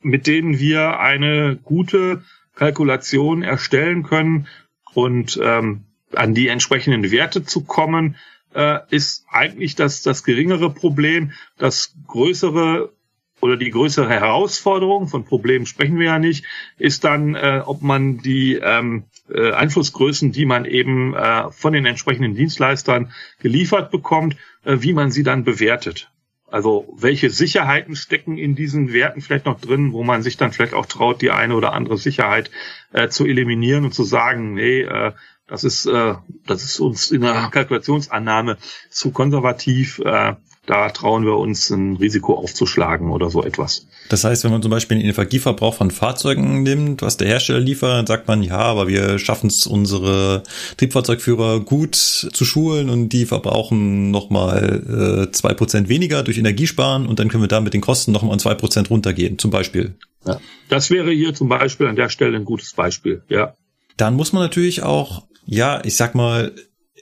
mit 0.00 0.26
denen 0.26 0.58
wir 0.58 1.00
eine 1.00 1.56
gute 1.56 2.22
Kalkulation 2.54 3.42
erstellen 3.42 4.02
können 4.02 4.46
und 4.94 5.38
ähm, 5.42 5.84
an 6.14 6.34
die 6.34 6.48
entsprechenden 6.48 7.10
Werte 7.10 7.44
zu 7.44 7.64
kommen, 7.64 8.16
äh, 8.54 8.80
ist 8.90 9.26
eigentlich 9.30 9.74
das, 9.74 10.02
das 10.02 10.24
geringere 10.24 10.70
Problem. 10.70 11.32
Das 11.58 11.94
größere 12.06 12.92
oder 13.40 13.56
die 13.56 13.70
größere 13.70 14.08
Herausforderung, 14.08 15.08
von 15.08 15.24
Problemen 15.24 15.66
sprechen 15.66 15.98
wir 15.98 16.06
ja 16.06 16.18
nicht, 16.18 16.44
ist 16.78 17.04
dann, 17.04 17.34
äh, 17.34 17.62
ob 17.64 17.82
man 17.82 18.18
die 18.18 18.54
ähm, 18.54 19.04
äh, 19.28 19.52
Einflussgrößen, 19.52 20.32
die 20.32 20.46
man 20.46 20.64
eben 20.64 21.14
äh, 21.14 21.50
von 21.50 21.72
den 21.72 21.86
entsprechenden 21.86 22.34
Dienstleistern 22.34 23.12
geliefert 23.40 23.90
bekommt, 23.90 24.36
äh, 24.64 24.76
wie 24.80 24.92
man 24.92 25.10
sie 25.10 25.22
dann 25.22 25.44
bewertet. 25.44 26.10
Also 26.48 26.94
welche 26.96 27.28
Sicherheiten 27.28 27.96
stecken 27.96 28.38
in 28.38 28.54
diesen 28.54 28.92
Werten 28.92 29.20
vielleicht 29.20 29.46
noch 29.46 29.60
drin, 29.60 29.92
wo 29.92 30.04
man 30.04 30.22
sich 30.22 30.36
dann 30.36 30.52
vielleicht 30.52 30.74
auch 30.74 30.86
traut, 30.86 31.20
die 31.20 31.32
eine 31.32 31.56
oder 31.56 31.72
andere 31.72 31.98
Sicherheit 31.98 32.50
äh, 32.92 33.08
zu 33.08 33.26
eliminieren 33.26 33.84
und 33.84 33.92
zu 33.92 34.04
sagen, 34.04 34.54
nee, 34.54 34.82
äh, 34.82 35.12
das 35.48 35.64
ist, 35.64 35.86
äh, 35.86 36.14
das 36.46 36.64
ist 36.64 36.80
uns 36.80 37.10
in 37.10 37.22
der 37.22 37.50
Kalkulationsannahme 37.52 38.58
zu 38.90 39.10
konservativ. 39.10 39.98
Äh, 39.98 40.34
da 40.66 40.90
trauen 40.90 41.24
wir 41.24 41.36
uns 41.36 41.70
ein 41.70 41.96
Risiko 41.96 42.34
aufzuschlagen 42.34 43.10
oder 43.10 43.30
so 43.30 43.42
etwas. 43.42 43.86
Das 44.08 44.24
heißt, 44.24 44.44
wenn 44.44 44.50
man 44.50 44.62
zum 44.62 44.70
Beispiel 44.70 44.98
den 44.98 45.06
Energieverbrauch 45.06 45.74
von 45.74 45.90
Fahrzeugen 45.90 46.62
nimmt, 46.62 47.02
was 47.02 47.16
der 47.16 47.28
Hersteller 47.28 47.60
liefert, 47.60 48.08
sagt 48.08 48.28
man, 48.28 48.42
ja, 48.42 48.58
aber 48.58 48.88
wir 48.88 49.18
schaffen 49.18 49.48
es, 49.48 49.66
unsere 49.66 50.42
Triebfahrzeugführer 50.76 51.60
gut 51.60 51.94
zu 51.94 52.44
schulen 52.44 52.90
und 52.90 53.10
die 53.10 53.26
verbrauchen 53.26 54.10
nochmal 54.10 55.28
äh, 55.28 55.32
zwei 55.32 55.50
äh, 55.50 55.54
Prozent 55.54 55.88
weniger 55.88 56.22
durch 56.22 56.38
Energiesparen 56.38 57.06
und 57.06 57.18
dann 57.18 57.28
können 57.28 57.42
wir 57.42 57.48
da 57.48 57.60
mit 57.60 57.74
den 57.74 57.80
Kosten 57.80 58.12
nochmal 58.12 58.32
um 58.32 58.38
zwei 58.38 58.54
Prozent 58.54 58.90
runtergehen, 58.90 59.38
zum 59.38 59.50
Beispiel. 59.50 59.96
Ja. 60.26 60.40
Das 60.68 60.90
wäre 60.90 61.12
hier 61.12 61.34
zum 61.34 61.48
Beispiel 61.48 61.86
an 61.86 61.96
der 61.96 62.08
Stelle 62.08 62.36
ein 62.36 62.44
gutes 62.44 62.72
Beispiel, 62.72 63.22
ja. 63.28 63.54
Dann 63.96 64.14
muss 64.14 64.32
man 64.32 64.42
natürlich 64.42 64.82
auch 64.82 65.22
ja, 65.46 65.80
ich 65.84 65.96
sag 65.96 66.14
mal, 66.14 66.52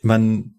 man 0.02 0.53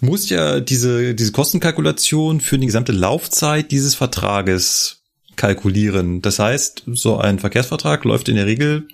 muss 0.00 0.28
ja 0.28 0.60
diese, 0.60 1.14
diese 1.14 1.32
Kostenkalkulation 1.32 2.40
für 2.40 2.58
die 2.58 2.66
gesamte 2.66 2.92
Laufzeit 2.92 3.70
dieses 3.70 3.94
Vertrages 3.94 5.02
kalkulieren. 5.36 6.22
Das 6.22 6.38
heißt, 6.38 6.84
so 6.86 7.18
ein 7.18 7.38
Verkehrsvertrag 7.38 8.04
läuft 8.04 8.28
in 8.28 8.36
der 8.36 8.46
Regel 8.46 8.88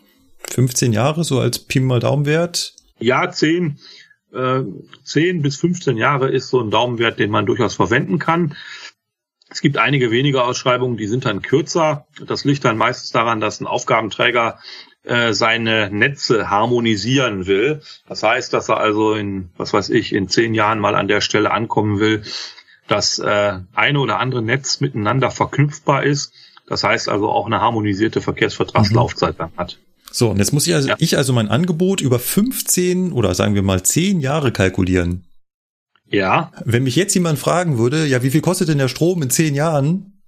15 0.51 0.93
Jahre, 0.93 1.25
so 1.25 1.41
als 1.41 1.59
Pi 1.59 1.81
mal 1.81 2.01
Daumenwert. 2.01 2.75
Ja, 2.99 3.31
10, 3.31 3.79
äh, 4.33 4.61
10 5.05 5.43
bis 5.43 5.57
15 5.57 5.97
Jahre 5.97 6.31
ist 6.31 6.49
so 6.49 6.61
ein 6.61 6.71
Daumenwert, 6.71 7.19
den 7.19 7.31
man 7.31 7.47
durchaus 7.47 7.75
verwenden 7.75 8.19
kann. 8.19 8.57
Es 9.49 9.61
gibt 9.61 9.77
einige 9.77 10.11
wenige 10.11 10.45
Ausschreibungen, 10.45 10.97
die 10.97 11.07
sind 11.07 11.27
dann 11.27 11.43
kürzer. 11.43 12.07
Das 12.27 12.45
liegt 12.45 12.65
dann 12.65 12.79
meistens 12.79 13.11
daran, 13.11 13.41
dass 13.41 13.61
ein 13.61 13.67
Aufgabenträger 13.67 14.59
äh, 15.05 15.33
seine 15.33 15.91
Netze 15.91 16.49
harmonisieren 16.49 17.47
will. 17.47 17.83
Das 18.07 18.23
heißt, 18.23 18.53
dass 18.53 18.69
er 18.69 18.79
also 18.79 19.15
in, 19.15 19.51
was 19.57 19.73
weiß 19.73 19.91
ich, 19.91 20.13
in 20.13 20.29
zehn 20.29 20.55
Jahren 20.55 20.79
mal 20.79 20.95
an 20.95 21.09
der 21.09 21.21
Stelle 21.21 21.51
ankommen 21.51 21.99
will, 21.99 22.23
dass 22.89 23.19
äh, 23.19 23.59
eine 23.75 24.01
oder 24.01 24.19
andere 24.19 24.43
Netz 24.43 24.81
miteinander 24.81 25.31
verknüpfbar 25.31 26.05
ist. 26.05 26.33
Das 26.69 26.85
heißt 26.85 27.09
also 27.09 27.29
auch 27.31 27.47
eine 27.47 27.61
harmonisierte 27.61 28.21
Verkehrsvertragslaufzeit 28.21 29.35
dann 29.39 29.53
hat. 29.57 29.79
So, 30.13 30.31
und 30.31 30.39
jetzt 30.39 30.53
muss 30.53 30.67
ich 30.67 30.75
also, 30.75 30.89
ja. 30.89 30.97
ich 30.99 31.17
also 31.17 31.33
mein 31.33 31.49
Angebot 31.49 32.01
über 32.01 32.19
15 32.19 33.13
oder 33.13 33.35
sagen 33.35 33.55
wir 33.55 33.63
mal 33.63 33.83
10 33.83 34.21
Jahre 34.21 34.53
kalkulieren. 34.53 35.25
Ja. 36.07 36.53
Wenn 36.65 36.85
mich 36.85 36.95
jetzt 36.95 37.15
jemand 37.15 37.39
fragen 37.39 37.79
würde, 37.79 38.07
ja, 38.07 38.23
wie 38.23 38.31
viel 38.31 38.43
kostet 38.43 38.69
denn 38.69 38.79
der 38.79 38.89
Strom 38.89 39.23
in 39.23 39.31
10 39.31 39.55
Jahren? 39.55 40.23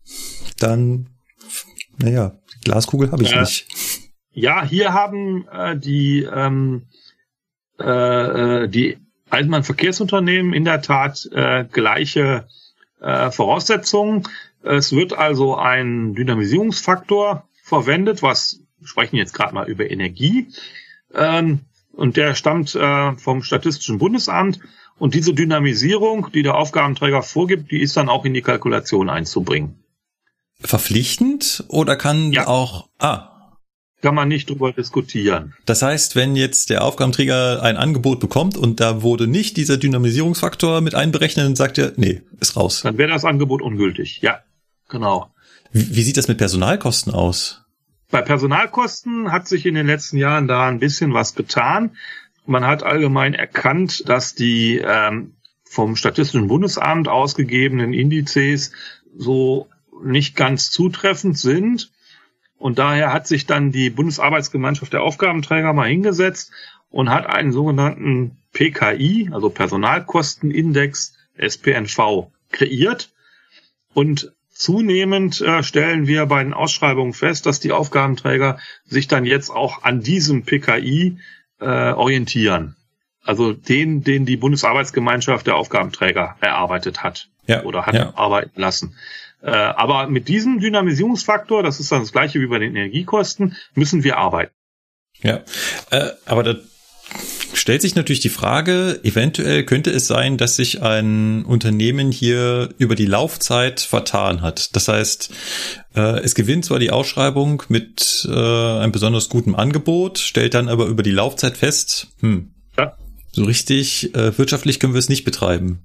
Dann, 0.58 1.10
naja, 1.98 2.32
Glaskugel 2.64 3.12
habe 3.12 3.22
ich 3.22 3.32
äh, 3.32 3.40
nicht. 3.40 3.66
Ja, 4.34 4.64
hier 4.64 4.92
haben 4.92 5.46
äh, 5.48 5.76
die, 5.76 6.22
ähm, 6.22 6.86
äh, 7.80 8.64
äh, 8.64 8.68
die 8.68 8.98
Eisenbahnverkehrsunternehmen 9.30 10.52
in 10.52 10.64
der 10.64 10.82
Tat 10.82 11.28
äh, 11.32 11.64
gleiche 11.64 12.46
äh, 13.00 13.30
Voraussetzungen. 13.30 14.28
Es 14.62 14.92
wird 14.92 15.12
also 15.12 15.56
ein 15.56 16.14
Dynamisierungsfaktor 16.14 17.48
verwendet, 17.62 18.22
was 18.22 18.60
wir 18.84 18.88
sprechen 18.88 19.16
jetzt 19.16 19.32
gerade 19.32 19.54
mal 19.54 19.68
über 19.68 19.90
Energie. 19.90 20.48
Ähm, 21.14 21.60
und 21.92 22.16
der 22.16 22.34
stammt 22.34 22.74
äh, 22.74 23.12
vom 23.12 23.42
Statistischen 23.42 23.98
Bundesamt. 23.98 24.60
Und 24.98 25.14
diese 25.14 25.32
Dynamisierung, 25.32 26.30
die 26.32 26.42
der 26.42 26.56
Aufgabenträger 26.56 27.22
vorgibt, 27.22 27.70
die 27.70 27.80
ist 27.80 27.96
dann 27.96 28.08
auch 28.08 28.24
in 28.24 28.34
die 28.34 28.42
Kalkulation 28.42 29.10
einzubringen. 29.10 29.82
Verpflichtend 30.60 31.64
oder 31.68 31.96
kann 31.96 32.32
ja. 32.32 32.46
auch, 32.46 32.88
ah, 32.98 33.33
kann 34.04 34.14
man 34.14 34.28
nicht 34.28 34.50
drüber 34.50 34.70
diskutieren. 34.70 35.54
Das 35.64 35.80
heißt, 35.80 36.14
wenn 36.14 36.36
jetzt 36.36 36.68
der 36.68 36.84
Aufgabenträger 36.84 37.62
ein 37.62 37.78
Angebot 37.78 38.20
bekommt 38.20 38.54
und 38.54 38.78
da 38.78 39.00
wurde 39.00 39.26
nicht 39.26 39.56
dieser 39.56 39.78
Dynamisierungsfaktor 39.78 40.82
mit 40.82 40.94
einberechnet, 40.94 41.46
dann 41.46 41.56
sagt 41.56 41.78
er, 41.78 41.94
nee, 41.96 42.20
ist 42.38 42.54
raus. 42.54 42.82
Dann 42.82 42.98
wäre 42.98 43.08
das 43.08 43.24
Angebot 43.24 43.62
ungültig. 43.62 44.20
Ja, 44.20 44.40
genau. 44.90 45.32
Wie, 45.72 45.96
wie 45.96 46.02
sieht 46.02 46.18
das 46.18 46.28
mit 46.28 46.36
Personalkosten 46.36 47.14
aus? 47.14 47.64
Bei 48.10 48.20
Personalkosten 48.20 49.32
hat 49.32 49.48
sich 49.48 49.64
in 49.64 49.74
den 49.74 49.86
letzten 49.86 50.18
Jahren 50.18 50.48
da 50.48 50.68
ein 50.68 50.80
bisschen 50.80 51.14
was 51.14 51.34
getan. 51.34 51.96
Man 52.44 52.66
hat 52.66 52.82
allgemein 52.82 53.32
erkannt, 53.32 54.06
dass 54.06 54.34
die 54.34 54.82
ähm, 54.86 55.36
vom 55.64 55.96
Statistischen 55.96 56.48
Bundesamt 56.48 57.08
ausgegebenen 57.08 57.94
Indizes 57.94 58.72
so 59.16 59.70
nicht 60.04 60.36
ganz 60.36 60.70
zutreffend 60.70 61.38
sind 61.38 61.90
und 62.58 62.78
daher 62.78 63.12
hat 63.12 63.26
sich 63.26 63.46
dann 63.46 63.72
die 63.72 63.90
Bundesarbeitsgemeinschaft 63.90 64.92
der 64.92 65.02
Aufgabenträger 65.02 65.72
mal 65.72 65.88
hingesetzt 65.88 66.52
und 66.90 67.10
hat 67.10 67.26
einen 67.26 67.52
sogenannten 67.52 68.38
PKI, 68.52 69.30
also 69.32 69.50
Personalkostenindex 69.50 71.16
SPNV, 71.36 72.30
kreiert. 72.52 73.12
Und 73.92 74.32
zunehmend 74.50 75.40
äh, 75.40 75.62
stellen 75.62 76.06
wir 76.06 76.26
bei 76.26 76.42
den 76.42 76.54
Ausschreibungen 76.54 77.12
fest, 77.12 77.46
dass 77.46 77.60
die 77.60 77.72
Aufgabenträger 77.72 78.58
sich 78.84 79.08
dann 79.08 79.26
jetzt 79.26 79.50
auch 79.50 79.82
an 79.82 80.00
diesem 80.00 80.44
PKI 80.44 81.18
äh, 81.60 81.92
orientieren. 81.92 82.76
Also 83.22 83.52
den, 83.52 84.04
den 84.04 84.26
die 84.26 84.36
Bundesarbeitsgemeinschaft 84.36 85.46
der 85.46 85.56
Aufgabenträger 85.56 86.36
erarbeitet 86.40 87.02
hat 87.02 87.28
ja, 87.46 87.62
oder 87.64 87.86
hat 87.86 87.94
ja. 87.94 88.12
arbeiten 88.14 88.60
lassen. 88.60 88.96
Äh, 89.44 89.50
aber 89.50 90.06
mit 90.06 90.28
diesem 90.28 90.58
Dynamisierungsfaktor, 90.58 91.62
das 91.62 91.78
ist 91.78 91.92
dann 91.92 92.00
das 92.00 92.12
gleiche 92.12 92.40
wie 92.40 92.46
bei 92.46 92.58
den 92.58 92.74
Energiekosten, 92.74 93.56
müssen 93.74 94.02
wir 94.02 94.16
arbeiten. 94.16 94.54
Ja, 95.20 95.42
äh, 95.90 96.10
aber 96.24 96.42
da 96.42 96.54
stellt 97.52 97.82
sich 97.82 97.94
natürlich 97.94 98.20
die 98.20 98.30
Frage, 98.30 99.00
eventuell 99.02 99.64
könnte 99.64 99.90
es 99.90 100.06
sein, 100.06 100.38
dass 100.38 100.56
sich 100.56 100.80
ein 100.80 101.44
Unternehmen 101.44 102.10
hier 102.10 102.70
über 102.78 102.94
die 102.94 103.04
Laufzeit 103.04 103.80
vertan 103.80 104.40
hat. 104.40 104.74
Das 104.76 104.88
heißt, 104.88 105.30
äh, 105.94 106.20
es 106.20 106.34
gewinnt 106.34 106.64
zwar 106.64 106.78
die 106.78 106.90
Ausschreibung 106.90 107.64
mit 107.68 108.26
äh, 108.26 108.32
einem 108.32 108.92
besonders 108.92 109.28
guten 109.28 109.54
Angebot, 109.54 110.18
stellt 110.18 110.54
dann 110.54 110.70
aber 110.70 110.86
über 110.86 111.02
die 111.02 111.10
Laufzeit 111.10 111.58
fest, 111.58 112.08
hm, 112.20 112.54
ja. 112.78 112.96
so 113.30 113.44
richtig 113.44 114.10
wirtschaftlich 114.14 114.80
können 114.80 114.94
wir 114.94 114.98
es 115.00 115.10
nicht 115.10 115.24
betreiben. 115.24 115.84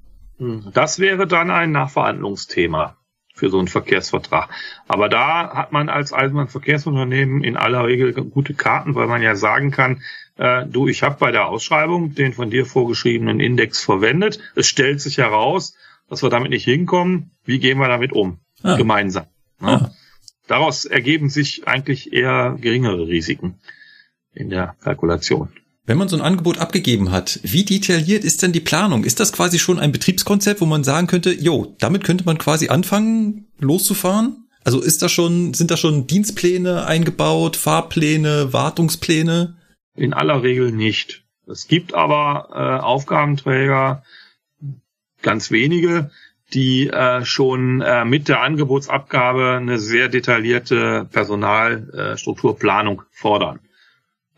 Das 0.73 0.99
wäre 0.99 1.27
dann 1.27 1.51
ein 1.51 1.73
Nachverhandlungsthema 1.73 2.95
für 3.39 3.49
so 3.49 3.57
einen 3.57 3.67
Verkehrsvertrag. 3.67 4.49
Aber 4.87 5.09
da 5.09 5.55
hat 5.55 5.71
man 5.71 5.89
als 5.89 6.13
Eisenbahnverkehrsunternehmen 6.13 7.43
in 7.43 7.57
aller 7.57 7.85
Regel 7.85 8.13
gute 8.13 8.53
Karten, 8.53 8.95
weil 8.95 9.07
man 9.07 9.21
ja 9.21 9.35
sagen 9.35 9.71
kann, 9.71 10.01
äh, 10.37 10.65
du, 10.65 10.87
ich 10.87 11.03
habe 11.03 11.17
bei 11.19 11.31
der 11.31 11.47
Ausschreibung 11.47 12.13
den 12.13 12.33
von 12.33 12.49
dir 12.49 12.65
vorgeschriebenen 12.65 13.39
Index 13.39 13.83
verwendet. 13.83 14.39
Es 14.55 14.67
stellt 14.67 15.01
sich 15.01 15.17
heraus, 15.17 15.75
dass 16.09 16.21
wir 16.21 16.29
damit 16.29 16.51
nicht 16.51 16.65
hinkommen. 16.65 17.31
Wie 17.45 17.59
gehen 17.59 17.79
wir 17.79 17.87
damit 17.87 18.13
um? 18.13 18.39
Ah. 18.61 18.75
Gemeinsam. 18.75 19.25
Ne? 19.59 19.69
Ah. 19.69 19.91
Daraus 20.47 20.85
ergeben 20.85 21.29
sich 21.29 21.67
eigentlich 21.67 22.11
eher 22.11 22.57
geringere 22.59 23.07
Risiken 23.07 23.59
in 24.33 24.49
der 24.49 24.75
Kalkulation. 24.81 25.49
Wenn 25.89 25.97
man 25.97 26.07
so 26.07 26.15
ein 26.15 26.21
Angebot 26.21 26.59
abgegeben 26.59 27.09
hat, 27.09 27.39
wie 27.41 27.65
detailliert 27.65 28.23
ist 28.23 28.43
denn 28.43 28.51
die 28.51 28.59
Planung? 28.59 29.03
Ist 29.03 29.19
das 29.19 29.33
quasi 29.33 29.57
schon 29.57 29.79
ein 29.79 29.91
Betriebskonzept, 29.91 30.61
wo 30.61 30.67
man 30.67 30.83
sagen 30.83 31.07
könnte, 31.07 31.33
jo, 31.33 31.75
damit 31.79 32.03
könnte 32.03 32.25
man 32.25 32.37
quasi 32.37 32.69
anfangen, 32.69 33.47
loszufahren? 33.57 34.47
Also 34.63 34.83
ist 34.83 35.01
da 35.01 35.09
schon, 35.09 35.55
sind 35.55 35.71
da 35.71 35.77
schon 35.77 36.05
Dienstpläne 36.05 36.85
eingebaut, 36.85 37.55
Fahrpläne, 37.55 38.53
Wartungspläne? 38.53 39.57
In 39.95 40.13
aller 40.13 40.43
Regel 40.43 40.71
nicht. 40.71 41.23
Es 41.47 41.67
gibt 41.67 41.95
aber 41.95 42.49
äh, 42.51 42.83
Aufgabenträger, 42.83 44.03
ganz 45.23 45.49
wenige, 45.49 46.11
die 46.53 46.87
äh, 46.87 47.25
schon 47.25 47.81
äh, 47.81 48.05
mit 48.05 48.27
der 48.27 48.43
Angebotsabgabe 48.43 49.57
eine 49.59 49.79
sehr 49.79 50.07
detaillierte 50.07 51.07
Personalstrukturplanung 51.11 53.01
fordern. 53.09 53.59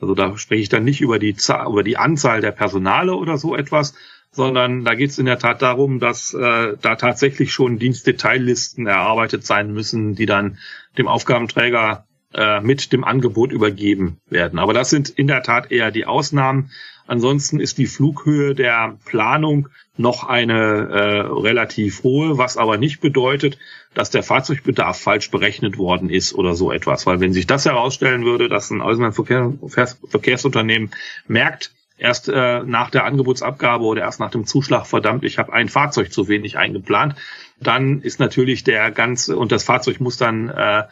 Also 0.01 0.15
da 0.15 0.35
spreche 0.37 0.63
ich 0.63 0.69
dann 0.69 0.83
nicht 0.83 1.01
über 1.01 1.19
die, 1.19 1.35
Zahl, 1.35 1.67
über 1.67 1.83
die 1.83 1.97
Anzahl 1.97 2.41
der 2.41 2.51
Personale 2.51 3.13
oder 3.15 3.37
so 3.37 3.55
etwas, 3.55 3.93
sondern 4.31 4.83
da 4.83 4.95
geht 4.95 5.11
es 5.11 5.19
in 5.19 5.25
der 5.25 5.39
Tat 5.39 5.61
darum, 5.61 5.99
dass 5.99 6.33
äh, 6.33 6.75
da 6.81 6.95
tatsächlich 6.95 7.53
schon 7.53 7.77
Dienstdetaillisten 7.77 8.87
erarbeitet 8.87 9.45
sein 9.45 9.71
müssen, 9.71 10.15
die 10.15 10.25
dann 10.25 10.57
dem 10.97 11.07
Aufgabenträger 11.07 12.05
äh, 12.33 12.61
mit 12.61 12.93
dem 12.93 13.03
Angebot 13.03 13.51
übergeben 13.51 14.17
werden. 14.29 14.57
Aber 14.57 14.73
das 14.73 14.89
sind 14.89 15.09
in 15.09 15.27
der 15.27 15.43
Tat 15.43 15.71
eher 15.71 15.91
die 15.91 16.05
Ausnahmen. 16.05 16.71
Ansonsten 17.11 17.59
ist 17.59 17.77
die 17.77 17.85
Flughöhe 17.87 18.55
der 18.55 18.97
Planung 19.03 19.67
noch 19.97 20.23
eine 20.23 20.53
äh, 20.53 21.19
relativ 21.41 22.03
hohe, 22.03 22.37
was 22.37 22.55
aber 22.55 22.77
nicht 22.77 23.01
bedeutet, 23.01 23.57
dass 23.93 24.11
der 24.11 24.23
Fahrzeugbedarf 24.23 24.97
falsch 24.97 25.29
berechnet 25.29 25.77
worden 25.77 26.09
ist 26.09 26.33
oder 26.33 26.55
so 26.55 26.71
etwas. 26.71 27.05
Weil 27.05 27.19
wenn 27.19 27.33
sich 27.33 27.47
das 27.47 27.65
herausstellen 27.65 28.23
würde, 28.23 28.47
dass 28.47 28.71
ein 28.71 28.81
Eisenbahnverkehrsunternehmen 28.81 30.91
merkt, 31.27 31.73
erst 31.97 32.29
äh, 32.29 32.63
nach 32.63 32.89
der 32.89 33.03
Angebotsabgabe 33.03 33.83
oder 33.83 34.03
erst 34.03 34.21
nach 34.21 34.31
dem 34.31 34.45
Zuschlag, 34.45 34.87
verdammt, 34.87 35.25
ich 35.25 35.37
habe 35.37 35.51
ein 35.51 35.67
Fahrzeug 35.67 36.13
zu 36.13 36.29
wenig 36.29 36.57
eingeplant, 36.57 37.15
dann 37.59 37.99
ist 37.99 38.21
natürlich 38.21 38.63
der 38.63 38.89
ganze, 38.89 39.35
und 39.35 39.51
das 39.51 39.65
Fahrzeug 39.65 39.99
muss 39.99 40.15
dann 40.15 40.47
äh, 40.47 40.83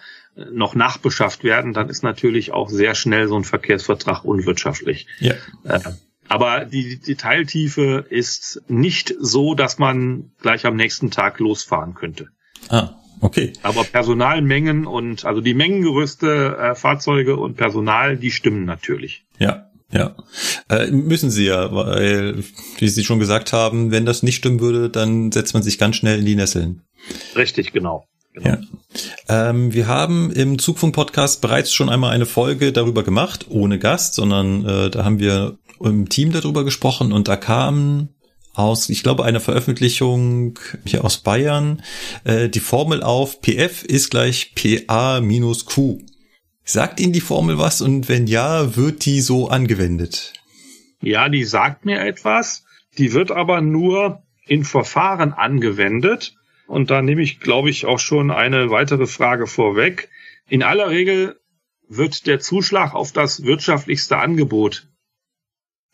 noch 0.52 0.76
nachbeschafft 0.76 1.46
werden, 1.46 1.72
dann 1.72 1.88
ist 1.88 2.04
natürlich 2.04 2.52
auch 2.52 2.68
sehr 2.68 2.94
schnell 2.94 3.30
so 3.30 3.38
ein 3.38 3.46
Verkehrsvertrag 3.46 4.26
unwirtschaftlich. 4.26 5.08
Ja. 5.20 5.36
Äh, 5.64 5.80
aber 6.30 6.66
die 6.66 6.98
Detailtiefe 7.00 8.06
ist 8.10 8.62
nicht 8.68 9.14
so, 9.20 9.56
dass 9.56 9.80
man 9.80 10.32
gleich 10.42 10.66
am 10.66 10.76
nächsten 10.76 11.12
Tag 11.12 11.40
losfahren 11.40 11.96
könnte. 11.96 12.28
Ah, 12.70 12.92
okay. 13.20 13.54
Aber 13.64 13.84
Personalmengen 13.84 14.86
und 14.86 15.26
also 15.26 15.42
die 15.42 15.56
Mengengerüste, 15.56 16.56
äh, 16.58 16.76
Fahrzeuge 16.76 17.36
und 17.36 17.58
Personal, 17.58 18.16
die 18.16 18.32
stimmen 18.32 18.66
natürlich. 18.66 19.26
Ja. 19.40 19.66
Ja, 19.92 20.16
äh, 20.70 20.92
müssen 20.92 21.32
sie 21.32 21.48
ja, 21.48 21.74
weil, 21.74 22.44
wie 22.78 22.88
Sie 22.90 23.04
schon 23.04 23.18
gesagt 23.18 23.54
haben, 23.54 23.90
wenn 23.90 24.06
das 24.06 24.22
nicht 24.22 24.36
stimmen 24.36 24.60
würde, 24.60 24.88
dann 24.88 25.32
setzt 25.32 25.56
man 25.56 25.64
sich 25.64 25.80
ganz 25.80 25.96
schnell 25.96 26.20
in 26.20 26.26
die 26.28 26.36
Nesseln. 26.36 26.84
Richtig, 27.36 27.74
genau. 27.74 28.06
Genau. 28.34 28.50
Ja. 29.28 29.50
Ähm, 29.50 29.74
wir 29.74 29.88
haben 29.88 30.32
im 30.32 30.60
Zugfunk-Podcast 30.60 31.42
bereits 31.42 31.74
schon 31.74 31.90
einmal 31.90 32.12
eine 32.12 32.28
Folge 32.28 32.72
darüber 32.72 33.02
gemacht, 33.02 33.48
ohne 33.50 33.80
Gast, 33.80 34.14
sondern 34.14 34.64
äh, 34.64 34.90
da 34.92 35.04
haben 35.04 35.18
wir 35.18 35.58
im 35.82 36.10
Team 36.10 36.32
darüber 36.32 36.64
gesprochen 36.64 37.12
und 37.12 37.28
da 37.28 37.36
kam 37.36 38.10
aus, 38.54 38.90
ich 38.90 39.04
glaube, 39.04 39.24
einer 39.24 39.40
Veröffentlichung 39.40 40.60
hier 40.86 41.06
aus 41.06 41.20
Bayern 41.20 41.82
äh, 42.24 42.50
die 42.50 42.60
Formel 42.60 43.04
auf 43.04 43.42
PF 43.42 43.84
ist 43.84 44.10
gleich 44.10 44.54
PA 44.56 45.22
minus 45.22 45.66
Q. 45.66 46.00
Sagt 46.64 47.00
Ihnen 47.00 47.14
die 47.14 47.22
Formel 47.22 47.58
was 47.58 47.82
und 47.82 48.10
wenn 48.10 48.28
ja, 48.28 48.76
wird 48.76 49.06
die 49.06 49.22
so 49.22 49.48
angewendet? 49.48 50.34
Ja, 51.02 51.30
die 51.30 51.44
sagt 51.44 51.86
mir 51.86 52.02
etwas. 52.02 52.66
Die 52.98 53.14
wird 53.14 53.32
aber 53.32 53.62
nur 53.62 54.24
in 54.46 54.64
Verfahren 54.66 55.34
angewendet. 55.34 56.36
Und 56.68 56.92
da 56.92 57.02
nehme 57.02 57.24
ich, 57.24 57.40
glaube 57.40 57.70
ich, 57.70 57.86
auch 57.86 58.00
schon 58.00 58.30
eine 58.30 58.70
weitere 58.70 59.08
Frage 59.08 59.48
vorweg. 59.48 60.10
In 60.48 60.62
aller 60.62 60.90
Regel 60.90 61.40
wird 61.88 62.28
der 62.28 62.40
Zuschlag 62.40 62.94
auf 62.94 63.12
das 63.12 63.44
wirtschaftlichste 63.44 64.18
Angebot 64.18 64.88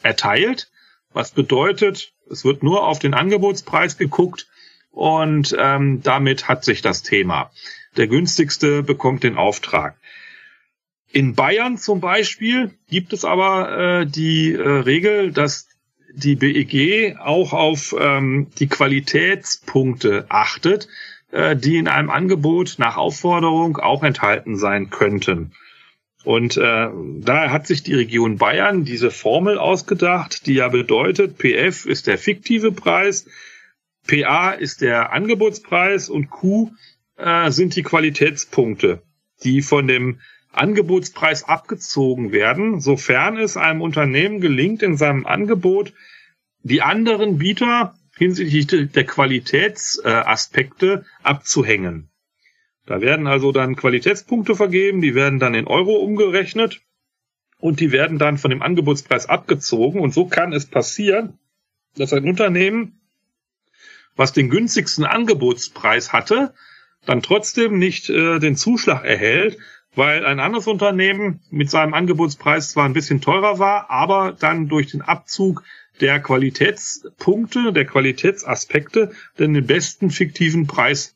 erteilt, 0.02 0.72
was 1.14 1.32
bedeutet, 1.32 2.14
es 2.30 2.44
wird 2.44 2.64
nur 2.64 2.86
auf 2.86 3.00
den 3.00 3.14
Angebotspreis 3.14 3.98
geguckt 3.98 4.48
und 4.92 5.56
ähm, 5.58 6.02
damit 6.02 6.48
hat 6.48 6.64
sich 6.64 6.82
das 6.82 7.04
Thema. 7.04 7.52
Der 7.98 8.08
günstigste 8.08 8.84
bekommt 8.84 9.24
den 9.24 9.38
Auftrag. 9.38 9.98
In 11.12 11.36
Bayern 11.36 11.78
zum 11.78 12.02
Beispiel 12.02 12.74
gibt 12.90 13.14
es 13.14 13.24
aber 13.24 14.02
äh, 14.02 14.06
die 14.06 14.54
äh, 14.54 14.62
Regel, 14.62 15.32
dass 15.32 15.70
die 16.14 16.36
BEG 16.36 17.18
auch 17.20 17.54
auf 17.54 17.96
ähm, 17.98 18.48
die 18.60 18.68
Qualitätspunkte 18.68 20.26
achtet, 20.30 20.88
äh, 21.32 21.56
die 21.56 21.78
in 21.78 21.88
einem 21.88 22.10
Angebot 22.10 22.76
nach 22.78 22.98
Aufforderung 22.98 23.78
auch 23.78 24.04
enthalten 24.04 24.58
sein 24.58 24.90
könnten. 24.90 25.54
Und 26.26 26.58
äh, 26.58 26.90
da 27.20 27.52
hat 27.52 27.68
sich 27.68 27.84
die 27.84 27.94
Region 27.94 28.38
Bayern 28.38 28.84
diese 28.84 29.12
Formel 29.12 29.60
ausgedacht, 29.60 30.48
die 30.48 30.56
ja 30.56 30.70
bedeutet, 30.70 31.38
PF 31.38 31.86
ist 31.86 32.08
der 32.08 32.18
fiktive 32.18 32.72
Preis, 32.72 33.28
PA 34.08 34.52
ist 34.52 34.82
der 34.82 35.14
Angebotspreis 35.14 36.10
und 36.10 36.32
Q 36.32 36.72
äh, 37.18 37.52
sind 37.52 37.76
die 37.76 37.84
Qualitätspunkte, 37.84 39.04
die 39.44 39.62
von 39.62 39.88
dem 39.88 40.20
Angebotspreis 40.52 41.44
abgezogen 41.44 42.32
werden, 42.32 42.82
sofern 42.82 43.38
es 43.38 43.56
einem 43.56 43.82
Unternehmen 43.82 44.42
gelingt, 44.42 44.82
in 44.82 44.98
seinem 44.98 45.28
Angebot 45.28 45.94
die 46.64 46.82
anderen 46.82 47.38
Bieter 47.38 47.94
hinsichtlich 48.18 48.92
der 48.92 49.06
Qualitätsaspekte 49.06 51.06
abzuhängen. 51.22 52.10
Da 52.86 53.02
werden 53.02 53.28
also 53.28 53.52
dann 53.52 53.76
Qualitätspunkte 53.76 54.56
vergeben, 54.56 55.02
die 55.02 55.16
werden 55.16 55.40
dann 55.40 55.56
in 55.56 55.68
Euro 55.68 55.96
umgerechnet 55.96 56.82
und 57.58 57.80
die 57.80 57.92
werden 57.92 58.20
dann 58.20 58.38
von 58.38 58.52
dem 58.52 58.62
Angebotspreis 58.62 59.28
abgezogen. 59.28 60.02
Und 60.02 60.14
so 60.14 60.28
kann 60.28 60.54
es 60.54 60.68
passieren, 60.68 61.40
dass 61.96 62.14
ein 62.14 62.26
Unternehmen, 62.26 63.02
was 64.16 64.34
den 64.34 64.50
günstigsten 64.50 65.04
Angebotspreis 65.04 66.14
hatte, 66.14 66.54
dann 67.06 67.22
trotzdem 67.22 67.80
nicht 67.80 68.10
äh, 68.10 68.40
den 68.40 68.56
Zuschlag 68.56 69.04
erhält, 69.04 69.58
weil 69.96 70.26
ein 70.26 70.40
anderes 70.40 70.68
Unternehmen 70.68 71.42
mit 71.50 71.70
seinem 71.70 71.94
Angebotspreis 71.94 72.72
zwar 72.72 72.86
ein 72.86 72.94
bisschen 72.94 73.22
teurer 73.22 73.60
war, 73.60 73.90
aber 73.90 74.36
dann 74.38 74.68
durch 74.68 74.92
den 74.92 75.02
Abzug 75.02 75.64
der 76.02 76.20
Qualitätspunkte, 76.20 77.72
der 77.72 77.86
Qualitätsaspekte, 77.86 79.12
den 79.40 79.66
besten 79.66 80.12
fiktiven 80.12 80.68
Preis 80.68 81.16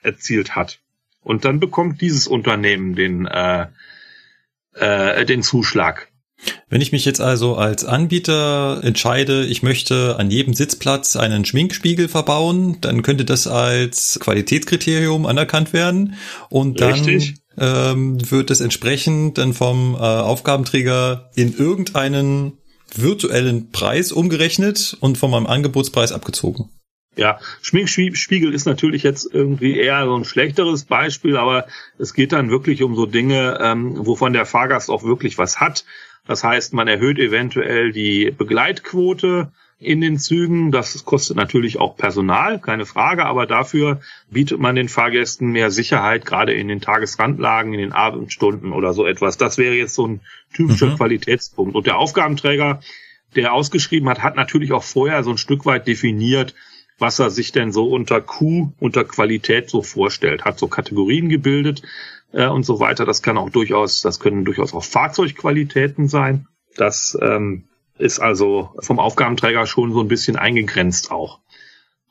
erzielt 0.00 0.54
hat. 0.54 0.80
Und 1.26 1.44
dann 1.44 1.58
bekommt 1.58 2.00
dieses 2.00 2.28
Unternehmen 2.28 2.94
den, 2.94 3.26
äh, 3.26 3.66
äh, 4.74 5.26
den 5.26 5.42
Zuschlag. 5.42 6.06
Wenn 6.68 6.80
ich 6.80 6.92
mich 6.92 7.04
jetzt 7.04 7.20
also 7.20 7.56
als 7.56 7.84
Anbieter 7.84 8.80
entscheide, 8.84 9.44
ich 9.44 9.60
möchte 9.64 10.20
an 10.20 10.30
jedem 10.30 10.54
Sitzplatz 10.54 11.16
einen 11.16 11.44
Schminkspiegel 11.44 12.06
verbauen, 12.06 12.76
dann 12.80 13.02
könnte 13.02 13.24
das 13.24 13.48
als 13.48 14.20
Qualitätskriterium 14.20 15.26
anerkannt 15.26 15.72
werden 15.72 16.14
und 16.48 16.80
dann 16.80 16.92
Richtig. 16.92 17.38
ähm, 17.58 18.30
wird 18.30 18.52
es 18.52 18.60
entsprechend 18.60 19.36
dann 19.36 19.52
vom 19.52 19.96
äh, 19.96 19.98
Aufgabenträger 19.98 21.30
in 21.34 21.58
irgendeinen 21.58 22.52
virtuellen 22.94 23.72
Preis 23.72 24.12
umgerechnet 24.12 24.96
und 25.00 25.18
von 25.18 25.32
meinem 25.32 25.48
Angebotspreis 25.48 26.12
abgezogen. 26.12 26.70
Ja, 27.16 27.40
Schminkspiegel 27.62 28.52
ist 28.52 28.66
natürlich 28.66 29.02
jetzt 29.02 29.28
irgendwie 29.32 29.78
eher 29.78 30.04
so 30.04 30.14
ein 30.16 30.26
schlechteres 30.26 30.84
Beispiel, 30.84 31.38
aber 31.38 31.66
es 31.98 32.12
geht 32.12 32.32
dann 32.32 32.50
wirklich 32.50 32.82
um 32.82 32.94
so 32.94 33.06
Dinge, 33.06 33.58
ähm, 33.62 34.06
wovon 34.06 34.34
der 34.34 34.44
Fahrgast 34.44 34.90
auch 34.90 35.02
wirklich 35.02 35.38
was 35.38 35.58
hat. 35.58 35.86
Das 36.26 36.44
heißt, 36.44 36.74
man 36.74 36.88
erhöht 36.88 37.18
eventuell 37.18 37.92
die 37.92 38.30
Begleitquote 38.36 39.50
in 39.78 40.00
den 40.00 40.18
Zügen. 40.18 40.72
Das 40.72 41.04
kostet 41.04 41.36
natürlich 41.36 41.78
auch 41.78 41.96
Personal, 41.96 42.60
keine 42.60 42.84
Frage, 42.84 43.24
aber 43.24 43.46
dafür 43.46 44.00
bietet 44.30 44.58
man 44.58 44.74
den 44.74 44.88
Fahrgästen 44.88 45.52
mehr 45.52 45.70
Sicherheit, 45.70 46.26
gerade 46.26 46.52
in 46.52 46.68
den 46.68 46.80
Tagesrandlagen, 46.80 47.72
in 47.72 47.80
den 47.80 47.92
Abendstunden 47.92 48.72
oder 48.72 48.92
so 48.92 49.06
etwas. 49.06 49.38
Das 49.38 49.56
wäre 49.56 49.74
jetzt 49.74 49.94
so 49.94 50.06
ein 50.06 50.20
typischer 50.52 50.90
mhm. 50.90 50.96
Qualitätspunkt. 50.96 51.74
Und 51.74 51.86
der 51.86 51.98
Aufgabenträger, 51.98 52.80
der 53.34 53.52
ausgeschrieben 53.52 54.08
hat, 54.08 54.22
hat 54.22 54.36
natürlich 54.36 54.72
auch 54.72 54.84
vorher 54.84 55.22
so 55.22 55.30
ein 55.30 55.38
Stück 55.38 55.66
weit 55.66 55.86
definiert, 55.86 56.54
was 56.98 57.18
er 57.18 57.30
sich 57.30 57.52
denn 57.52 57.72
so 57.72 57.88
unter 57.88 58.20
Q, 58.20 58.72
unter 58.78 59.04
Qualität 59.04 59.68
so 59.70 59.82
vorstellt. 59.82 60.44
Hat 60.44 60.58
so 60.58 60.68
Kategorien 60.68 61.28
gebildet 61.28 61.82
äh, 62.32 62.46
und 62.46 62.64
so 62.64 62.80
weiter. 62.80 63.04
Das 63.04 63.22
kann 63.22 63.38
auch 63.38 63.50
durchaus, 63.50 64.02
das 64.02 64.20
können 64.20 64.44
durchaus 64.44 64.74
auch 64.74 64.84
Fahrzeugqualitäten 64.84 66.08
sein. 66.08 66.46
Das 66.76 67.16
ähm, 67.20 67.64
ist 67.98 68.18
also 68.18 68.74
vom 68.80 68.98
Aufgabenträger 68.98 69.66
schon 69.66 69.92
so 69.92 70.00
ein 70.00 70.08
bisschen 70.08 70.36
eingegrenzt 70.36 71.10
auch. 71.10 71.40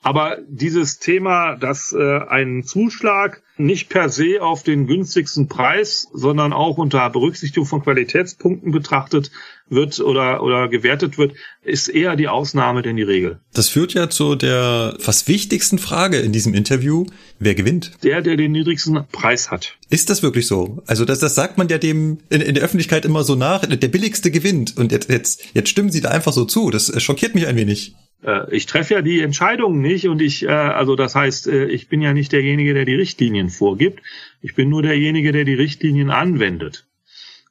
Aber 0.01 0.37
dieses 0.47 0.99
Thema, 0.99 1.55
dass 1.55 1.91
äh, 1.93 2.19
ein 2.19 2.63
Zuschlag 2.63 3.41
nicht 3.57 3.89
per 3.89 4.09
se 4.09 4.41
auf 4.41 4.63
den 4.63 4.87
günstigsten 4.87 5.47
Preis, 5.47 6.07
sondern 6.13 6.53
auch 6.53 6.77
unter 6.77 7.09
Berücksichtigung 7.09 7.65
von 7.65 7.83
Qualitätspunkten 7.83 8.71
betrachtet 8.71 9.31
wird 9.67 9.99
oder, 9.99 10.43
oder 10.43 10.67
gewertet 10.67 11.17
wird, 11.17 11.33
ist 11.63 11.87
eher 11.87 12.15
die 12.15 12.27
Ausnahme 12.27 12.81
denn 12.81 12.95
die 12.95 13.03
Regel. 13.03 13.39
Das 13.53 13.69
führt 13.69 13.93
ja 13.93 14.09
zu 14.09 14.35
der 14.35 14.95
fast 14.99 15.27
wichtigsten 15.27 15.79
Frage 15.79 16.17
in 16.17 16.31
diesem 16.31 16.53
Interview. 16.53 17.05
Wer 17.39 17.55
gewinnt? 17.55 17.91
Der, 18.03 18.21
der 18.21 18.37
den 18.37 18.51
niedrigsten 18.51 19.05
Preis 19.11 19.49
hat. 19.49 19.75
Ist 19.89 20.09
das 20.09 20.21
wirklich 20.21 20.47
so? 20.47 20.83
Also 20.85 21.05
das, 21.05 21.19
das 21.19 21.35
sagt 21.35 21.57
man 21.57 21.67
ja 21.67 21.77
dem 21.77 22.19
in, 22.29 22.41
in 22.41 22.55
der 22.55 22.63
Öffentlichkeit 22.63 23.05
immer 23.05 23.23
so 23.23 23.35
nach, 23.35 23.65
der 23.65 23.87
billigste 23.87 24.29
gewinnt. 24.29 24.77
Und 24.77 24.91
jetzt, 24.91 25.09
jetzt, 25.09 25.43
jetzt 25.53 25.69
stimmen 25.69 25.89
Sie 25.89 26.01
da 26.01 26.09
einfach 26.09 26.33
so 26.33 26.45
zu. 26.45 26.69
Das 26.69 26.91
schockiert 27.01 27.33
mich 27.33 27.47
ein 27.47 27.55
wenig. 27.55 27.95
Äh, 28.25 28.55
ich 28.55 28.65
treffe 28.65 28.95
ja 28.95 29.01
die 29.01 29.21
Entscheidungen 29.21 29.81
nicht 29.81 30.07
und 30.07 30.21
ich, 30.21 30.43
äh, 30.43 30.49
also 30.49 30.95
das 30.95 31.15
heißt, 31.15 31.47
äh, 31.47 31.65
ich 31.65 31.87
bin 31.87 32.01
ja 32.01 32.13
nicht 32.13 32.31
derjenige, 32.31 32.73
der 32.73 32.85
die 32.85 32.95
Richtlinien 32.95 33.49
vorgibt. 33.49 34.01
Ich 34.41 34.55
bin 34.55 34.69
nur 34.69 34.81
derjenige, 34.81 35.31
der 35.31 35.45
die 35.45 35.53
Richtlinien 35.53 36.09
anwendet. 36.09 36.85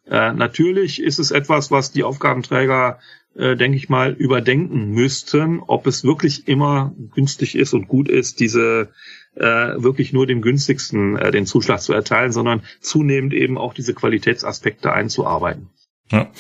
Natürlich 0.07 1.01
ist 1.03 1.18
es 1.18 1.31
etwas, 1.31 1.70
was 1.70 1.91
die 1.91 2.03
Aufgabenträger, 2.03 2.99
denke 3.35 3.79
ich 3.79 3.89
mal, 3.89 4.12
überdenken 4.12 4.91
müssten, 4.91 5.61
ob 5.61 5.87
es 5.87 6.05
wirklich 6.05 6.47
immer 6.47 6.95
günstig 7.14 7.55
ist 7.55 7.72
und 7.72 7.89
gut 7.89 8.11
ist, 8.11 8.39
diese 8.39 8.91
wirklich 9.35 10.12
nur 10.12 10.27
dem 10.27 10.43
günstigsten 10.43 11.14
den 11.33 11.47
Zuschlag 11.47 11.81
zu 11.81 11.95
erteilen, 11.95 12.33
sondern 12.33 12.64
zunehmend 12.81 13.33
eben 13.33 13.57
auch 13.57 13.72
diese 13.72 13.95
Qualitätsaspekte 13.95 14.93
einzuarbeiten. 14.93 15.70
Ja. 16.11 16.31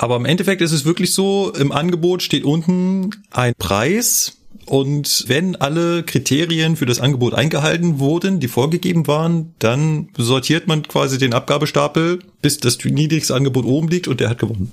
Aber 0.00 0.16
im 0.16 0.24
Endeffekt 0.24 0.62
ist 0.62 0.72
es 0.72 0.86
wirklich 0.86 1.12
so, 1.12 1.52
im 1.52 1.72
Angebot 1.72 2.22
steht 2.22 2.44
unten 2.44 3.10
ein 3.30 3.52
Preis. 3.58 4.38
Und 4.64 5.24
wenn 5.26 5.56
alle 5.56 6.04
Kriterien 6.04 6.76
für 6.76 6.86
das 6.86 7.00
Angebot 7.00 7.34
eingehalten 7.34 7.98
wurden, 7.98 8.40
die 8.40 8.48
vorgegeben 8.48 9.06
waren, 9.06 9.54
dann 9.58 10.08
sortiert 10.16 10.66
man 10.66 10.84
quasi 10.84 11.18
den 11.18 11.34
Abgabestapel, 11.34 12.20
bis 12.40 12.56
das 12.56 12.82
niedrigste 12.82 13.34
Angebot 13.34 13.66
oben 13.66 13.88
liegt 13.88 14.08
und 14.08 14.20
der 14.20 14.30
hat 14.30 14.38
gewonnen. 14.38 14.72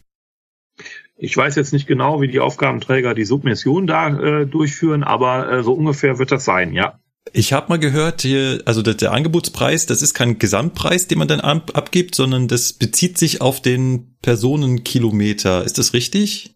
Ich 1.18 1.36
weiß 1.36 1.56
jetzt 1.56 1.74
nicht 1.74 1.88
genau, 1.88 2.22
wie 2.22 2.30
die 2.30 2.40
Aufgabenträger 2.40 3.14
die 3.14 3.26
Submission 3.26 3.86
da 3.86 4.08
äh, 4.08 4.46
durchführen, 4.46 5.04
aber 5.04 5.52
äh, 5.52 5.62
so 5.62 5.74
ungefähr 5.74 6.20
wird 6.20 6.32
das 6.32 6.46
sein, 6.46 6.72
ja. 6.72 7.00
Ich 7.34 7.54
habe 7.54 7.70
mal 7.70 7.80
gehört, 7.80 8.22
hier, 8.22 8.62
also 8.66 8.82
der, 8.82 8.94
der, 8.94 9.12
Angebotspreis, 9.12 9.86
das 9.86 10.02
ist 10.02 10.14
kein 10.14 10.40
Gesamtpreis, 10.40 11.08
den 11.08 11.20
man 11.20 11.28
dann 11.28 11.40
ab, 11.40 11.72
abgibt, 11.74 12.16
sondern 12.16 12.48
das 12.48 12.74
bezieht 12.74 13.18
sich 13.18 13.42
auf 13.42 13.62
den 13.62 14.18
Personenkilometer. 14.22 15.64
Ist 15.64 15.78
das 15.78 15.94
richtig? 15.94 16.56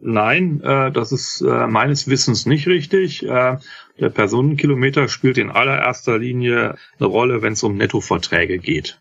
Nein, 0.00 0.60
äh, 0.62 0.92
das 0.92 1.12
ist 1.12 1.40
äh, 1.40 1.66
meines 1.66 2.08
Wissens 2.08 2.46
nicht 2.46 2.66
richtig. 2.66 3.24
Äh, 3.24 3.58
der 3.98 4.10
Personenkilometer 4.10 5.08
spielt 5.08 5.38
in 5.38 5.50
allererster 5.50 6.18
Linie 6.18 6.76
eine 6.98 7.08
Rolle, 7.08 7.42
wenn 7.42 7.54
es 7.54 7.62
um 7.62 7.76
Nettoverträge 7.76 8.58
geht. 8.58 9.00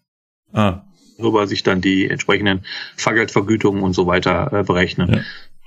Ah. 0.54 0.84
Worüber 1.18 1.48
sich 1.48 1.64
dann 1.64 1.82
die 1.82 2.10
entsprechenden 2.10 2.66
Fahrgeldvergütungen 2.96 3.84
und 3.84 3.94
so 3.94 4.08
weiter 4.08 4.52
äh, 4.54 4.64
berechnen. 4.64 5.14
Ja. 5.14 5.22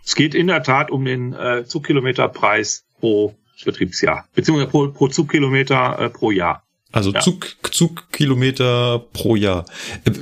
Es 0.04 0.14
geht 0.14 0.34
in 0.34 0.46
der 0.46 0.62
Tat 0.62 0.90
um 0.90 1.04
den 1.04 1.34
äh, 1.34 1.64
Zugkilometerpreis 1.66 2.86
pro 2.98 3.36
Betriebsjahr, 3.64 4.26
beziehungsweise 4.34 4.70
pro, 4.70 4.88
pro 4.88 5.08
Zugkilometer 5.08 5.98
äh, 5.98 6.10
pro 6.10 6.30
Jahr. 6.30 6.62
Also 6.90 7.12
ja. 7.12 7.20
Zug, 7.20 7.56
Zugkilometer 7.70 9.04
pro 9.12 9.36
Jahr. 9.36 9.66
Äh, 10.04 10.12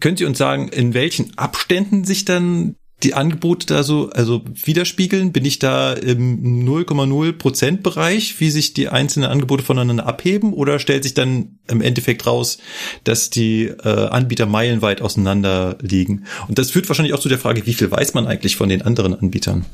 könnt 0.00 0.20
ihr 0.20 0.26
uns 0.26 0.38
sagen, 0.38 0.68
in 0.68 0.94
welchen 0.94 1.36
Abständen 1.36 2.04
sich 2.04 2.24
dann 2.24 2.76
die 3.02 3.14
Angebote 3.14 3.66
da 3.66 3.82
so 3.82 4.10
also 4.10 4.42
widerspiegeln? 4.46 5.32
Bin 5.32 5.44
ich 5.44 5.58
da 5.58 5.92
im 5.92 6.64
0,0 6.64 7.32
Prozent 7.32 7.82
Bereich, 7.82 8.38
wie 8.40 8.50
sich 8.50 8.74
die 8.74 8.88
einzelnen 8.88 9.28
Angebote 9.28 9.64
voneinander 9.64 10.06
abheben? 10.06 10.52
Oder 10.52 10.78
stellt 10.78 11.02
sich 11.02 11.14
dann 11.14 11.58
im 11.68 11.80
Endeffekt 11.80 12.26
raus, 12.26 12.58
dass 13.04 13.30
die 13.30 13.64
äh, 13.64 13.88
Anbieter 13.88 14.46
meilenweit 14.46 15.02
auseinander 15.02 15.78
liegen? 15.80 16.26
Und 16.48 16.58
das 16.58 16.70
führt 16.70 16.88
wahrscheinlich 16.88 17.14
auch 17.14 17.20
zu 17.20 17.28
der 17.28 17.38
Frage, 17.38 17.66
wie 17.66 17.74
viel 17.74 17.90
weiß 17.90 18.14
man 18.14 18.26
eigentlich 18.26 18.56
von 18.56 18.68
den 18.68 18.82
anderen 18.82 19.14
Anbietern? 19.14 19.66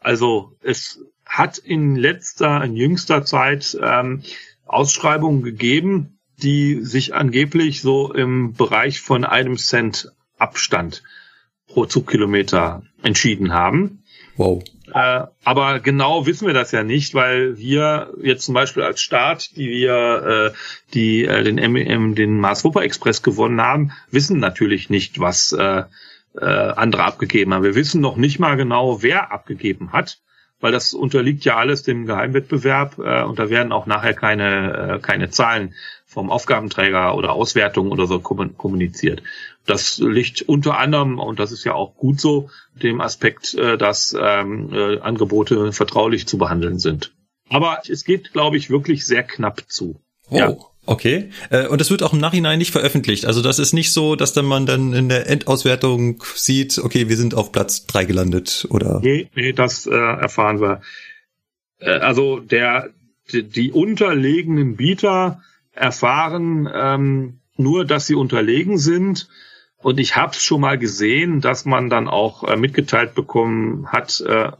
Also 0.00 0.52
es 0.62 1.00
hat 1.28 1.58
in 1.58 1.94
letzter, 1.94 2.64
in 2.64 2.74
jüngster 2.74 3.24
Zeit 3.24 3.78
ähm, 3.80 4.22
Ausschreibungen 4.66 5.42
gegeben, 5.42 6.18
die 6.42 6.80
sich 6.82 7.14
angeblich 7.14 7.82
so 7.82 8.12
im 8.12 8.54
Bereich 8.54 9.00
von 9.00 9.24
einem 9.24 9.56
Cent 9.56 10.12
Abstand 10.38 11.02
pro 11.66 11.84
Zugkilometer 11.84 12.82
entschieden 13.02 13.52
haben. 13.52 14.02
Wow. 14.36 14.62
Äh, 14.94 15.26
aber 15.44 15.80
genau 15.80 16.24
wissen 16.26 16.46
wir 16.46 16.54
das 16.54 16.72
ja 16.72 16.82
nicht, 16.82 17.14
weil 17.14 17.58
wir 17.58 18.14
jetzt 18.22 18.44
zum 18.44 18.54
Beispiel 18.54 18.84
als 18.84 19.02
Staat, 19.02 19.56
die 19.56 19.68
wir 19.68 20.52
äh, 20.54 20.56
die 20.94 21.24
äh, 21.24 21.42
den 21.42 21.56
MM, 21.56 22.14
den 22.14 22.38
Mars 22.38 22.64
Wupper 22.64 22.82
Express 22.82 23.22
gewonnen 23.22 23.60
haben, 23.60 23.92
wissen 24.10 24.38
natürlich 24.38 24.90
nicht, 24.90 25.18
was 25.18 25.52
äh, 25.52 25.82
äh, 26.40 26.44
andere 26.44 27.04
abgegeben 27.04 27.52
haben. 27.52 27.64
Wir 27.64 27.74
wissen 27.74 28.00
noch 28.00 28.16
nicht 28.16 28.38
mal 28.38 28.56
genau, 28.56 29.02
wer 29.02 29.32
abgegeben 29.32 29.92
hat 29.92 30.20
weil 30.60 30.72
das 30.72 30.94
unterliegt 30.94 31.44
ja 31.44 31.56
alles 31.56 31.82
dem 31.82 32.06
Geheimwettbewerb 32.06 32.98
äh, 32.98 33.22
und 33.22 33.38
da 33.38 33.50
werden 33.50 33.72
auch 33.72 33.86
nachher 33.86 34.14
keine, 34.14 34.96
äh, 34.96 34.98
keine 34.98 35.30
Zahlen 35.30 35.74
vom 36.06 36.30
Aufgabenträger 36.30 37.14
oder 37.14 37.32
Auswertung 37.32 37.90
oder 37.90 38.06
so 38.06 38.18
kommuniziert. 38.20 39.22
Das 39.66 39.98
liegt 39.98 40.42
unter 40.42 40.78
anderem, 40.78 41.18
und 41.18 41.38
das 41.38 41.52
ist 41.52 41.64
ja 41.64 41.74
auch 41.74 41.94
gut 41.96 42.20
so, 42.20 42.48
dem 42.74 43.00
Aspekt, 43.00 43.54
äh, 43.54 43.76
dass 43.76 44.16
ähm, 44.18 44.72
äh, 44.72 44.98
Angebote 45.00 45.72
vertraulich 45.72 46.26
zu 46.26 46.38
behandeln 46.38 46.78
sind. 46.78 47.12
Aber 47.50 47.82
es 47.88 48.04
geht, 48.04 48.32
glaube 48.32 48.56
ich, 48.56 48.70
wirklich 48.70 49.06
sehr 49.06 49.22
knapp 49.22 49.64
zu. 49.68 50.00
Oh. 50.30 50.36
Ja. 50.36 50.56
Okay. 50.88 51.28
Äh, 51.50 51.66
und 51.66 51.82
das 51.82 51.90
wird 51.90 52.02
auch 52.02 52.14
im 52.14 52.18
Nachhinein 52.18 52.58
nicht 52.58 52.72
veröffentlicht. 52.72 53.26
Also 53.26 53.42
das 53.42 53.58
ist 53.58 53.74
nicht 53.74 53.92
so, 53.92 54.16
dass 54.16 54.32
dann 54.32 54.46
man 54.46 54.64
dann 54.64 54.94
in 54.94 55.10
der 55.10 55.28
Endauswertung 55.28 56.24
sieht, 56.34 56.78
okay, 56.78 57.10
wir 57.10 57.16
sind 57.18 57.34
auf 57.34 57.52
Platz 57.52 57.84
drei 57.84 58.06
gelandet 58.06 58.66
oder. 58.70 58.98
Nee, 59.02 59.28
nee, 59.34 59.52
das 59.52 59.86
äh, 59.86 59.94
erfahren 59.94 60.62
wir. 60.62 60.80
Äh, 61.78 61.90
also 61.90 62.40
der 62.40 62.88
die, 63.30 63.42
die 63.42 63.70
unterlegenen 63.70 64.76
Bieter 64.76 65.42
erfahren 65.72 66.66
ähm, 66.72 67.40
nur, 67.58 67.84
dass 67.84 68.06
sie 68.06 68.14
unterlegen 68.14 68.78
sind. 68.78 69.28
Und 69.76 70.00
ich 70.00 70.16
habe 70.16 70.32
es 70.32 70.42
schon 70.42 70.62
mal 70.62 70.78
gesehen, 70.78 71.42
dass 71.42 71.66
man 71.66 71.90
dann 71.90 72.08
auch 72.08 72.44
äh, 72.44 72.56
mitgeteilt 72.56 73.14
bekommen 73.14 73.88
hat, 73.92 74.22
äh, 74.22 74.52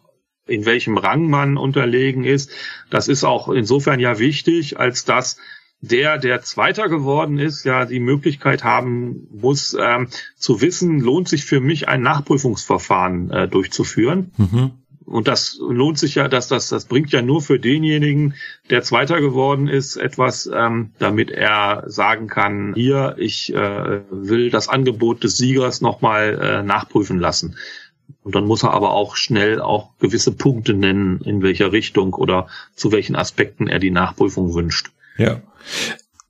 in 0.46 0.66
welchem 0.66 0.98
Rang 0.98 1.30
man 1.30 1.56
unterlegen 1.56 2.24
ist. 2.24 2.50
Das 2.90 3.08
ist 3.08 3.24
auch 3.24 3.48
insofern 3.48 3.98
ja 3.98 4.18
wichtig, 4.18 4.78
als 4.78 5.06
dass 5.06 5.38
der, 5.80 6.18
der 6.18 6.42
Zweiter 6.42 6.88
geworden 6.88 7.38
ist, 7.38 7.64
ja 7.64 7.84
die 7.84 8.00
Möglichkeit 8.00 8.64
haben 8.64 9.28
muss, 9.30 9.76
ähm, 9.78 10.08
zu 10.36 10.60
wissen, 10.60 11.00
lohnt 11.00 11.28
sich 11.28 11.44
für 11.44 11.60
mich 11.60 11.88
ein 11.88 12.02
Nachprüfungsverfahren 12.02 13.30
äh, 13.30 13.48
durchzuführen. 13.48 14.32
Mhm. 14.36 14.70
Und 15.04 15.26
das 15.26 15.58
lohnt 15.58 15.98
sich 15.98 16.16
ja, 16.16 16.28
dass 16.28 16.48
das, 16.48 16.68
das 16.68 16.84
bringt 16.84 17.12
ja 17.12 17.22
nur 17.22 17.40
für 17.40 17.58
denjenigen, 17.58 18.34
der 18.68 18.82
Zweiter 18.82 19.22
geworden 19.22 19.66
ist, 19.66 19.96
etwas, 19.96 20.50
ähm, 20.52 20.90
damit 20.98 21.30
er 21.30 21.84
sagen 21.86 22.26
kann, 22.26 22.74
hier, 22.74 23.14
ich 23.16 23.54
äh, 23.54 24.02
will 24.10 24.50
das 24.50 24.68
Angebot 24.68 25.24
des 25.24 25.38
Siegers 25.38 25.80
nochmal 25.80 26.38
äh, 26.42 26.62
nachprüfen 26.62 27.18
lassen. 27.18 27.56
Und 28.22 28.34
dann 28.34 28.44
muss 28.44 28.64
er 28.64 28.72
aber 28.72 28.90
auch 28.90 29.16
schnell 29.16 29.62
auch 29.62 29.96
gewisse 29.98 30.32
Punkte 30.32 30.74
nennen, 30.74 31.22
in 31.22 31.40
welcher 31.40 31.72
Richtung 31.72 32.12
oder 32.12 32.48
zu 32.74 32.92
welchen 32.92 33.16
Aspekten 33.16 33.66
er 33.66 33.78
die 33.78 33.90
Nachprüfung 33.90 34.52
wünscht. 34.52 34.90
Ja. 35.16 35.40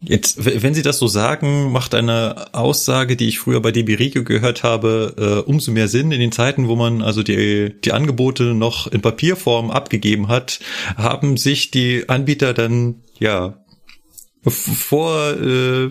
Jetzt, 0.00 0.44
wenn 0.44 0.74
Sie 0.74 0.82
das 0.82 0.98
so 0.98 1.08
sagen, 1.08 1.72
macht 1.72 1.92
eine 1.92 2.54
Aussage, 2.54 3.16
die 3.16 3.26
ich 3.26 3.40
früher 3.40 3.60
bei 3.60 3.72
DB 3.72 3.94
Regio 3.94 4.22
gehört 4.22 4.62
habe, 4.62 5.42
äh, 5.46 5.50
umso 5.50 5.72
mehr 5.72 5.88
Sinn. 5.88 6.12
In 6.12 6.20
den 6.20 6.30
Zeiten, 6.30 6.68
wo 6.68 6.76
man 6.76 7.02
also 7.02 7.24
die, 7.24 7.74
die 7.84 7.90
Angebote 7.90 8.54
noch 8.54 8.86
in 8.86 9.02
Papierform 9.02 9.72
abgegeben 9.72 10.28
hat, 10.28 10.60
haben 10.96 11.36
sich 11.36 11.72
die 11.72 12.08
Anbieter 12.08 12.54
dann, 12.54 13.02
ja, 13.18 13.64
vor 14.50 15.32
äh, 15.32 15.90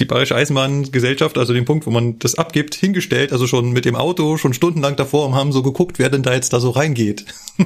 die 0.00 0.04
Bayerische 0.04 0.34
Eisenbahngesellschaft, 0.34 1.38
also 1.38 1.54
den 1.54 1.64
Punkt, 1.64 1.86
wo 1.86 1.90
man 1.90 2.18
das 2.18 2.34
abgibt, 2.34 2.74
hingestellt, 2.74 3.32
also 3.32 3.46
schon 3.46 3.70
mit 3.70 3.84
dem 3.84 3.94
Auto, 3.94 4.36
schon 4.36 4.52
stundenlang 4.52 4.96
davor 4.96 5.26
und 5.26 5.34
haben 5.34 5.52
so 5.52 5.62
geguckt, 5.62 6.00
wer 6.00 6.10
denn 6.10 6.24
da 6.24 6.34
jetzt 6.34 6.52
da 6.52 6.58
so 6.58 6.70
reingeht. 6.70 7.24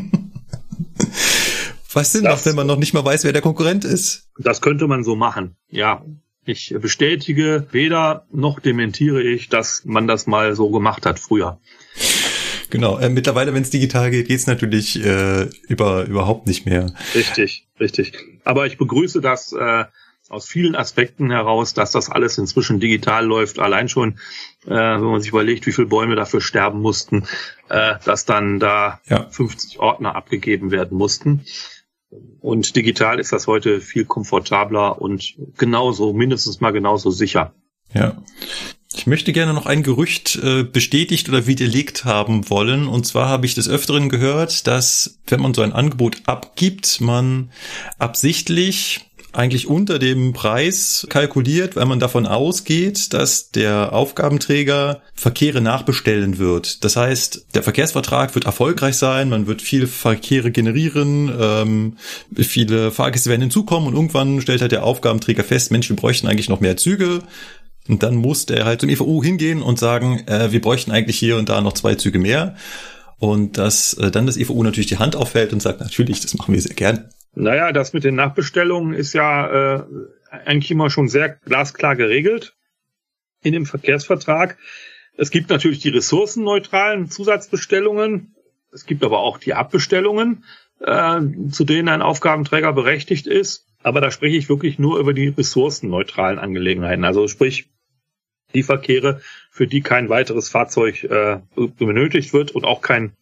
Was 1.92 2.12
Sinn 2.12 2.24
macht, 2.24 2.44
wenn 2.46 2.56
man 2.56 2.66
noch 2.66 2.76
nicht 2.76 2.92
mal 2.92 3.04
weiß, 3.04 3.24
wer 3.24 3.32
der 3.32 3.42
Konkurrent 3.42 3.84
ist. 3.84 4.28
Das 4.38 4.60
könnte 4.60 4.86
man 4.86 5.04
so 5.04 5.16
machen, 5.16 5.56
ja. 5.68 6.04
Ich 6.44 6.74
bestätige 6.80 7.66
weder 7.72 8.26
noch 8.32 8.60
dementiere 8.60 9.22
ich, 9.22 9.50
dass 9.50 9.82
man 9.84 10.06
das 10.06 10.26
mal 10.26 10.54
so 10.54 10.70
gemacht 10.70 11.04
hat 11.04 11.18
früher. 11.18 11.60
Genau, 12.70 12.98
äh, 12.98 13.08
mittlerweile, 13.08 13.54
wenn 13.54 13.62
es 13.62 13.70
digital 13.70 14.10
geht, 14.10 14.28
geht's 14.28 14.46
natürlich 14.46 15.02
äh, 15.04 15.48
über, 15.68 16.04
überhaupt 16.04 16.46
nicht 16.46 16.66
mehr. 16.66 16.92
Richtig, 17.14 17.66
richtig. 17.80 18.12
Aber 18.44 18.66
ich 18.66 18.78
begrüße 18.78 19.20
das 19.20 19.52
äh, 19.52 19.84
aus 20.28 20.46
vielen 20.46 20.76
Aspekten 20.76 21.30
heraus, 21.30 21.72
dass 21.74 21.92
das 21.92 22.10
alles 22.10 22.36
inzwischen 22.36 22.80
digital 22.80 23.24
läuft. 23.24 23.58
Allein 23.58 23.88
schon, 23.88 24.18
äh, 24.66 24.70
wenn 24.70 25.02
man 25.02 25.20
sich 25.20 25.30
überlegt, 25.30 25.66
wie 25.66 25.72
viele 25.72 25.88
Bäume 25.88 26.16
dafür 26.16 26.40
sterben 26.40 26.80
mussten, 26.80 27.26
äh, 27.68 27.94
dass 28.04 28.26
dann 28.26 28.58
da 28.58 29.00
ja. 29.06 29.28
50 29.30 29.78
Ordner 29.78 30.14
abgegeben 30.16 30.70
werden 30.70 30.96
mussten. 30.98 31.44
Und 32.40 32.74
digital 32.76 33.20
ist 33.20 33.32
das 33.32 33.46
heute 33.46 33.80
viel 33.80 34.04
komfortabler 34.04 35.00
und 35.00 35.36
genauso, 35.56 36.12
mindestens 36.12 36.60
mal 36.60 36.70
genauso 36.70 37.10
sicher. 37.10 37.52
Ja. 37.92 38.16
Ich 38.94 39.06
möchte 39.06 39.32
gerne 39.32 39.52
noch 39.52 39.66
ein 39.66 39.82
Gerücht 39.82 40.36
äh, 40.42 40.64
bestätigt 40.64 41.28
oder 41.28 41.46
widerlegt 41.46 42.04
haben 42.04 42.48
wollen. 42.48 42.88
Und 42.88 43.06
zwar 43.06 43.28
habe 43.28 43.46
ich 43.46 43.54
des 43.54 43.68
Öfteren 43.68 44.08
gehört, 44.08 44.66
dass 44.66 45.20
wenn 45.26 45.40
man 45.40 45.52
so 45.52 45.62
ein 45.62 45.72
Angebot 45.72 46.22
abgibt, 46.26 47.00
man 47.00 47.52
absichtlich 47.98 49.07
eigentlich 49.32 49.68
unter 49.68 49.98
dem 49.98 50.32
Preis 50.32 51.06
kalkuliert, 51.10 51.76
weil 51.76 51.84
man 51.86 52.00
davon 52.00 52.26
ausgeht, 52.26 53.12
dass 53.12 53.50
der 53.50 53.92
Aufgabenträger 53.92 55.02
Verkehre 55.14 55.60
nachbestellen 55.60 56.38
wird. 56.38 56.82
Das 56.84 56.96
heißt, 56.96 57.46
der 57.54 57.62
Verkehrsvertrag 57.62 58.34
wird 58.34 58.46
erfolgreich 58.46 58.96
sein, 58.96 59.28
man 59.28 59.46
wird 59.46 59.60
viele 59.60 59.86
Verkehre 59.86 60.50
generieren, 60.50 61.30
ähm, 61.38 61.96
viele 62.34 62.90
Fahrgäste 62.90 63.28
werden 63.28 63.42
hinzukommen 63.42 63.88
und 63.88 63.94
irgendwann 63.94 64.40
stellt 64.40 64.62
halt 64.62 64.72
der 64.72 64.84
Aufgabenträger 64.84 65.44
fest, 65.44 65.70
Mensch, 65.70 65.88
wir 65.88 65.96
bräuchten 65.96 66.26
eigentlich 66.26 66.48
noch 66.48 66.60
mehr 66.60 66.76
Züge. 66.76 67.22
Und 67.86 68.02
dann 68.02 68.16
muss 68.16 68.44
der 68.44 68.66
halt 68.66 68.82
zum 68.82 68.90
EVU 68.90 69.22
hingehen 69.22 69.62
und 69.62 69.78
sagen, 69.78 70.26
äh, 70.26 70.52
wir 70.52 70.60
bräuchten 70.60 70.90
eigentlich 70.90 71.18
hier 71.18 71.38
und 71.38 71.48
da 71.48 71.60
noch 71.62 71.72
zwei 71.72 71.94
Züge 71.94 72.18
mehr. 72.18 72.54
Und 73.18 73.56
dass 73.58 73.94
äh, 73.94 74.10
dann 74.10 74.26
das 74.26 74.36
EVU 74.36 74.62
natürlich 74.62 74.88
die 74.88 74.98
Hand 74.98 75.16
auffällt 75.16 75.52
und 75.52 75.62
sagt, 75.62 75.80
natürlich, 75.80 76.20
das 76.20 76.34
machen 76.34 76.54
wir 76.54 76.60
sehr 76.60 76.74
gern. 76.74 77.08
Naja, 77.34 77.72
das 77.72 77.92
mit 77.92 78.04
den 78.04 78.14
Nachbestellungen 78.14 78.94
ist 78.94 79.12
ja 79.12 79.76
äh, 79.76 79.84
eigentlich 80.30 80.70
immer 80.70 80.90
schon 80.90 81.08
sehr 81.08 81.28
glasklar 81.28 81.96
geregelt 81.96 82.56
in 83.42 83.52
dem 83.52 83.66
Verkehrsvertrag. 83.66 84.56
Es 85.16 85.30
gibt 85.30 85.50
natürlich 85.50 85.80
die 85.80 85.90
ressourcenneutralen 85.90 87.10
Zusatzbestellungen. 87.10 88.34
Es 88.72 88.86
gibt 88.86 89.04
aber 89.04 89.20
auch 89.20 89.38
die 89.38 89.54
Abbestellungen, 89.54 90.44
äh, 90.80 91.20
zu 91.50 91.64
denen 91.64 91.88
ein 91.88 92.02
Aufgabenträger 92.02 92.72
berechtigt 92.72 93.26
ist. 93.26 93.66
Aber 93.82 94.00
da 94.00 94.10
spreche 94.10 94.36
ich 94.36 94.48
wirklich 94.48 94.78
nur 94.78 94.98
über 94.98 95.12
die 95.12 95.28
ressourcenneutralen 95.28 96.38
Angelegenheiten. 96.38 97.04
Also 97.04 97.28
sprich, 97.28 97.68
die 98.54 98.62
Verkehre, 98.62 99.20
für 99.50 99.66
die 99.66 99.82
kein 99.82 100.08
weiteres 100.08 100.48
Fahrzeug 100.48 101.04
äh, 101.04 101.40
benötigt 101.78 102.32
wird 102.32 102.52
und 102.52 102.64
auch 102.64 102.80
kein 102.80 103.12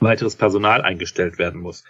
weiteres 0.00 0.36
Personal 0.36 0.82
eingestellt 0.82 1.38
werden 1.38 1.60
muss. 1.60 1.84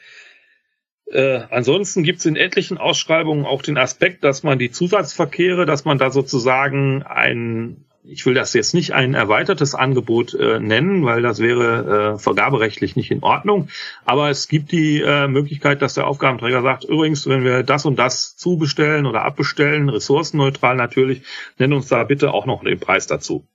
Äh, 1.11 1.41
ansonsten 1.51 2.03
gibt 2.03 2.19
es 2.19 2.27
in 2.27 2.37
etlichen 2.37 2.79
Ausschreibungen 2.79 3.47
auch 3.47 3.63
den 3.63 3.79
Aspekt, 3.79 4.25
dass 4.25 4.43
man 4.43 4.59
die 4.59 4.71
Zusatzverkehre, 4.71 5.65
dass 5.65 5.85
man 5.85 5.99
da 5.99 6.11
sozusagen 6.11 7.03
ein 7.03 7.85
ich 8.11 8.25
will 8.25 8.35
das 8.35 8.55
jetzt 8.55 8.75
nicht 8.75 8.93
ein 8.93 9.15
erweitertes 9.15 9.75
Angebot 9.75 10.33
äh, 10.33 10.61
nennen, 10.61 11.05
weil 11.05 11.21
das 11.21 11.41
wäre 11.41 12.15
äh, 12.15 12.19
vergaberechtlich 12.19 12.97
nicht 12.97 13.11
in 13.11 13.23
Ordnung. 13.23 13.69
Aber 14.07 14.31
es 14.31 14.49
gibt 14.49 14.73
die 14.73 15.01
äh, 15.01 15.29
Möglichkeit, 15.29 15.83
dass 15.83 15.95
der 15.95 16.07
Aufgabenträger 16.07 16.63
sagt, 16.63 16.85
übrigens, 16.85 17.27
wenn 17.27 17.45
wir 17.45 17.63
das 17.63 17.85
und 17.85 17.99
das 17.99 18.37
zubestellen 18.37 19.05
oder 19.05 19.25
abbestellen, 19.25 19.91
ressourcenneutral 19.91 20.77
natürlich, 20.77 21.23
nenn 21.59 21.75
uns 21.75 21.89
da 21.89 22.03
bitte 22.05 22.33
auch 22.33 22.47
noch 22.47 22.65
den 22.65 22.81
Preis 22.81 23.07
dazu. 23.07 23.47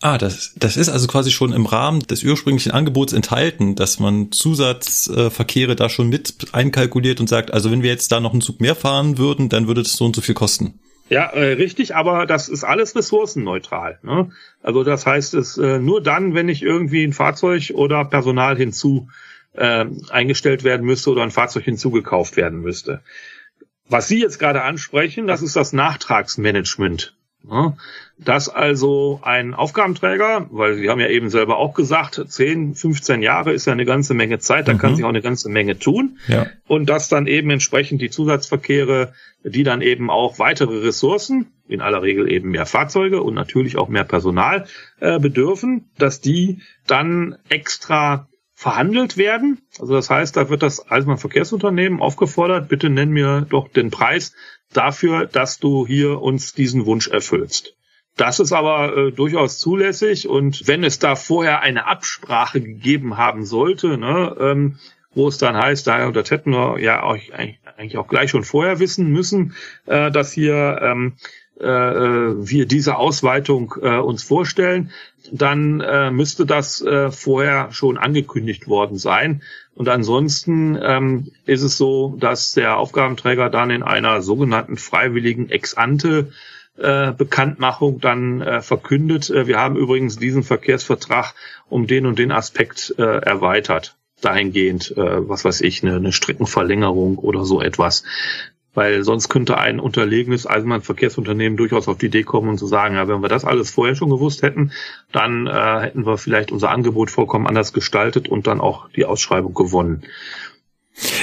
Ah, 0.00 0.18
das, 0.18 0.52
das 0.56 0.76
ist 0.76 0.88
also 0.88 1.06
quasi 1.06 1.30
schon 1.30 1.52
im 1.52 1.66
Rahmen 1.66 2.00
des 2.00 2.24
ursprünglichen 2.24 2.72
Angebots 2.72 3.12
enthalten, 3.12 3.74
dass 3.74 3.98
man 4.00 4.32
Zusatzverkehre 4.32 5.76
da 5.76 5.88
schon 5.88 6.08
mit 6.08 6.48
einkalkuliert 6.52 7.20
und 7.20 7.28
sagt, 7.28 7.52
also 7.52 7.70
wenn 7.70 7.82
wir 7.82 7.90
jetzt 7.90 8.12
da 8.12 8.20
noch 8.20 8.32
einen 8.32 8.42
Zug 8.42 8.60
mehr 8.60 8.74
fahren 8.74 9.18
würden, 9.18 9.48
dann 9.48 9.66
würde 9.66 9.82
das 9.82 9.94
so 9.94 10.04
und 10.04 10.14
so 10.14 10.20
viel 10.20 10.34
kosten. 10.34 10.78
Ja, 11.08 11.26
äh, 11.26 11.52
richtig, 11.52 11.94
aber 11.94 12.26
das 12.26 12.48
ist 12.48 12.64
alles 12.64 12.96
ressourcenneutral. 12.96 13.98
Ne? 14.02 14.30
Also 14.62 14.84
das 14.84 15.06
heißt, 15.06 15.34
es 15.34 15.58
äh, 15.58 15.78
nur 15.78 16.02
dann, 16.02 16.34
wenn 16.34 16.48
ich 16.48 16.62
irgendwie 16.62 17.04
ein 17.04 17.12
Fahrzeug 17.12 17.72
oder 17.74 18.04
Personal 18.04 18.56
hinzu 18.56 19.08
äh, 19.52 19.84
eingestellt 20.10 20.64
werden 20.64 20.86
müsste 20.86 21.10
oder 21.10 21.22
ein 21.22 21.30
Fahrzeug 21.30 21.64
hinzugekauft 21.64 22.36
werden 22.36 22.60
müsste. 22.60 23.02
Was 23.88 24.08
Sie 24.08 24.20
jetzt 24.20 24.38
gerade 24.38 24.62
ansprechen, 24.62 25.26
das 25.26 25.42
ist 25.42 25.56
das 25.56 25.72
Nachtragsmanagement. 25.74 27.14
Ne? 27.48 27.76
Dass 28.18 28.48
also 28.48 29.20
ein 29.22 29.54
Aufgabenträger, 29.54 30.46
weil 30.50 30.76
Sie 30.76 30.88
haben 30.88 31.00
ja 31.00 31.08
eben 31.08 31.28
selber 31.30 31.58
auch 31.58 31.74
gesagt, 31.74 32.22
10, 32.26 32.74
15 32.74 33.22
Jahre 33.22 33.52
ist 33.52 33.66
ja 33.66 33.72
eine 33.72 33.84
ganze 33.84 34.14
Menge 34.14 34.38
Zeit, 34.38 34.68
da 34.68 34.74
mhm. 34.74 34.78
kann 34.78 34.96
sich 34.96 35.04
auch 35.04 35.10
eine 35.10 35.22
ganze 35.22 35.48
Menge 35.50 35.78
tun. 35.78 36.18
Ja. 36.28 36.46
Und 36.66 36.88
dass 36.88 37.08
dann 37.08 37.26
eben 37.26 37.50
entsprechend 37.50 38.00
die 38.00 38.10
Zusatzverkehre, 38.10 39.12
die 39.42 39.62
dann 39.62 39.82
eben 39.82 40.10
auch 40.10 40.38
weitere 40.38 40.78
Ressourcen, 40.78 41.52
in 41.66 41.80
aller 41.80 42.02
Regel 42.02 42.30
eben 42.30 42.50
mehr 42.50 42.66
Fahrzeuge 42.66 43.22
und 43.22 43.34
natürlich 43.34 43.76
auch 43.76 43.88
mehr 43.88 44.04
Personal 44.04 44.66
äh, 45.00 45.18
bedürfen, 45.18 45.90
dass 45.98 46.20
die 46.20 46.60
dann 46.86 47.36
extra 47.48 48.28
verhandelt 48.54 49.16
werden. 49.16 49.58
Also 49.78 49.94
das 49.94 50.08
heißt, 50.08 50.36
da 50.36 50.48
wird 50.48 50.62
das 50.62 50.90
Eisenbahnverkehrsunternehmen 50.90 52.00
aufgefordert, 52.00 52.68
bitte 52.68 52.88
nenn 52.88 53.10
mir 53.10 53.46
doch 53.48 53.68
den 53.68 53.90
Preis 53.90 54.32
dafür, 54.76 55.26
dass 55.26 55.58
du 55.58 55.86
hier 55.86 56.20
uns 56.20 56.52
diesen 56.52 56.86
Wunsch 56.86 57.08
erfüllst. 57.08 57.74
Das 58.16 58.38
ist 58.38 58.52
aber 58.52 58.96
äh, 58.96 59.12
durchaus 59.12 59.58
zulässig 59.58 60.28
und 60.28 60.68
wenn 60.68 60.84
es 60.84 61.00
da 61.00 61.16
vorher 61.16 61.62
eine 61.62 61.86
Absprache 61.86 62.60
gegeben 62.60 63.16
haben 63.16 63.44
sollte, 63.44 63.98
ne, 63.98 64.36
ähm, 64.38 64.78
wo 65.14 65.28
es 65.28 65.38
dann 65.38 65.56
heißt, 65.56 65.86
da, 65.86 66.10
das 66.10 66.30
hätten 66.30 66.50
wir 66.50 66.78
ja 66.80 67.02
auch, 67.02 67.16
eigentlich 67.32 67.98
auch 67.98 68.08
gleich 68.08 68.30
schon 68.30 68.44
vorher 68.44 68.78
wissen 68.78 69.10
müssen, 69.10 69.54
äh, 69.86 70.10
dass 70.10 70.32
hier 70.32 70.78
ähm, 70.82 71.14
äh, 71.60 71.66
äh, 71.66 72.34
wir 72.36 72.66
diese 72.66 72.96
Ausweitung 72.96 73.74
äh, 73.80 73.98
uns 73.98 74.22
vorstellen, 74.22 74.90
dann 75.30 75.80
äh, 75.80 76.10
müsste 76.10 76.46
das 76.46 76.82
äh, 76.82 77.10
vorher 77.10 77.70
schon 77.72 77.96
angekündigt 77.96 78.66
worden 78.66 78.98
sein. 78.98 79.42
Und 79.74 79.88
ansonsten 79.88 80.78
ähm, 80.80 81.30
ist 81.46 81.62
es 81.62 81.76
so, 81.76 82.16
dass 82.18 82.52
der 82.52 82.76
Aufgabenträger 82.76 83.50
dann 83.50 83.70
in 83.70 83.82
einer 83.82 84.20
sogenannten 84.22 84.76
freiwilligen 84.76 85.48
Ex-ante 85.48 86.32
äh, 86.76 87.12
Bekanntmachung 87.12 88.00
dann 88.00 88.40
äh, 88.40 88.60
verkündet. 88.60 89.30
Äh, 89.30 89.46
wir 89.46 89.58
haben 89.58 89.76
übrigens 89.76 90.16
diesen 90.16 90.42
Verkehrsvertrag 90.42 91.34
um 91.68 91.86
den 91.86 92.06
und 92.06 92.18
den 92.18 92.32
Aspekt 92.32 92.94
äh, 92.98 93.02
erweitert 93.02 93.96
dahingehend, 94.20 94.96
äh, 94.96 95.28
was 95.28 95.44
weiß 95.44 95.60
ich, 95.60 95.82
eine, 95.82 95.96
eine 95.96 96.12
Streckenverlängerung 96.12 97.18
oder 97.18 97.44
so 97.44 97.60
etwas 97.60 98.04
weil 98.74 99.04
sonst 99.04 99.28
könnte 99.28 99.58
ein 99.58 99.80
unterlegenes 99.80 100.46
Eisenbahnverkehrsunternehmen 100.46 101.56
durchaus 101.56 101.88
auf 101.88 101.98
die 101.98 102.06
Idee 102.06 102.24
kommen 102.24 102.48
und 102.48 102.58
zu 102.58 102.66
sagen, 102.66 102.96
ja, 102.96 103.08
wenn 103.08 103.22
wir 103.22 103.28
das 103.28 103.44
alles 103.44 103.70
vorher 103.70 103.94
schon 103.94 104.10
gewusst 104.10 104.42
hätten, 104.42 104.72
dann 105.12 105.46
äh, 105.46 105.80
hätten 105.80 106.06
wir 106.06 106.18
vielleicht 106.18 106.52
unser 106.52 106.70
Angebot 106.70 107.10
vollkommen 107.10 107.46
anders 107.46 107.72
gestaltet 107.72 108.28
und 108.28 108.46
dann 108.46 108.60
auch 108.60 108.88
die 108.90 109.04
Ausschreibung 109.04 109.54
gewonnen. 109.54 110.02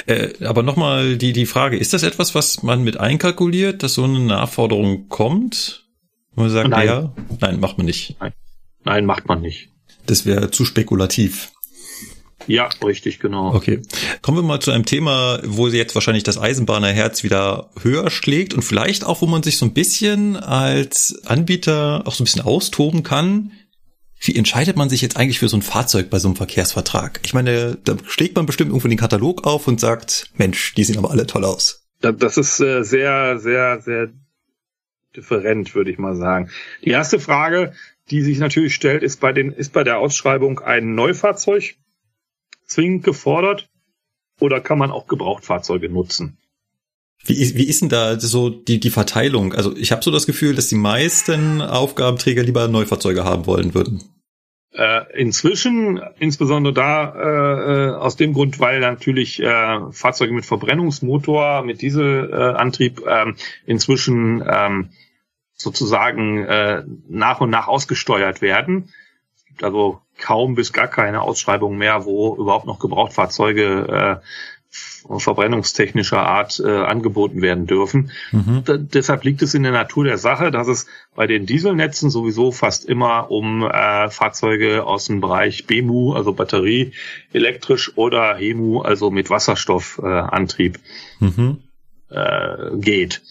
Äh, 0.06 0.45
aber 0.45 0.64
nochmal 0.64 1.18
die, 1.18 1.34
die 1.34 1.45
Frage, 1.45 1.78
ist 1.78 1.93
das 1.93 2.04
etwas, 2.04 2.36
was 2.36 2.64
man 2.64 2.84
mit 2.84 2.99
einkalkuliert, 2.99 3.84
dass 3.84 3.93
so 3.93 4.04
eine 4.04 4.20
Nachforderung 4.20 5.08
kommt? 5.08 5.86
Wo 6.34 6.41
man 6.41 6.49
sagt, 6.49 6.70
nein. 6.70 6.88
ja, 6.88 7.14
nein, 7.39 7.60
macht 7.60 7.78
man 7.78 7.86
nicht. 7.86 8.16
Nein, 8.20 8.34
nein 8.84 9.06
macht 9.06 9.28
man 9.28 9.41
nicht. 9.41 9.70
Das 10.06 10.26
wäre 10.26 10.52
zu 10.52 10.66
spekulativ. 10.66 11.52
Ja, 12.48 12.70
richtig, 12.84 13.20
genau. 13.20 13.54
Okay. 13.54 13.82
Kommen 14.22 14.38
wir 14.38 14.44
mal 14.44 14.60
zu 14.60 14.72
einem 14.72 14.86
Thema, 14.86 15.39
wo 15.44 15.68
jetzt 15.68 15.96
wahrscheinlich 15.96 16.24
das 16.24 16.38
Eisenbahnerherz 16.38 17.24
wieder 17.24 17.70
höher 17.82 18.10
schlägt 18.10 18.54
und 18.54 18.62
vielleicht 18.62 19.06
auch, 19.06 19.22
wo 19.22 19.28
man 19.28 19.44
sich 19.44 19.58
so 19.58 19.66
ein 19.66 19.74
bisschen 19.74 20.38
als 20.38 21.22
Anbieter 21.26 22.04
auch 22.06 22.14
so 22.14 22.24
ein 22.24 22.26
bisschen 22.26 22.42
austoben 22.42 23.04
kann. 23.04 23.52
Wie 24.20 24.36
entscheidet 24.36 24.78
man 24.78 24.89
sich 24.89 25.02
jetzt 25.02 25.18
eigentlich 25.18 25.39
für 25.39 25.50
so 25.50 25.58
ein 25.58 25.64
Fahrzeug 25.64 26.10
bei 26.10 26.20
so 26.20 26.28
einem 26.28 26.36
Verkehrsvertrag? 26.36 27.20
Ich 27.24 27.34
meine, 27.34 27.78
da 27.84 27.96
schlägt 28.08 28.36
man 28.36 28.46
bestimmt 28.46 28.70
irgendwo 28.70 28.88
den 28.88 28.98
Katalog 28.98 29.46
auf 29.48 29.68
und 29.68 29.80
sagt, 29.80 30.30
Mensch, 30.36 30.76
die 30.76 30.84
sehen 30.84 30.98
aber 30.98 31.10
alle 31.10 31.26
toll 31.26 31.44
aus. 31.44 31.88
Das 32.02 32.38
ist 32.38 32.60
äh, 32.60 32.84
sehr, 32.84 33.39
sehr, 33.39 33.82
sehr 33.82 34.10
different, 35.16 35.74
würde 35.76 35.92
ich 35.92 35.98
mal 35.98 36.16
sagen. 36.16 36.50
Die 36.84 36.92
erste 36.92 37.20
Frage, 37.20 37.74
die 38.10 38.22
sich 38.22 38.39
natürlich 38.39 38.76
stellt, 38.76 39.04
ist 39.04 39.20
bei 39.20 39.34
den, 39.34 39.52
ist 39.52 39.74
bei 39.74 39.84
der 39.84 39.98
Ausschreibung 39.98 40.60
ein 40.60 40.96
Neufahrzeug 40.96 41.76
zwingend 42.72 43.03
gefordert 43.03 43.69
oder 44.39 44.59
kann 44.59 44.78
man 44.78 44.91
auch 44.91 45.07
Gebrauchtfahrzeuge 45.07 45.89
nutzen? 45.89 46.38
Wie 47.24 47.39
ist, 47.39 47.55
wie 47.55 47.67
ist 47.67 47.82
denn 47.82 47.89
da 47.89 48.19
so 48.19 48.49
die, 48.49 48.80
die 48.80 48.89
Verteilung? 48.89 49.53
Also 49.53 49.76
ich 49.76 49.91
habe 49.91 50.03
so 50.03 50.09
das 50.09 50.26
Gefühl, 50.26 50.55
dass 50.55 50.69
die 50.69 50.76
meisten 50.76 51.61
Aufgabenträger 51.61 52.41
lieber 52.41 52.67
Neufahrzeuge 52.67 53.24
haben 53.24 53.45
wollen 53.45 53.76
würden. 53.76 54.01
Äh, 54.74 55.01
inzwischen, 55.19 56.01
insbesondere 56.17 56.74
da 56.74 57.13
äh, 57.13 57.89
äh 57.89 57.95
aus 57.95 58.15
dem 58.15 58.34
Grund, 58.34 58.59
weil 58.59 58.80
natürlich 58.80 59.41
äh, 59.41 59.80
Fahrzeuge 59.91 60.34
mit 60.34 60.45
Verbrennungsmotor, 60.45 61.63
mit 61.63 61.82
Dieselantrieb 61.82 63.05
äh, 63.05 63.34
inzwischen 63.65 64.41
äh, 64.41 64.69
sozusagen 65.53 66.45
äh, 66.45 66.84
nach 67.07 67.41
und 67.41 67.49
nach 67.49 67.67
ausgesteuert 67.67 68.41
werden, 68.41 68.89
gibt 69.52 69.64
also 69.64 70.02
kaum 70.18 70.56
bis 70.56 70.74
gar 70.74 70.88
keine 70.88 71.22
Ausschreibungen 71.22 71.78
mehr, 71.78 72.06
wo 72.06 72.36
überhaupt 72.36 72.66
noch 72.66 72.80
Gebrauchtfahrzeuge 72.80 74.22
äh, 74.22 74.26
verbrennungstechnischer 75.18 76.26
Art 76.26 76.62
äh, 76.64 76.70
angeboten 76.70 77.41
werden 77.41 77.66
dürfen. 77.66 78.12
Mhm. 78.32 78.64
Da, 78.64 78.78
deshalb 78.78 79.26
liegt 79.26 79.41
es 79.41 79.54
in 79.54 79.64
der 79.64 79.74
Natur 79.74 80.06
der 80.06 80.18
Sache, 80.18 80.52
dass 80.52 80.68
es 80.68 80.86
bei 81.14 81.28
den 81.28 81.45
Dieselnetzen 81.45 82.10
sowieso 82.10 82.52
fast 82.52 82.86
immer 82.86 83.30
um 83.32 83.64
äh, 83.64 84.10
Fahrzeuge 84.10 84.86
aus 84.86 85.06
dem 85.06 85.20
Bereich 85.20 85.68
BEMU, 85.68 86.14
also 86.14 86.32
Batterie, 86.32 86.93
elektrisch 87.34 87.97
oder 87.97 88.38
HEMU, 88.38 88.82
also 88.82 89.12
mit 89.12 89.30
Wasserstoffantrieb 89.30 90.80
äh, 91.20 91.26
mhm. 91.26 91.58
äh, 92.10 92.78
geht. 92.78 93.22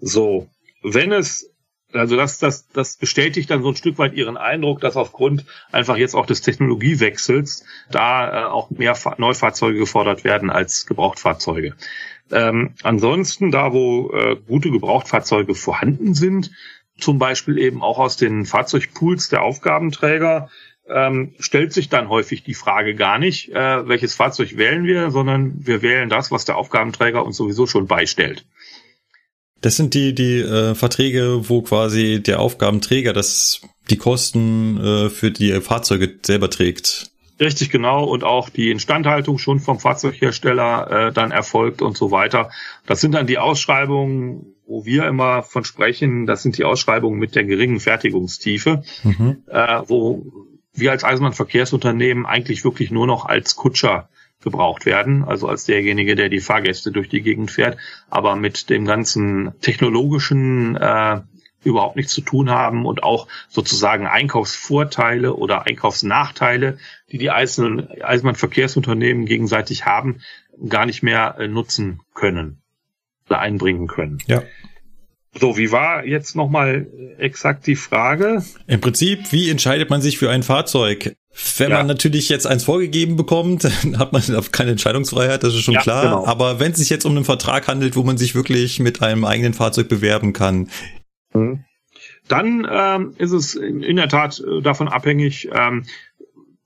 So, 0.00 0.48
wenn 0.82 1.12
es 1.12 1.53
also 1.94 2.16
das, 2.16 2.38
das, 2.38 2.68
das 2.68 2.96
bestätigt 2.96 3.50
dann 3.50 3.62
so 3.62 3.68
ein 3.68 3.76
Stück 3.76 3.98
weit 3.98 4.14
ihren 4.14 4.36
Eindruck, 4.36 4.80
dass 4.80 4.96
aufgrund 4.96 5.44
einfach 5.72 5.96
jetzt 5.96 6.14
auch 6.14 6.26
des 6.26 6.42
Technologiewechsels 6.42 7.64
da 7.90 8.42
äh, 8.42 8.44
auch 8.46 8.70
mehr 8.70 8.94
Fa 8.94 9.14
Neufahrzeuge 9.18 9.78
gefordert 9.78 10.24
werden 10.24 10.50
als 10.50 10.86
Gebrauchtfahrzeuge. 10.86 11.74
Ähm, 12.30 12.74
ansonsten, 12.82 13.50
da 13.50 13.72
wo 13.72 14.10
äh, 14.12 14.36
gute 14.46 14.70
Gebrauchtfahrzeuge 14.70 15.54
vorhanden 15.54 16.14
sind, 16.14 16.50
zum 16.98 17.18
Beispiel 17.18 17.58
eben 17.58 17.82
auch 17.82 17.98
aus 17.98 18.16
den 18.16 18.44
Fahrzeugpools 18.44 19.28
der 19.28 19.42
Aufgabenträger, 19.42 20.48
ähm, 20.88 21.34
stellt 21.38 21.72
sich 21.72 21.88
dann 21.88 22.08
häufig 22.08 22.44
die 22.44 22.54
Frage 22.54 22.94
gar 22.94 23.18
nicht, 23.18 23.50
äh, 23.50 23.88
welches 23.88 24.14
Fahrzeug 24.14 24.56
wählen 24.56 24.84
wir, 24.84 25.10
sondern 25.10 25.66
wir 25.66 25.82
wählen 25.82 26.08
das, 26.08 26.30
was 26.30 26.44
der 26.44 26.56
Aufgabenträger 26.56 27.24
uns 27.24 27.36
sowieso 27.36 27.66
schon 27.66 27.86
beistellt. 27.86 28.44
Das 29.64 29.76
sind 29.76 29.94
die, 29.94 30.14
die 30.14 30.40
äh, 30.40 30.74
Verträge, 30.74 31.48
wo 31.48 31.62
quasi 31.62 32.22
der 32.22 32.40
Aufgabenträger 32.40 33.14
das, 33.14 33.62
die 33.88 33.96
Kosten 33.96 34.76
äh, 34.76 35.08
für 35.08 35.30
die 35.30 35.58
Fahrzeuge 35.62 36.16
selber 36.20 36.50
trägt. 36.50 37.10
Richtig 37.40 37.70
genau 37.70 38.04
und 38.04 38.24
auch 38.24 38.50
die 38.50 38.70
Instandhaltung 38.70 39.38
schon 39.38 39.60
vom 39.60 39.80
Fahrzeughersteller 39.80 40.90
äh, 40.90 41.12
dann 41.14 41.30
erfolgt 41.30 41.80
und 41.80 41.96
so 41.96 42.10
weiter. 42.10 42.50
Das 42.84 43.00
sind 43.00 43.12
dann 43.12 43.26
die 43.26 43.38
Ausschreibungen, 43.38 44.54
wo 44.66 44.84
wir 44.84 45.06
immer 45.06 45.42
von 45.42 45.64
sprechen. 45.64 46.26
Das 46.26 46.42
sind 46.42 46.58
die 46.58 46.64
Ausschreibungen 46.64 47.18
mit 47.18 47.34
der 47.34 47.44
geringen 47.44 47.80
Fertigungstiefe, 47.80 48.82
mhm. 49.02 49.44
äh, 49.46 49.80
wo 49.86 50.26
wir 50.74 50.90
als 50.90 51.04
Eisenbahnverkehrsunternehmen 51.04 52.26
eigentlich 52.26 52.64
wirklich 52.64 52.90
nur 52.90 53.06
noch 53.06 53.24
als 53.24 53.56
Kutscher 53.56 54.10
gebraucht 54.44 54.86
werden, 54.86 55.24
also 55.24 55.48
als 55.48 55.64
derjenige, 55.64 56.14
der 56.14 56.28
die 56.28 56.40
Fahrgäste 56.40 56.92
durch 56.92 57.08
die 57.08 57.22
Gegend 57.22 57.50
fährt, 57.50 57.78
aber 58.08 58.36
mit 58.36 58.70
dem 58.70 58.84
ganzen 58.84 59.52
technologischen 59.60 60.76
äh, 60.76 61.20
überhaupt 61.64 61.96
nichts 61.96 62.12
zu 62.12 62.20
tun 62.20 62.50
haben 62.50 62.86
und 62.86 63.02
auch 63.02 63.26
sozusagen 63.48 64.06
Einkaufsvorteile 64.06 65.34
oder 65.34 65.66
Einkaufsnachteile, 65.66 66.78
die 67.10 67.18
die 67.18 67.30
einzelnen 67.30 67.88
Eisenbahnverkehrsunternehmen 68.02 69.26
gegenseitig 69.26 69.86
haben, 69.86 70.20
gar 70.68 70.86
nicht 70.86 71.02
mehr 71.02 71.36
äh, 71.38 71.48
nutzen 71.48 72.00
können 72.14 72.60
oder 73.26 73.40
einbringen 73.40 73.86
können. 73.86 74.18
Ja. 74.26 74.42
So, 75.40 75.56
wie 75.56 75.72
war 75.72 76.06
jetzt 76.06 76.36
nochmal 76.36 76.86
exakt 77.18 77.66
die 77.66 77.76
Frage? 77.76 78.44
Im 78.66 78.80
Prinzip, 78.80 79.32
wie 79.32 79.50
entscheidet 79.50 79.90
man 79.90 80.00
sich 80.00 80.18
für 80.18 80.30
ein 80.30 80.42
Fahrzeug? 80.42 81.16
Wenn 81.58 81.70
ja. 81.70 81.78
man 81.78 81.88
natürlich 81.88 82.28
jetzt 82.28 82.46
eins 82.46 82.64
vorgegeben 82.64 83.16
bekommt, 83.16 83.64
dann 83.82 83.98
hat 83.98 84.12
man 84.12 84.22
keine 84.52 84.72
Entscheidungsfreiheit, 84.72 85.42
das 85.42 85.54
ist 85.54 85.62
schon 85.62 85.74
ja, 85.74 85.80
klar. 85.80 86.02
Genau. 86.02 86.26
Aber 86.26 86.60
wenn 86.60 86.72
es 86.72 86.78
sich 86.78 86.90
jetzt 86.90 87.04
um 87.04 87.16
einen 87.16 87.24
Vertrag 87.24 87.66
handelt, 87.66 87.96
wo 87.96 88.04
man 88.04 88.16
sich 88.16 88.34
wirklich 88.34 88.78
mit 88.78 89.02
einem 89.02 89.24
eigenen 89.24 89.54
Fahrzeug 89.54 89.88
bewerben 89.88 90.32
kann, 90.32 90.68
mhm. 91.32 91.64
dann 92.28 92.66
ähm, 92.70 93.14
ist 93.18 93.32
es 93.32 93.56
in 93.56 93.96
der 93.96 94.08
Tat 94.08 94.40
äh, 94.40 94.62
davon 94.62 94.88
abhängig, 94.88 95.48
ähm, 95.52 95.84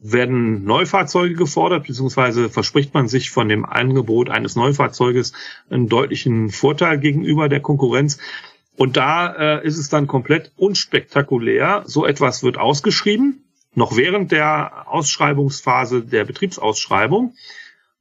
werden 0.01 0.65
Neufahrzeuge 0.65 1.35
gefordert, 1.35 1.87
beziehungsweise 1.87 2.49
verspricht 2.49 2.95
man 2.95 3.09
sich 3.09 3.31
von 3.31 3.49
dem 3.49 3.65
Angebot 3.65 4.31
eines 4.31 4.55
Neufahrzeuges 4.55 5.33
einen 5.71 5.89
deutlichen 5.89 6.51
Vorteil 6.51 6.99
gegenüber 6.99 7.49
der 7.49 7.61
Konkurrenz. 7.61 8.19
Und 8.79 8.97
da 8.97 9.59
äh, 9.59 9.67
ist 9.67 9.77
es 9.77 9.89
dann 9.89 10.07
komplett 10.07 10.53
unspektakulär. 10.57 11.83
So 11.87 12.07
etwas 12.07 12.45
wird 12.45 12.59
ausgeschrieben, 12.59 13.43
noch 13.75 13.97
während 13.97 14.31
der 14.31 14.87
Ausschreibungsphase 14.89 16.03
der 16.05 16.25
Betriebsausschreibung. 16.25 17.35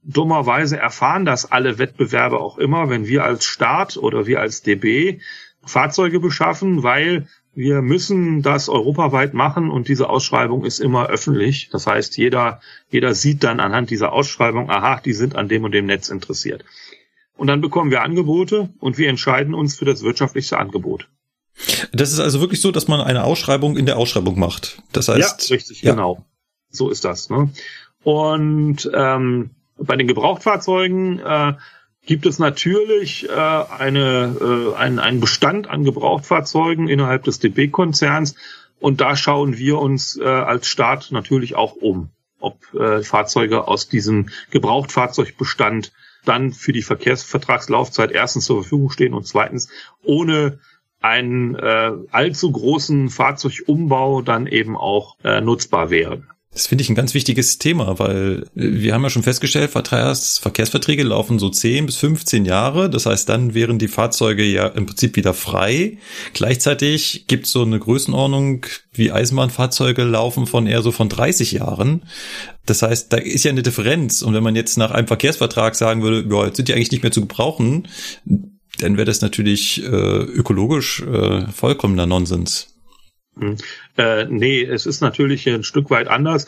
Dummerweise 0.04 0.78
erfahren 0.78 1.26
das 1.26 1.52
alle 1.52 1.80
Wettbewerber 1.80 2.40
auch 2.40 2.60
immer, 2.60 2.92
wenn 2.92 3.08
wir 3.08 3.24
als 3.24 3.46
Staat 3.46 3.98
oder 3.98 4.28
wir 4.28 4.40
als 4.40 4.62
DB 4.62 5.20
Fahrzeuge 5.66 6.20
beschaffen, 6.20 6.84
weil 6.84 7.28
wir 7.56 7.82
müssen 7.82 8.44
das 8.44 8.70
europaweit 8.70 9.34
machen 9.34 9.72
und 9.72 9.88
diese 9.88 10.08
Ausschreibung 10.08 10.64
ist 10.64 10.78
immer 10.78 11.08
öffentlich. 11.08 11.70
Das 11.72 11.88
heißt, 11.88 12.18
jeder, 12.18 12.62
jeder 12.92 13.16
sieht 13.16 13.44
dann 13.44 13.60
anhand 13.60 13.90
dieser 13.90 14.14
Ausschreibung, 14.14 14.70
aha, 14.70 15.02
die 15.04 15.14
sind 15.14 15.36
an 15.36 15.48
dem 15.48 15.64
und 15.64 15.72
dem 15.72 15.88
Netz 15.88 16.10
interessiert. 16.10 16.64
Und 17.38 17.48
dann 17.48 17.62
bekommen 17.62 17.92
wir 17.92 18.02
Angebote 18.02 18.70
und 18.80 18.98
wir 18.98 19.10
entscheiden 19.10 19.54
uns 19.54 19.78
für 19.78 19.86
das 19.86 20.02
wirtschaftlichste 20.02 20.58
Angebot. 20.58 21.08
Das 21.92 22.12
ist 22.12 22.20
also 22.20 22.40
wirklich 22.40 22.62
so, 22.62 22.72
dass 22.72 22.88
man 22.88 23.02
eine 23.02 23.24
Ausschreibung 23.24 23.78
in 23.78 23.86
der 23.86 23.98
Ausschreibung 23.98 24.40
macht. 24.40 24.82
Das 24.92 25.08
heißt. 25.08 25.50
Ja, 25.50 25.56
richtig, 25.56 25.82
ja. 25.82 25.92
genau. 25.92 26.26
So 26.70 26.90
ist 26.90 27.06
das. 27.06 27.30
Ne? 27.30 27.50
Und 28.04 28.90
ähm, 28.94 29.52
bei 29.78 29.96
den 29.96 30.08
Gebrauchtfahrzeugen 30.08 31.20
äh, 31.20 31.54
gibt 32.06 32.26
es 32.26 32.40
natürlich 32.40 33.30
äh, 33.30 33.32
eine, 33.34 34.36
äh, 34.40 34.76
einen, 34.76 35.00
einen 35.00 35.20
Bestand 35.20 35.68
an 35.68 35.84
Gebrauchtfahrzeugen 35.84 36.88
innerhalb 36.88 37.24
des 37.24 37.40
DB-Konzerns. 37.40 38.36
Und 38.80 39.02
da 39.02 39.16
schauen 39.16 39.58
wir 39.58 39.80
uns 39.80 40.18
äh, 40.18 40.24
als 40.24 40.68
Staat 40.68 41.12
natürlich 41.12 41.56
auch 41.56 41.76
um, 41.76 42.10
ob 42.40 42.74
äh, 42.74 43.02
Fahrzeuge 43.04 43.68
aus 43.68 43.90
diesem 43.90 44.30
Gebrauchtfahrzeugbestand 44.52 45.92
dann 46.28 46.52
für 46.52 46.74
die 46.74 46.82
Verkehrsvertragslaufzeit 46.82 48.12
erstens 48.12 48.46
zur 48.46 48.64
Verfügung 48.64 48.90
stehen 48.90 49.14
und 49.14 49.26
zweitens 49.26 49.70
ohne 50.04 50.60
einen 51.00 51.56
äh, 51.56 51.92
allzu 52.12 52.52
großen 52.52 53.10
Fahrzeugumbau 53.10 54.22
dann 54.22 54.48
eben 54.48 54.76
auch 54.76 55.16
äh, 55.24 55.42
nutzbar 55.42 55.90
wären. 55.90 56.28
Das 56.58 56.66
finde 56.66 56.82
ich 56.82 56.90
ein 56.90 56.96
ganz 56.96 57.14
wichtiges 57.14 57.60
Thema, 57.60 58.00
weil 58.00 58.48
wir 58.56 58.96
haben 58.96 59.04
ja 59.04 59.12
schon 59.12 59.22
festgestellt, 59.22 59.70
Verkehrsverträge 59.70 61.04
laufen 61.04 61.38
so 61.38 61.52
10 61.52 61.86
bis 61.86 61.98
15 61.98 62.46
Jahre. 62.46 62.90
Das 62.90 63.06
heißt, 63.06 63.30
dann 63.30 63.54
wären 63.54 63.78
die 63.78 63.88
Fahrzeuge 63.88 64.44
ja 64.44 64.66
im 64.66 64.88
Prinzip 64.88 65.18
wieder 65.18 65.36
frei. 65.36 66.00
Gleichzeitig 66.34 67.26
gibt 67.28 67.46
es 67.46 67.52
so 67.52 67.62
eine 67.62 67.78
Größenordnung, 67.78 68.66
wie 68.92 69.12
Eisenbahnfahrzeuge 69.12 70.04
laufen 70.04 70.48
von 70.48 70.66
eher 70.66 70.82
so 70.82 70.92
von 70.92 71.10
30 71.10 71.52
Jahren. 71.52 72.06
Das 72.66 72.82
heißt, 72.82 73.14
da 73.14 73.18
ist 73.18 73.44
ja 73.44 73.52
eine 73.52 73.62
Differenz. 73.62 74.24
Und 74.24 74.34
wenn 74.34 74.42
man 74.42 74.56
jetzt 74.56 74.80
nach 74.80 74.90
einem 74.90 75.06
Verkehrsvertrag 75.06 75.76
sagen 75.76 76.02
würde, 76.02 76.28
ja, 76.28 76.48
jetzt 76.48 76.56
sind 76.56 76.70
die 76.70 76.74
eigentlich 76.74 76.92
nicht 76.92 77.04
mehr 77.04 77.12
zu 77.12 77.22
gebrauchen, 77.22 77.88
dann 78.80 78.98
wäre 78.98 79.06
das 79.06 79.22
natürlich 79.22 79.84
äh, 79.84 79.86
ökologisch 79.86 81.04
äh, 81.04 81.52
vollkommener 81.52 82.08
Nonsens. 82.08 82.77
Hm. 83.40 83.58
Äh, 83.98 84.26
nee, 84.26 84.64
es 84.64 84.86
ist 84.86 85.02
natürlich 85.02 85.48
ein 85.48 85.64
Stück 85.64 85.90
weit 85.90 86.08
anders. 86.08 86.48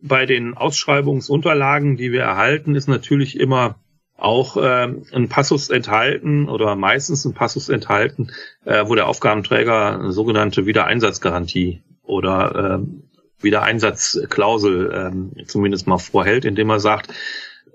Bei 0.00 0.26
den 0.26 0.54
Ausschreibungsunterlagen, 0.54 1.96
die 1.96 2.12
wir 2.12 2.22
erhalten, 2.22 2.74
ist 2.74 2.88
natürlich 2.88 3.38
immer 3.38 3.76
auch 4.16 4.56
äh, 4.56 4.88
ein 5.12 5.28
Passus 5.28 5.68
enthalten 5.68 6.48
oder 6.48 6.76
meistens 6.76 7.24
ein 7.24 7.34
Passus 7.34 7.68
enthalten, 7.68 8.30
äh, 8.64 8.84
wo 8.86 8.94
der 8.94 9.08
Aufgabenträger 9.08 9.98
eine 9.98 10.12
sogenannte 10.12 10.66
Wiedereinsatzgarantie 10.66 11.82
oder 12.02 12.80
äh, 12.80 13.42
Wiedereinsatzklausel 13.42 15.36
äh, 15.38 15.44
zumindest 15.46 15.86
mal 15.86 15.98
vorhält, 15.98 16.44
indem 16.44 16.70
er 16.70 16.80
sagt, 16.80 17.12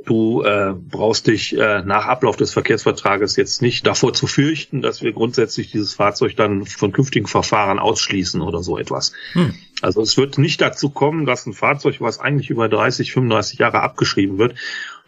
Du 0.08 0.42
äh, 0.42 0.74
brauchst 0.74 1.28
dich 1.28 1.58
äh, 1.58 1.82
nach 1.84 2.06
Ablauf 2.06 2.38
des 2.38 2.54
Verkehrsvertrages 2.54 3.36
jetzt 3.36 3.62
nicht 3.62 3.86
davor 3.86 4.14
zu 4.14 4.26
fürchten, 4.26 4.82
dass 4.82 5.02
wir 5.02 5.12
grundsätzlich 5.12 5.70
dieses 5.70 5.96
Fahrzeug 5.96 6.38
dann 6.38 6.66
von 6.66 6.94
künftigen 6.94 7.28
Verfahren 7.28 7.78
ausschließen 7.78 8.42
oder 8.42 8.64
so 8.64 8.78
etwas. 8.78 9.12
Hm. 9.34 9.54
Also 9.82 10.02
es 10.02 10.16
wird 10.16 10.38
nicht 10.38 10.62
dazu 10.62 10.92
kommen, 10.92 11.26
dass 11.26 11.46
ein 11.46 11.52
Fahrzeug, 11.52 11.98
was 12.00 12.22
eigentlich 12.22 12.50
über 12.50 12.70
30, 12.70 13.12
35 13.12 13.60
Jahre 13.60 13.82
abgeschrieben 13.82 14.38
wird, 14.38 14.56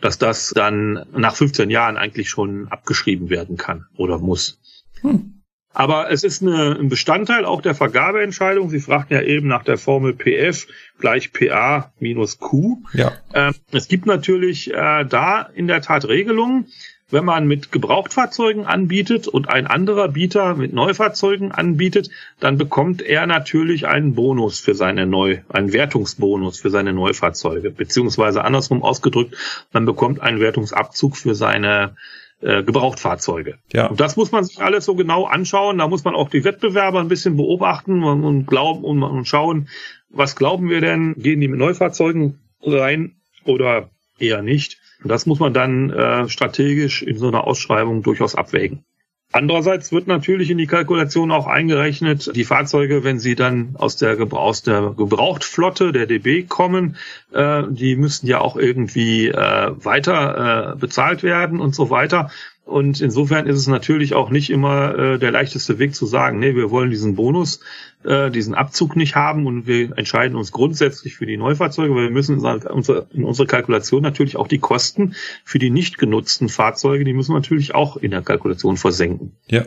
dass 0.02 0.18
das 0.18 0.50
dann 0.54 1.06
nach 1.16 1.34
15 1.34 1.70
Jahren 1.70 1.96
eigentlich 1.96 2.30
schon 2.30 2.68
abgeschrieben 2.68 3.30
werden 3.30 3.56
kann 3.56 3.86
oder 3.96 4.20
muss. 4.20 4.60
Hm. 5.00 5.39
Aber 5.74 6.12
es 6.12 6.24
ist 6.24 6.42
eine, 6.42 6.78
ein 6.80 6.90
Bestandteil 6.90 7.46
auch 7.46 7.62
der 7.62 7.76
Vergabeentscheidung. 7.76 8.70
Sie 8.70 8.80
fragten 8.80 9.16
ja 9.16 9.22
eben 9.22 9.48
nach 9.48 9.64
der 9.64 9.78
Formel 9.78 10.14
PF 10.14 10.68
gleich 11.00 11.32
PA 11.32 11.92
minus 12.00 12.40
Q. 12.40 12.82
Ja. 12.94 13.14
Ähm, 13.34 13.54
es 13.72 13.88
gibt 13.88 14.06
natürlich 14.06 14.74
äh, 14.74 15.06
da 15.06 15.42
in 15.42 15.68
der 15.68 15.82
Tat 15.82 16.08
Regelungen. 16.08 16.68
Wenn 17.12 17.26
man 17.26 17.48
mit 17.48 17.72
Gebrauchtfahrzeugen 17.72 18.66
anbietet 18.66 19.28
und 19.28 19.50
ein 19.50 19.66
anderer 19.66 20.10
Bieter 20.10 20.54
mit 20.56 20.74
Neufahrzeugen 20.74 21.52
anbietet, 21.52 22.12
dann 22.40 22.60
bekommt 22.60 23.02
er 23.02 23.26
natürlich 23.26 23.88
einen 23.88 24.14
Bonus 24.14 24.60
für 24.60 24.76
seine 24.76 25.08
Neu, 25.08 25.40
einen 25.50 25.74
Wertungsbonus 25.74 26.60
für 26.60 26.70
seine 26.70 26.94
Neufahrzeuge, 26.94 27.72
beziehungsweise 27.72 28.44
andersrum 28.44 28.84
ausgedrückt, 28.84 29.36
man 29.74 29.86
bekommt 29.86 30.20
einen 30.22 30.40
Wertungsabzug 30.40 31.18
für 31.18 31.34
seine 31.34 31.96
äh, 32.42 32.64
Gebrauchtfahrzeuge. 32.64 33.60
Ja. 33.74 33.88
Und 33.88 34.00
das 34.00 34.16
muss 34.16 34.32
man 34.32 34.44
sich 34.44 34.62
alles 34.62 34.86
so 34.86 34.96
genau 34.96 35.26
anschauen. 35.26 35.78
Da 35.78 35.88
muss 35.88 36.04
man 36.04 36.16
auch 36.16 36.30
die 36.30 36.44
Wettbewerber 36.44 37.00
ein 37.00 37.08
bisschen 37.08 37.36
beobachten 37.36 38.04
und, 38.04 38.24
und 38.24 38.46
glauben 38.46 38.84
und, 38.84 39.04
und 39.04 39.26
schauen, 39.26 39.68
was 40.10 40.36
glauben 40.36 40.70
wir 40.70 40.82
denn, 40.82 41.16
gehen 41.18 41.42
die 41.42 41.48
mit 41.48 41.60
Neufahrzeugen 41.60 42.40
rein 42.62 43.16
oder 43.46 43.90
eher 44.18 44.42
nicht? 44.42 44.80
Und 45.04 45.10
das 45.10 45.26
muss 45.26 45.40
man 45.40 45.54
dann 45.54 45.90
äh, 45.92 46.28
strategisch 46.30 47.02
in 47.04 47.18
so 47.18 47.28
einer 47.28 47.46
Ausschreibung 47.46 48.04
durchaus 48.04 48.36
abwägen. 48.36 48.84
Andererseits 49.32 49.92
wird 49.92 50.08
natürlich 50.08 50.50
in 50.50 50.58
die 50.58 50.66
Kalkulation 50.66 51.32
auch 51.32 51.46
eingerechnet, 51.46 52.36
die 52.36 52.46
Fahrzeuge, 52.46 53.04
wenn 53.04 53.20
sie 53.20 53.36
dann 53.36 53.76
aus 53.78 53.96
der, 53.96 54.20
aus 54.34 54.64
der 54.64 54.96
Gebrauchtflotte 54.98 55.92
der 55.92 56.08
DB 56.08 56.44
kommen, 56.44 56.98
äh, 57.32 57.62
die 57.70 57.96
müssen 57.96 58.26
ja 58.26 58.40
auch 58.40 58.56
irgendwie 58.56 59.28
äh, 59.28 59.72
weiter 59.86 60.74
äh, 60.74 60.76
bezahlt 60.78 61.22
werden 61.22 61.62
und 61.62 61.76
so 61.76 61.92
weiter. 61.92 62.32
Und 62.70 63.02
insofern 63.02 63.48
ist 63.48 63.58
es 63.58 63.68
natürlich 63.68 64.14
auch 64.14 64.30
nicht 64.30 64.52
immer 64.52 64.96
äh, 64.96 65.20
der 65.20 65.32
leichteste 65.32 65.80
Weg 65.80 65.96
zu 65.96 66.06
sagen, 66.06 66.38
nee, 66.38 66.56
wir 66.56 66.70
wollen 66.70 66.92
diesen 66.92 67.16
Bonus, 67.16 67.62
äh, 68.04 68.30
diesen 68.30 68.54
Abzug 68.54 68.96
nicht 68.96 69.16
haben 69.16 69.48
und 69.48 69.66
wir 69.66 69.98
entscheiden 69.98 70.38
uns 70.38 70.52
grundsätzlich 70.52 71.16
für 71.16 71.26
die 71.26 71.36
Neufahrzeuge, 71.36 71.96
weil 71.96 72.04
wir 72.04 72.12
müssen 72.12 72.38
in 72.46 73.24
unsere 73.24 73.48
Kalkulation 73.48 74.04
natürlich 74.04 74.38
auch 74.38 74.48
die 74.48 74.60
Kosten 74.60 75.16
für 75.44 75.58
die 75.58 75.72
nicht 75.72 75.98
genutzten 75.98 76.48
Fahrzeuge, 76.48 77.06
die 77.06 77.14
müssen 77.14 77.32
wir 77.32 77.40
natürlich 77.40 77.74
auch 77.74 77.98
in 77.98 78.12
der 78.12 78.22
Kalkulation 78.22 78.78
versenken. 78.78 79.32
Ja, 79.48 79.66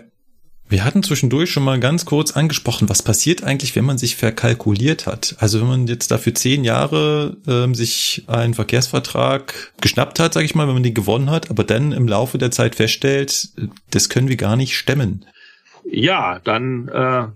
wir 0.72 0.84
hatten 0.84 1.02
zwischendurch 1.02 1.50
schon 1.50 1.62
mal 1.62 1.78
ganz 1.78 2.04
kurz 2.04 2.32
angesprochen, 2.32 2.88
was 2.88 3.02
passiert 3.02 3.44
eigentlich, 3.44 3.76
wenn 3.76 3.84
man 3.84 3.98
sich 3.98 4.16
verkalkuliert 4.16 5.06
hat? 5.06 5.36
Also 5.38 5.60
wenn 5.60 5.68
man 5.68 5.86
jetzt 5.86 6.10
dafür 6.10 6.34
zehn 6.34 6.64
Jahre 6.64 7.36
ähm, 7.46 7.74
sich 7.74 8.24
einen 8.26 8.54
Verkehrsvertrag 8.54 9.72
geschnappt 9.80 10.18
hat, 10.18 10.32
sage 10.32 10.46
ich 10.46 10.54
mal, 10.54 10.66
wenn 10.66 10.74
man 10.74 10.82
den 10.82 10.94
gewonnen 10.94 11.30
hat, 11.30 11.50
aber 11.50 11.62
dann 11.62 11.92
im 11.92 12.08
Laufe 12.08 12.38
der 12.38 12.50
Zeit 12.50 12.74
feststellt, 12.74 13.50
das 13.90 14.08
können 14.08 14.28
wir 14.28 14.36
gar 14.36 14.56
nicht 14.56 14.76
stemmen. 14.76 15.26
Ja, 15.84 16.40
dann 16.42 16.88
äh, 16.88 17.26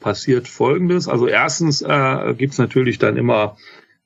passiert 0.00 0.48
Folgendes. 0.48 1.06
Also 1.06 1.28
erstens 1.28 1.82
äh, 1.82 2.34
gibt 2.36 2.58
natürlich 2.58 2.98
dann 2.98 3.16
immer 3.16 3.56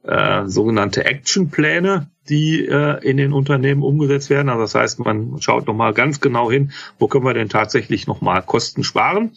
äh, 0.02 0.46
sogenannte 0.46 1.04
Actionpläne, 1.04 2.10
die 2.28 2.66
äh, 2.66 3.04
in 3.06 3.16
den 3.16 3.32
Unternehmen 3.32 3.82
umgesetzt 3.82 4.30
werden. 4.30 4.48
Also 4.48 4.62
das 4.62 4.74
heißt, 4.74 4.98
man 5.00 5.40
schaut 5.40 5.66
nochmal 5.66 5.92
ganz 5.92 6.20
genau 6.20 6.50
hin, 6.50 6.72
wo 6.98 7.08
können 7.08 7.24
wir 7.24 7.34
denn 7.34 7.48
tatsächlich 7.48 8.06
nochmal 8.06 8.42
Kosten 8.42 8.84
sparen 8.84 9.32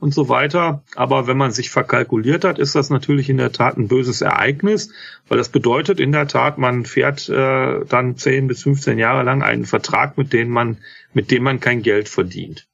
und 0.00 0.14
so 0.14 0.28
weiter. 0.28 0.82
Aber 0.94 1.26
wenn 1.26 1.36
man 1.36 1.50
sich 1.50 1.70
verkalkuliert 1.70 2.44
hat, 2.44 2.58
ist 2.58 2.74
das 2.74 2.90
natürlich 2.90 3.28
in 3.28 3.36
der 3.36 3.52
Tat 3.52 3.76
ein 3.76 3.88
böses 3.88 4.20
Ereignis, 4.20 4.92
weil 5.28 5.38
das 5.38 5.48
bedeutet 5.48 6.00
in 6.00 6.12
der 6.12 6.28
Tat, 6.28 6.58
man 6.58 6.84
fährt 6.84 7.28
äh, 7.28 7.84
dann 7.84 8.16
10 8.16 8.46
bis 8.46 8.62
15 8.62 8.98
Jahre 8.98 9.24
lang 9.24 9.42
einen 9.42 9.64
Vertrag, 9.64 10.16
mit 10.16 10.32
dem 10.32 10.48
man, 10.48 10.78
mit 11.12 11.30
dem 11.30 11.42
man 11.42 11.60
kein 11.60 11.82
Geld 11.82 12.08
verdient. 12.08 12.66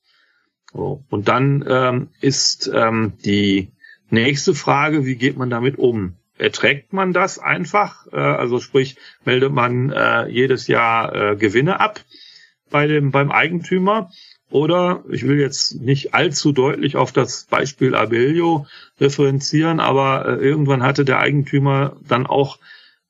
So. 0.72 1.04
Und 1.08 1.28
dann 1.28 1.64
ähm, 1.68 2.08
ist 2.20 2.70
ähm, 2.72 3.14
die 3.24 3.72
nächste 4.10 4.54
Frage, 4.54 5.06
wie 5.06 5.16
geht 5.16 5.36
man 5.36 5.50
damit 5.50 5.78
um? 5.78 6.16
Erträgt 6.44 6.92
man 6.92 7.12
das 7.12 7.38
einfach? 7.38 8.06
Äh, 8.12 8.16
also 8.16 8.60
sprich, 8.60 8.96
meldet 9.24 9.52
man 9.52 9.90
äh, 9.90 10.28
jedes 10.28 10.68
Jahr 10.68 11.14
äh, 11.14 11.36
Gewinne 11.36 11.80
ab 11.80 12.00
bei 12.70 12.86
dem, 12.86 13.10
beim 13.10 13.32
Eigentümer? 13.32 14.10
Oder 14.50 15.02
ich 15.10 15.26
will 15.26 15.40
jetzt 15.40 15.80
nicht 15.80 16.14
allzu 16.14 16.52
deutlich 16.52 16.96
auf 16.96 17.10
das 17.10 17.46
Beispiel 17.46 17.94
Abellio 17.94 18.66
referenzieren, 19.00 19.80
aber 19.80 20.28
äh, 20.28 20.34
irgendwann 20.34 20.82
hatte 20.82 21.04
der 21.04 21.18
Eigentümer 21.18 21.96
dann 22.06 22.26
auch 22.26 22.58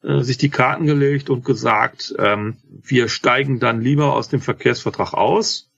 äh, 0.02 0.20
sich 0.20 0.38
die 0.38 0.48
Karten 0.48 0.86
gelegt 0.86 1.28
und 1.28 1.44
gesagt, 1.44 2.14
ähm, 2.18 2.56
wir 2.82 3.08
steigen 3.08 3.58
dann 3.58 3.80
lieber 3.80 4.14
aus 4.14 4.28
dem 4.28 4.40
Verkehrsvertrag 4.40 5.12
aus. 5.12 5.70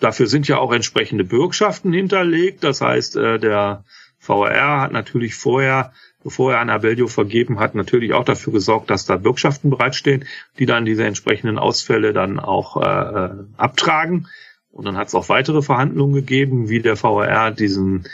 Dafür 0.00 0.26
sind 0.26 0.46
ja 0.48 0.58
auch 0.58 0.72
entsprechende 0.72 1.24
Bürgschaften 1.24 1.92
hinterlegt. 1.92 2.64
Das 2.64 2.80
heißt, 2.80 3.16
äh, 3.16 3.38
der 3.38 3.84
VR 4.28 4.80
hat 4.80 4.92
natürlich 4.92 5.34
vorher 5.34 5.92
bevor 6.22 6.52
er 6.52 6.60
an 6.60 6.70
Abellio 6.70 7.06
vergeben 7.06 7.58
hat, 7.58 7.74
natürlich 7.74 8.12
auch 8.12 8.24
dafür 8.24 8.52
gesorgt, 8.52 8.90
dass 8.90 9.06
da 9.06 9.16
Bürgschaften 9.16 9.70
bereitstehen, 9.70 10.24
die 10.58 10.66
dann 10.66 10.84
diese 10.84 11.04
entsprechenden 11.04 11.58
Ausfälle 11.58 12.12
dann 12.12 12.38
auch 12.40 12.76
äh, 12.76 13.26
äh 13.26 13.30
abtragen. 13.56 14.28
Und 14.70 14.84
dann 14.84 14.96
hat 14.96 15.08
es 15.08 15.14
auch 15.14 15.28
weitere 15.28 15.62
Verhandlungen 15.62 16.14
gegeben, 16.14 16.68
wie 16.68 16.80
der 16.80 16.96
VR 16.96 17.50
diesen 17.50 18.06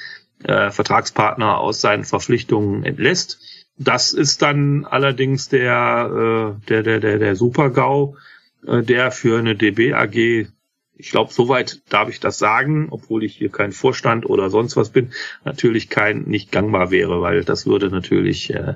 äh, 0.45 0.71
Vertragspartner 0.71 1.59
aus 1.59 1.81
seinen 1.81 2.05
Verpflichtungen 2.05 2.85
entlässt. 2.85 3.41
Das 3.77 4.13
ist 4.13 4.43
dann 4.43 4.85
allerdings 4.85 5.49
der, 5.49 6.55
äh, 6.63 6.67
der, 6.69 6.83
der, 6.83 7.01
der, 7.01 7.19
der 7.19 7.37
Super-GAU, 7.37 8.17
äh, 8.67 8.83
der 8.83 9.11
für 9.11 9.39
eine 9.39 9.57
DB 9.57 9.93
AG 9.93 10.47
ich 10.97 11.11
glaube, 11.11 11.33
soweit 11.33 11.83
darf 11.89 12.09
ich 12.09 12.21
das 12.21 12.39
sagen, 12.39 12.89
obwohl 12.91 13.25
ich 13.25 13.37
hier 13.37 13.51
kein 13.51 13.73
Vorstand 13.73 14.27
oder 14.27 14.49
sonst 14.51 14.77
was 14.77 14.91
bin, 14.91 15.13
natürlich 15.45 15.89
kein 15.89 16.23
nicht 16.23 16.53
gangbar 16.53 16.91
wäre, 16.91 17.21
weil 17.21 17.45
das 17.45 17.67
würde 17.67 17.89
natürlich 17.89 18.51
äh, 18.51 18.75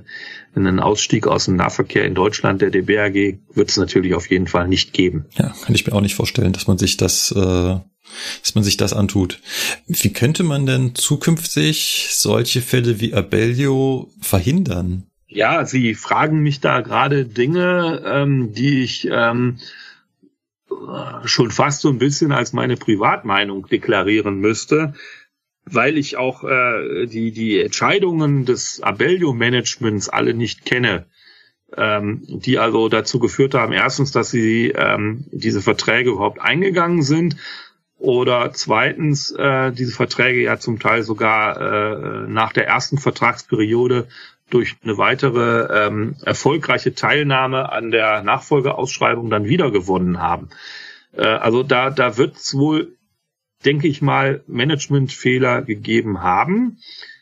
einen 0.55 0.81
Ausstieg 0.81 1.27
aus 1.27 1.45
dem 1.45 1.57
Nahverkehr 1.57 2.05
in 2.05 2.15
Deutschland 2.15 2.61
der 2.61 2.71
DBAG 2.71 3.39
wird 3.55 3.71
es 3.71 3.77
natürlich 3.77 4.15
auf 4.15 4.29
jeden 4.31 4.49
Fall 4.49 4.67
nicht 4.67 4.93
geben. 4.93 5.27
Ja, 5.37 5.55
kann 5.65 5.75
ich 5.75 5.87
mir 5.87 5.93
auch 5.93 6.01
nicht 6.01 6.17
vorstellen, 6.17 6.53
dass 6.53 6.67
man 6.67 6.79
sich 6.79 6.97
das 6.97 7.31
äh, 7.31 7.79
dass 8.43 8.55
man 8.55 8.65
sich 8.65 8.77
das 8.77 8.93
antut. 8.93 9.41
Wie 9.87 10.13
könnte 10.13 10.43
man 10.43 10.67
denn 10.67 10.95
zukünftig 10.95 12.09
solche 12.11 12.63
Fälle 12.63 13.01
wie 13.01 13.15
Abellio 13.15 14.11
verhindern? 14.21 15.05
Ja, 15.29 15.67
Sie 15.67 15.95
fragen 15.95 16.41
mich 16.41 16.61
da 16.61 16.81
gerade 16.81 17.27
Dinge, 17.27 18.03
ähm, 18.07 18.53
die 18.55 18.83
ich 18.83 19.07
ähm, 19.11 19.59
schon 21.25 21.51
fast 21.51 21.81
so 21.81 21.89
ein 21.89 21.99
bisschen 21.99 22.33
als 22.33 22.53
meine 22.53 22.77
Privatmeinung 22.77 23.67
deklarieren 23.67 24.39
müsste, 24.41 24.95
weil 25.65 25.99
ich 25.99 26.17
auch 26.17 26.45
äh, 26.45 27.07
die, 27.07 27.33
die 27.33 27.61
Entscheidungen 27.61 28.45
des 28.45 28.83
Abellio-Managements 28.83 30.09
alle 30.09 30.35
nicht 30.35 30.65
kenne, 30.65 31.07
ähm, 31.77 32.23
die 32.27 32.59
also 32.59 32.89
dazu 32.89 33.19
geführt 33.19 33.55
haben, 33.55 33.73
erstens, 33.73 34.13
dass 34.13 34.31
sie 34.31 34.73
ähm, 34.75 35.27
diese 35.31 35.61
Verträge 35.61 36.11
überhaupt 36.11 36.41
eingegangen 36.41 37.03
sind 37.03 37.37
oder 37.99 38.53
zweitens 38.53 39.33
äh, 39.33 39.73
diese 39.73 39.93
Verträge 39.93 40.43
ja 40.43 40.59
zum 40.59 40.79
Teil 40.79 41.03
sogar 41.03 41.61
äh, 41.61 42.29
nach 42.29 42.53
der 42.53 42.67
ersten 42.67 42.99
Vertragsperiode 42.99 44.09
durch 44.51 44.77
eine 44.83 44.99
weitere 44.99 45.87
ähm, 45.87 46.17
erfolgreiche 46.25 46.95
Teilnahme 46.95 47.71
an 47.71 47.91
der 47.91 48.23
Nachfolgeausschreibung 48.23 49.31
dann 49.31 49.45
wiedergewonnen 49.45 50.21
haben. 50.21 50.49
Äh, 51.13 51.27
also 51.27 51.63
da, 51.63 51.91
da 51.91 52.17
wird 52.17 52.37
es 52.37 52.55
wohl, 52.55 52.97
denke 53.65 53.89
ich 53.89 54.03
mal, 54.03 54.43
Managementfehler 54.47 55.63
gegeben 55.63 56.23
haben. 56.23 56.79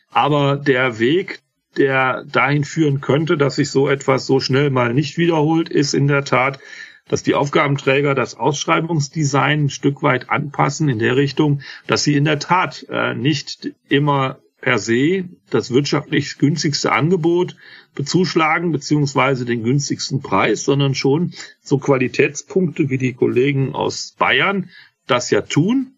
Aber 0.09 0.55
der 0.55 0.99
Weg, 0.99 1.41
der 1.75 2.23
dahin 2.25 2.63
führen 2.63 3.01
könnte, 3.01 3.37
dass 3.37 3.55
sich 3.55 3.69
so 3.69 3.89
etwas 3.89 4.25
so 4.25 4.39
schnell 4.39 4.69
mal 4.69 4.93
nicht 4.93 5.17
wiederholt, 5.17 5.69
ist 5.69 5.93
in 5.93 6.07
der 6.07 6.23
Tat, 6.23 6.59
dass 7.07 7.23
die 7.23 7.35
Aufgabenträger 7.35 8.15
das 8.15 8.35
Ausschreibungsdesign 8.35 9.65
ein 9.65 9.69
Stück 9.69 10.03
weit 10.03 10.29
anpassen 10.29 10.89
in 10.89 10.99
der 10.99 11.15
Richtung, 11.15 11.61
dass 11.87 12.03
sie 12.03 12.15
in 12.15 12.25
der 12.25 12.39
Tat 12.39 12.85
äh, 12.89 13.13
nicht 13.13 13.69
immer 13.89 14.39
per 14.61 14.79
se 14.79 15.29
das 15.49 15.71
wirtschaftlich 15.71 16.37
günstigste 16.37 16.91
Angebot 16.91 17.55
bezuschlagen, 17.95 18.71
beziehungsweise 18.71 19.45
den 19.45 19.63
günstigsten 19.63 20.21
Preis, 20.21 20.63
sondern 20.63 20.95
schon 20.95 21.33
so 21.61 21.77
Qualitätspunkte 21.77 22.89
wie 22.89 22.97
die 22.97 23.13
Kollegen 23.13 23.73
aus 23.73 24.15
Bayern 24.17 24.69
das 25.05 25.31
ja 25.31 25.41
tun, 25.41 25.93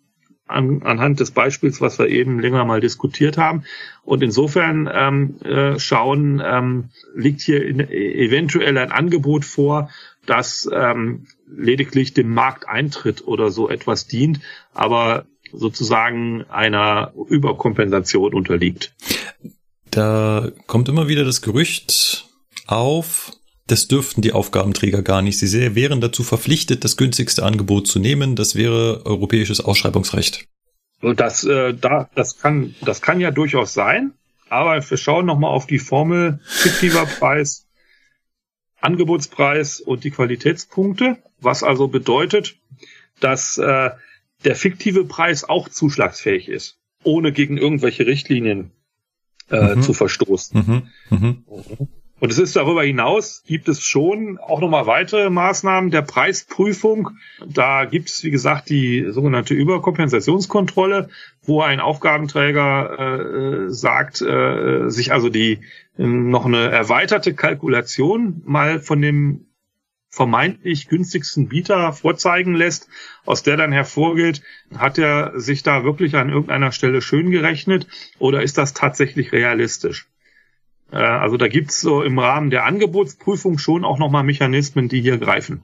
an, 0.49 0.81
anhand 0.83 1.19
des 1.19 1.31
Beispiels, 1.31 1.79
was 1.79 1.99
wir 1.99 2.07
eben 2.07 2.39
länger 2.39 2.65
mal 2.65 2.79
diskutiert 2.79 3.37
haben. 3.37 3.63
Und 4.03 4.23
insofern 4.23 4.89
ähm, 4.91 5.39
äh, 5.41 5.79
schauen, 5.79 6.41
ähm, 6.43 6.89
liegt 7.15 7.41
hier 7.41 7.65
in, 7.65 7.79
eventuell 7.79 8.77
ein 8.77 8.91
Angebot 8.91 9.45
vor, 9.45 9.89
das 10.25 10.69
ähm, 10.71 11.25
lediglich 11.47 12.13
dem 12.13 12.33
Markteintritt 12.33 13.25
oder 13.25 13.51
so 13.51 13.69
etwas 13.69 14.07
dient, 14.07 14.41
aber 14.73 15.25
sozusagen 15.51 16.45
einer 16.49 17.13
Überkompensation 17.27 18.33
unterliegt. 18.33 18.93
Da 19.91 20.51
kommt 20.67 20.89
immer 20.89 21.07
wieder 21.07 21.25
das 21.25 21.41
Gerücht 21.41 22.27
auf, 22.67 23.31
das 23.69 23.87
dürften 23.87 24.21
die 24.21 24.33
Aufgabenträger 24.33 25.03
gar 25.03 25.21
nicht. 25.21 25.39
Sie 25.39 25.75
wären 25.75 26.01
dazu 26.01 26.23
verpflichtet, 26.23 26.83
das 26.83 26.97
günstigste 26.97 27.43
Angebot 27.43 27.87
zu 27.87 27.99
nehmen. 27.99 28.35
Das 28.35 28.55
wäre 28.55 29.05
europäisches 29.05 29.61
Ausschreibungsrecht. 29.61 30.45
Und 31.01 31.19
das, 31.19 31.43
äh, 31.43 31.73
da, 31.73 32.09
das 32.15 32.39
kann, 32.39 32.75
das 32.81 33.01
kann 33.01 33.19
ja 33.19 33.31
durchaus 33.31 33.73
sein. 33.73 34.13
Aber 34.49 34.87
wir 34.87 34.97
schauen 34.97 35.25
nochmal 35.25 35.51
auf 35.51 35.67
die 35.67 35.79
Formel 35.79 36.39
fiktiver 36.43 37.05
Preis, 37.05 37.67
Angebotspreis 38.81 39.79
und 39.81 40.03
die 40.03 40.11
Qualitätspunkte, 40.11 41.17
was 41.39 41.63
also 41.63 41.87
bedeutet, 41.87 42.55
dass 43.19 43.57
äh, 43.59 43.91
der 44.43 44.55
fiktive 44.55 45.05
Preis 45.05 45.43
auch 45.43 45.69
zuschlagsfähig 45.69 46.49
ist, 46.49 46.79
ohne 47.03 47.31
gegen 47.31 47.57
irgendwelche 47.57 48.05
Richtlinien 48.05 48.71
äh, 49.49 49.75
mhm. 49.75 49.81
zu 49.81 49.93
verstoßen. 49.93 50.87
Mhm. 51.09 51.17
Mhm. 51.17 51.43
Und 52.19 52.31
es 52.31 52.37
ist 52.37 52.55
darüber 52.55 52.83
hinaus, 52.83 53.43
gibt 53.45 53.69
es 53.69 53.81
schon 53.81 54.37
auch 54.39 54.59
nochmal 54.59 54.87
weitere 54.87 55.29
Maßnahmen 55.29 55.89
der 55.89 56.01
Preisprüfung. 56.01 57.11
Da 57.47 57.85
gibt 57.85 58.09
es, 58.09 58.23
wie 58.23 58.31
gesagt, 58.31 58.69
die 58.69 59.07
sogenannte 59.09 59.53
Überkompensationskontrolle, 59.53 61.09
wo 61.43 61.61
ein 61.61 61.79
Aufgabenträger 61.79 63.67
äh, 63.67 63.69
sagt, 63.69 64.21
äh, 64.21 64.89
sich 64.89 65.13
also 65.13 65.29
die 65.29 65.59
äh, 65.97 66.03
noch 66.03 66.45
eine 66.45 66.69
erweiterte 66.69 67.33
Kalkulation 67.33 68.41
mal 68.45 68.81
von 68.81 69.01
dem 69.01 69.45
vermeintlich 70.09 70.87
günstigsten 70.87 71.47
Bieter 71.49 71.93
vorzeigen 71.93 72.55
lässt, 72.55 72.87
aus 73.25 73.43
der 73.43 73.57
dann 73.57 73.71
hervorgeht, 73.71 74.41
hat 74.75 74.97
er 74.97 75.39
sich 75.39 75.63
da 75.63 75.83
wirklich 75.83 76.15
an 76.15 76.29
irgendeiner 76.29 76.71
Stelle 76.71 77.01
schön 77.01 77.31
gerechnet 77.31 77.87
oder 78.17 78.41
ist 78.41 78.57
das 78.57 78.73
tatsächlich 78.73 79.31
realistisch? 79.31 80.07
Äh, 80.91 80.97
also 80.97 81.37
da 81.37 81.47
gibt's 81.47 81.79
so 81.81 82.01
im 82.01 82.17
Rahmen 82.17 82.49
der 82.49 82.65
Angebotsprüfung 82.65 83.59
schon 83.59 83.85
auch 83.85 83.99
nochmal 83.99 84.23
Mechanismen, 84.23 84.89
die 84.89 85.01
hier 85.01 85.17
greifen. 85.17 85.63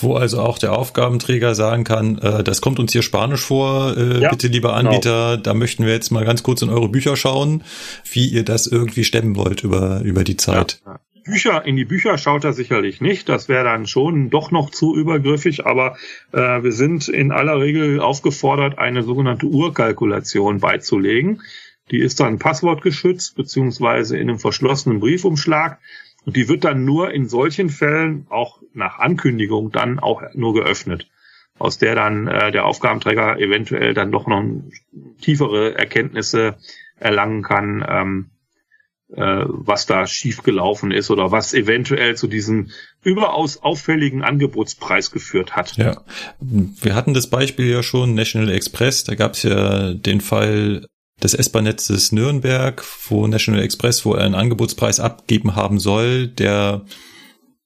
Wo 0.00 0.14
also 0.14 0.40
auch 0.40 0.58
der 0.58 0.72
Aufgabenträger 0.72 1.54
sagen 1.54 1.84
kann, 1.84 2.18
äh, 2.18 2.44
das 2.44 2.60
kommt 2.60 2.78
uns 2.78 2.92
hier 2.92 3.02
Spanisch 3.02 3.40
vor, 3.40 3.96
äh, 3.96 4.22
ja, 4.22 4.30
bitte 4.30 4.46
lieber 4.46 4.68
genau. 4.68 4.90
Anbieter, 4.90 5.30
genau. 5.32 5.42
da 5.42 5.54
möchten 5.54 5.84
wir 5.84 5.92
jetzt 5.92 6.10
mal 6.10 6.24
ganz 6.24 6.42
kurz 6.42 6.62
in 6.62 6.70
eure 6.70 6.88
Bücher 6.88 7.16
schauen, 7.16 7.64
wie 8.10 8.26
ihr 8.26 8.44
das 8.44 8.66
irgendwie 8.66 9.04
stemmen 9.04 9.36
wollt 9.36 9.64
über, 9.64 10.00
über 10.00 10.24
die 10.24 10.36
Zeit. 10.36 10.80
Ja, 10.86 11.00
Bücher, 11.28 11.66
in 11.66 11.76
die 11.76 11.84
Bücher 11.84 12.16
schaut 12.16 12.44
er 12.44 12.52
sicherlich 12.52 13.00
nicht. 13.00 13.28
Das 13.28 13.48
wäre 13.48 13.64
dann 13.64 13.86
schon 13.86 14.30
doch 14.30 14.50
noch 14.50 14.70
zu 14.70 14.96
übergriffig, 14.96 15.66
aber 15.66 15.96
äh, 16.32 16.62
wir 16.62 16.72
sind 16.72 17.08
in 17.08 17.32
aller 17.32 17.60
Regel 17.60 18.00
aufgefordert, 18.00 18.78
eine 18.78 19.02
sogenannte 19.02 19.46
Urkalkulation 19.46 20.60
beizulegen. 20.60 21.42
Die 21.90 21.98
ist 21.98 22.20
dann 22.20 22.38
passwortgeschützt 22.38 23.36
beziehungsweise 23.36 24.16
in 24.16 24.28
einem 24.28 24.38
verschlossenen 24.38 25.00
Briefumschlag. 25.00 25.78
Und 26.24 26.36
die 26.36 26.48
wird 26.48 26.64
dann 26.64 26.84
nur 26.84 27.12
in 27.12 27.28
solchen 27.28 27.70
Fällen 27.70 28.26
auch 28.28 28.60
nach 28.74 28.98
Ankündigung 28.98 29.70
dann 29.70 29.98
auch 29.98 30.22
nur 30.34 30.54
geöffnet, 30.54 31.08
aus 31.58 31.78
der 31.78 31.94
dann 31.94 32.26
äh, 32.26 32.50
der 32.52 32.64
Aufgabenträger 32.64 33.38
eventuell 33.38 33.94
dann 33.94 34.12
doch 34.12 34.26
noch 34.26 34.42
tiefere 35.20 35.76
Erkenntnisse 35.76 36.56
erlangen 36.98 37.42
kann, 37.42 37.84
ähm, 37.88 38.30
äh, 39.14 39.44
was 39.46 39.86
da 39.86 40.06
schiefgelaufen 40.06 40.90
ist 40.90 41.10
oder 41.10 41.30
was 41.30 41.54
eventuell 41.54 42.16
zu 42.16 42.26
diesem 42.26 42.70
überaus 43.02 43.62
auffälligen 43.62 44.22
Angebotspreis 44.22 45.10
geführt 45.10 45.56
hat. 45.56 45.76
Ja, 45.76 46.02
wir 46.40 46.94
hatten 46.94 47.14
das 47.14 47.30
Beispiel 47.30 47.70
ja 47.70 47.82
schon, 47.82 48.14
National 48.14 48.50
Express, 48.50 49.04
da 49.04 49.14
gab 49.14 49.32
es 49.32 49.44
ja 49.44 49.94
den 49.94 50.20
Fall 50.20 50.86
des 51.22 51.34
S-Bahn-Netzes 51.34 52.12
Nürnberg, 52.12 52.84
wo 53.08 53.26
National 53.26 53.62
Express 53.62 54.04
wohl 54.04 54.18
einen 54.18 54.34
Angebotspreis 54.34 55.00
abgeben 55.00 55.56
haben 55.56 55.80
soll, 55.80 56.28
der 56.28 56.84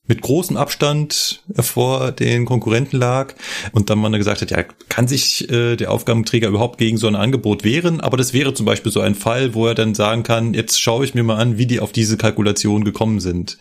mit 0.07 0.21
großem 0.21 0.57
Abstand 0.57 1.43
vor 1.61 2.11
den 2.11 2.45
Konkurrenten 2.45 2.99
lag 2.99 3.35
und 3.73 3.89
dann 3.89 3.99
man 3.99 4.13
gesagt 4.13 4.43
hat, 4.43 4.51
ja, 4.51 4.65
kann 4.89 5.07
sich 5.07 5.49
äh, 5.51 5.77
der 5.77 5.93
Aufgabenträger 5.93 6.49
überhaupt 6.49 6.79
gegen 6.79 6.97
so 6.97 7.07
ein 7.07 7.15
Angebot 7.15 7.63
wehren? 7.63 8.01
Aber 8.01 8.17
das 8.17 8.33
wäre 8.33 8.53
zum 8.53 8.67
Beispiel 8.67 8.91
so 8.91 9.01
ein 9.01 9.15
Fall, 9.15 9.55
wo 9.55 9.67
er 9.67 9.75
dann 9.75 9.95
sagen 9.95 10.25
kann, 10.25 10.55
jetzt 10.55 10.81
schaue 10.81 11.05
ich 11.05 11.15
mir 11.15 11.23
mal 11.23 11.37
an, 11.37 11.57
wie 11.57 11.67
die 11.67 11.81
auf 11.81 11.93
diese 11.93 12.17
Kalkulation 12.17 12.85
gekommen 12.85 13.21
sind. 13.21 13.59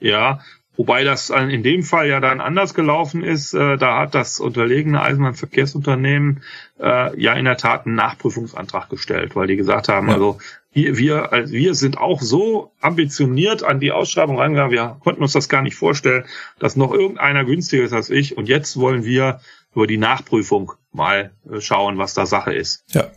Ja, 0.00 0.40
Wobei 0.76 1.04
das 1.04 1.30
in 1.30 1.62
dem 1.62 1.82
Fall 1.82 2.08
ja 2.08 2.20
dann 2.20 2.40
anders 2.40 2.74
gelaufen 2.74 3.22
ist. 3.22 3.54
Äh, 3.54 3.76
da 3.76 4.00
hat 4.00 4.14
das 4.14 4.40
unterlegene 4.40 5.00
Eisenbahnverkehrsunternehmen 5.02 6.42
äh, 6.80 7.20
ja 7.20 7.34
in 7.34 7.44
der 7.44 7.56
Tat 7.56 7.86
einen 7.86 7.94
Nachprüfungsantrag 7.94 8.88
gestellt, 8.90 9.36
weil 9.36 9.46
die 9.46 9.56
gesagt 9.56 9.88
haben, 9.88 10.08
ja. 10.08 10.14
also 10.14 10.38
wir, 10.72 10.98
wir, 10.98 11.32
also 11.32 11.52
wir 11.52 11.74
sind 11.74 11.98
auch 11.98 12.20
so 12.20 12.72
ambitioniert 12.80 13.62
an 13.62 13.78
die 13.78 13.92
Ausschreibung 13.92 14.38
rangegangen, 14.38 14.72
wir 14.72 14.96
konnten 15.00 15.22
uns 15.22 15.32
das 15.32 15.48
gar 15.48 15.62
nicht 15.62 15.76
vorstellen, 15.76 16.24
dass 16.58 16.74
noch 16.74 16.92
irgendeiner 16.92 17.44
günstiger 17.44 17.84
ist 17.84 17.92
als 17.92 18.10
ich. 18.10 18.36
Und 18.36 18.48
jetzt 18.48 18.76
wollen 18.76 19.04
wir 19.04 19.40
über 19.74 19.86
die 19.86 19.98
Nachprüfung 19.98 20.72
mal 20.92 21.32
äh, 21.48 21.60
schauen, 21.60 21.98
was 21.98 22.14
da 22.14 22.26
Sache 22.26 22.52
ist. 22.52 22.84
Ja. 22.92 23.10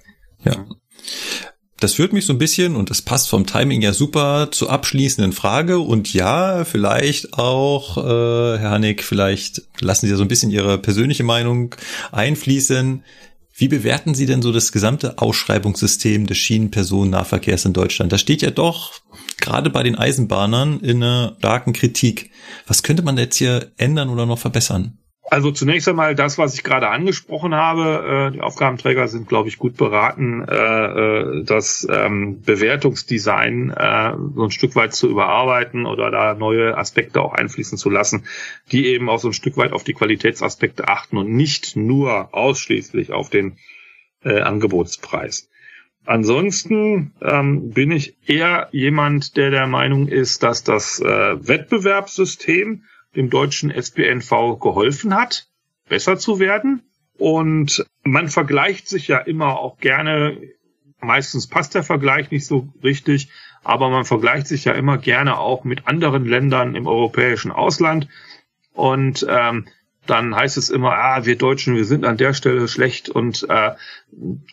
Ja. 0.43 0.65
Das 1.79 1.93
führt 1.93 2.11
mich 2.11 2.25
so 2.25 2.33
ein 2.33 2.39
bisschen, 2.39 2.75
und 2.75 2.89
das 2.89 3.03
passt 3.03 3.29
vom 3.29 3.45
Timing 3.45 3.83
ja 3.83 3.93
super, 3.93 4.49
zur 4.51 4.71
abschließenden 4.71 5.31
Frage. 5.31 5.77
Und 5.77 6.11
ja, 6.11 6.65
vielleicht 6.65 7.33
auch, 7.33 7.97
äh, 7.97 8.57
Herr 8.57 8.71
Hannig, 8.71 9.03
vielleicht 9.03 9.61
lassen 9.79 10.07
Sie 10.07 10.11
ja 10.11 10.17
so 10.17 10.23
ein 10.23 10.27
bisschen 10.27 10.49
Ihre 10.49 10.79
persönliche 10.79 11.23
Meinung 11.23 11.75
einfließen. 12.11 13.03
Wie 13.59 13.67
bewerten 13.67 14.15
Sie 14.15 14.25
denn 14.25 14.41
so 14.41 14.51
das 14.51 14.71
gesamte 14.71 15.19
Ausschreibungssystem 15.19 16.25
des 16.25 16.37
Schienenpersonennahverkehrs 16.37 17.65
in 17.65 17.73
Deutschland? 17.73 18.11
Da 18.11 18.17
steht 18.17 18.41
ja 18.41 18.51
doch 18.51 18.93
gerade 19.39 19.69
bei 19.69 19.83
den 19.83 19.95
Eisenbahnern 19.95 20.79
in 20.79 21.03
einer 21.03 21.35
starken 21.39 21.73
Kritik. 21.73 22.31
Was 22.65 22.81
könnte 22.81 23.03
man 23.03 23.17
jetzt 23.17 23.37
hier 23.37 23.71
ändern 23.77 24.09
oder 24.09 24.25
noch 24.25 24.39
verbessern? 24.39 24.97
Also 25.29 25.51
zunächst 25.51 25.89
einmal 25.89 26.15
das, 26.15 26.37
was 26.37 26.53
ich 26.53 26.63
gerade 26.63 26.87
angesprochen 26.87 27.53
habe. 27.53 28.29
Äh, 28.29 28.31
die 28.31 28.41
Aufgabenträger 28.41 29.09
sind, 29.09 29.27
glaube 29.27 29.49
ich, 29.49 29.57
gut 29.57 29.75
beraten, 29.75 30.47
äh, 30.47 30.55
äh, 30.55 31.43
das 31.43 31.85
ähm, 31.89 32.41
Bewertungsdesign 32.41 33.73
so 34.35 34.43
ein 34.43 34.51
Stück 34.51 34.75
weit 34.75 34.93
zu 34.93 35.09
überarbeiten 35.09 35.85
oder 35.85 36.11
da 36.11 36.33
neue 36.33 36.77
Aspekte 36.77 37.21
auch 37.21 37.33
einfließen 37.33 37.77
zu 37.77 37.89
lassen, 37.89 38.25
die 38.71 38.85
eben 38.87 39.09
auch 39.09 39.19
so 39.19 39.27
ein 39.29 39.33
Stück 39.33 39.57
weit 39.57 39.73
auf 39.73 39.83
die 39.83 39.93
Qualitätsaspekte 39.93 40.87
achten 40.87 41.17
und 41.17 41.29
nicht 41.33 41.75
nur 41.75 42.33
ausschließlich 42.33 43.11
auf 43.11 43.29
den 43.29 43.57
Angebotspreis. 44.23 45.49
Ansonsten 46.05 47.13
ähm, 47.21 47.71
bin 47.71 47.91
ich 47.91 48.15
eher 48.25 48.69
jemand, 48.71 49.35
der 49.37 49.51
der 49.51 49.67
Meinung 49.67 50.07
ist, 50.07 50.43
dass 50.43 50.63
das 50.63 50.99
Wettbewerbssystem 51.01 52.83
dem 53.15 53.29
deutschen 53.29 53.71
SPNV 53.71 54.59
geholfen 54.59 55.15
hat, 55.15 55.47
besser 55.87 56.17
zu 56.17 56.39
werden. 56.39 56.83
Und 57.17 57.85
man 58.03 58.29
vergleicht 58.29 58.87
sich 58.87 59.07
ja 59.07 59.17
immer 59.17 59.59
auch 59.59 59.77
gerne, 59.79 60.37
meistens 60.99 61.47
passt 61.47 61.73
der 61.75 61.83
Vergleich 61.83 62.29
nicht 62.31 62.45
so 62.45 62.71
richtig, 62.83 63.29
aber 63.63 63.89
man 63.89 64.05
vergleicht 64.05 64.47
sich 64.47 64.65
ja 64.65 64.73
immer 64.73 64.97
gerne 64.97 65.37
auch 65.39 65.63
mit 65.63 65.87
anderen 65.87 66.25
Ländern 66.25 66.75
im 66.75 66.87
europäischen 66.87 67.51
Ausland. 67.51 68.07
Und 68.73 69.25
ähm, 69.27 69.67
dann 70.05 70.35
heißt 70.35 70.57
es 70.57 70.69
immer, 70.69 70.93
ah, 70.93 71.25
wir 71.25 71.37
Deutschen, 71.37 71.75
wir 71.75 71.85
sind 71.85 72.05
an 72.05 72.17
der 72.17 72.33
Stelle 72.33 72.67
schlecht 72.67 73.09
und 73.09 73.45
äh, 73.49 73.71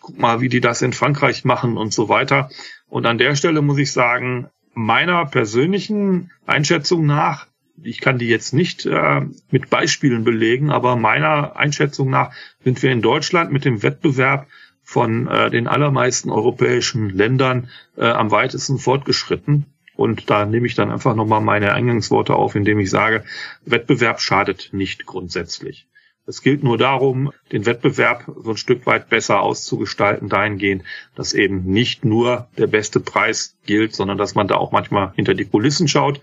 guck 0.01 0.19
mal, 0.19 0.41
wie 0.41 0.49
die 0.49 0.61
das 0.61 0.83
in 0.83 0.93
Frankreich 0.93 1.45
machen 1.45 1.77
und 1.77 1.93
so 1.93 2.09
weiter. 2.09 2.51
Und 2.89 3.07
an 3.07 3.19
der 3.19 3.37
Stelle 3.37 3.63
muss 3.63 3.79
ich 3.79 3.93
sagen, 3.93 4.49
meiner 4.75 5.27
persönlichen 5.27 6.33
Einschätzung 6.47 7.07
nach 7.07 7.47
ich 7.83 8.01
kann 8.01 8.19
die 8.19 8.29
jetzt 8.29 8.53
nicht 8.53 8.87
äh, 8.87 9.23
mit 9.51 9.71
Beispielen 9.71 10.25
belegen, 10.25 10.71
aber 10.71 10.97
meiner 10.97 11.57
Einschätzung 11.57 12.11
nach 12.11 12.33
sind 12.63 12.83
wir 12.83 12.93
in 12.93 13.03
Deutschland 13.03 13.53
mit 13.53 13.65
dem 13.65 13.83
Wettbewerb 13.83 14.47
von 14.83 15.27
äh, 15.27 15.51
den 15.51 15.67
allermeisten 15.67 16.31
europäischen 16.31 17.11
Ländern 17.11 17.69
äh, 17.97 18.05
am 18.05 18.31
weitesten 18.31 18.79
fortgeschritten. 18.79 19.67
Und 19.97 20.29
da 20.29 20.45
nehme 20.45 20.67
ich 20.67 20.75
dann 20.75 20.91
einfach 20.91 21.15
nochmal 21.15 21.41
meine 21.41 21.73
Eingangsworte 21.73 22.35
auf, 22.35 22.55
indem 22.55 22.81
ich 22.81 22.91
sage, 22.91 23.25
Wettbewerb 23.65 24.21
schadet 24.21 24.71
nicht 24.73 25.07
grundsätzlich. 25.07 25.87
Es 26.27 26.43
gilt 26.43 26.65
nur 26.65 26.79
darum, 26.79 27.33
den 27.53 27.67
Wettbewerb 27.67 28.25
so 28.43 28.51
ein 28.51 28.57
Stück 28.57 28.87
weit 28.87 29.11
besser 29.11 29.41
auszugestalten, 29.41 30.29
dahingehend, 30.29 30.83
dass 31.15 31.35
eben 31.35 31.65
nicht 31.65 32.05
nur 32.05 32.49
der 32.57 32.67
beste 32.67 32.99
Preis 32.99 33.57
gilt, 33.67 33.95
sondern 33.95 34.17
dass 34.17 34.35
man 34.35 34.49
da 34.49 34.57
auch 34.57 34.73
manchmal 34.73 35.13
hinter 35.17 35.35
die 35.35 35.45
Kulissen 35.45 35.87
schaut 35.87 36.21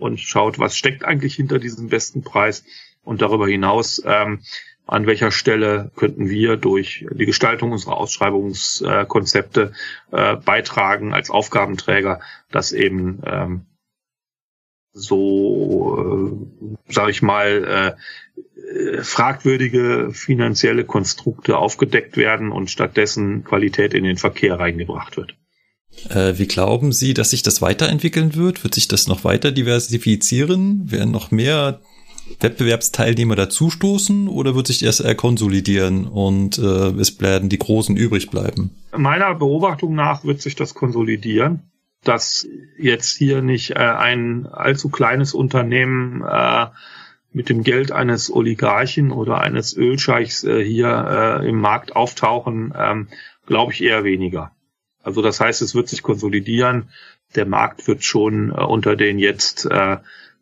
und 0.00 0.20
schaut, 0.20 0.58
was 0.58 0.76
steckt 0.76 1.04
eigentlich 1.04 1.34
hinter 1.34 1.58
diesem 1.58 1.88
besten 1.88 2.22
Preis 2.22 2.64
und 3.02 3.22
darüber 3.22 3.46
hinaus, 3.46 4.02
ähm, 4.04 4.40
an 4.86 5.06
welcher 5.06 5.30
Stelle 5.30 5.92
könnten 5.94 6.28
wir 6.28 6.56
durch 6.56 7.06
die 7.12 7.26
Gestaltung 7.26 7.70
unserer 7.70 7.96
Ausschreibungskonzepte 7.96 9.72
äh, 10.10 10.36
beitragen 10.36 11.14
als 11.14 11.30
Aufgabenträger, 11.30 12.20
dass 12.50 12.72
eben 12.72 13.20
ähm, 13.24 13.66
so, 14.92 16.36
äh, 16.88 16.92
sage 16.92 17.12
ich 17.12 17.22
mal, 17.22 17.96
äh, 18.74 19.02
fragwürdige 19.02 20.10
finanzielle 20.12 20.84
Konstrukte 20.84 21.56
aufgedeckt 21.56 22.16
werden 22.16 22.50
und 22.50 22.70
stattdessen 22.70 23.44
Qualität 23.44 23.94
in 23.94 24.04
den 24.04 24.16
Verkehr 24.16 24.58
reingebracht 24.58 25.16
wird. 25.16 25.36
Äh, 26.08 26.38
wie 26.38 26.46
glauben 26.46 26.92
Sie, 26.92 27.14
dass 27.14 27.30
sich 27.30 27.42
das 27.42 27.60
weiterentwickeln 27.62 28.34
wird? 28.34 28.64
Wird 28.64 28.74
sich 28.74 28.88
das 28.88 29.06
noch 29.06 29.24
weiter 29.24 29.52
diversifizieren? 29.52 30.90
Werden 30.90 31.10
noch 31.10 31.30
mehr 31.30 31.80
Wettbewerbsteilnehmer 32.38 33.34
dazustoßen 33.34 34.28
oder 34.28 34.54
wird 34.54 34.68
sich 34.68 34.80
das 34.80 35.00
eher 35.00 35.14
konsolidieren 35.14 36.06
und 36.06 36.58
äh, 36.58 36.90
es 37.00 37.20
werden 37.20 37.48
die 37.48 37.58
Großen 37.58 37.96
übrig 37.96 38.30
bleiben? 38.30 38.70
Meiner 38.96 39.34
Beobachtung 39.34 39.94
nach 39.94 40.24
wird 40.24 40.40
sich 40.40 40.54
das 40.54 40.74
konsolidieren, 40.74 41.70
dass 42.04 42.46
jetzt 42.78 43.16
hier 43.16 43.42
nicht 43.42 43.72
äh, 43.72 43.78
ein 43.78 44.46
allzu 44.46 44.90
kleines 44.90 45.34
Unternehmen 45.34 46.22
äh, 46.22 46.66
mit 47.32 47.48
dem 47.48 47.62
Geld 47.62 47.92
eines 47.92 48.32
Oligarchen 48.32 49.10
oder 49.10 49.40
eines 49.40 49.76
Ölscheichs 49.76 50.44
äh, 50.44 50.64
hier 50.64 51.40
äh, 51.42 51.48
im 51.48 51.60
Markt 51.60 51.96
auftauchen, 51.96 52.72
ähm, 52.76 53.08
glaube 53.46 53.72
ich 53.72 53.82
eher 53.82 54.04
weniger. 54.04 54.52
Also 55.02 55.22
das 55.22 55.40
heißt, 55.40 55.62
es 55.62 55.74
wird 55.74 55.88
sich 55.88 56.02
konsolidieren. 56.02 56.90
der 57.34 57.46
Markt 57.46 57.86
wird 57.86 58.04
schon 58.04 58.50
äh, 58.50 58.60
unter 58.60 58.96
den 58.96 59.18
jetzt 59.18 59.64
äh, 59.66 59.98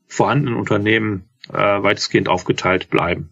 vorhandenen 0.07 0.59
Unternehmen 0.59 1.29
äh, 1.51 1.55
weitestgehend 1.57 2.29
aufgeteilt 2.29 2.89
bleiben. 2.89 3.31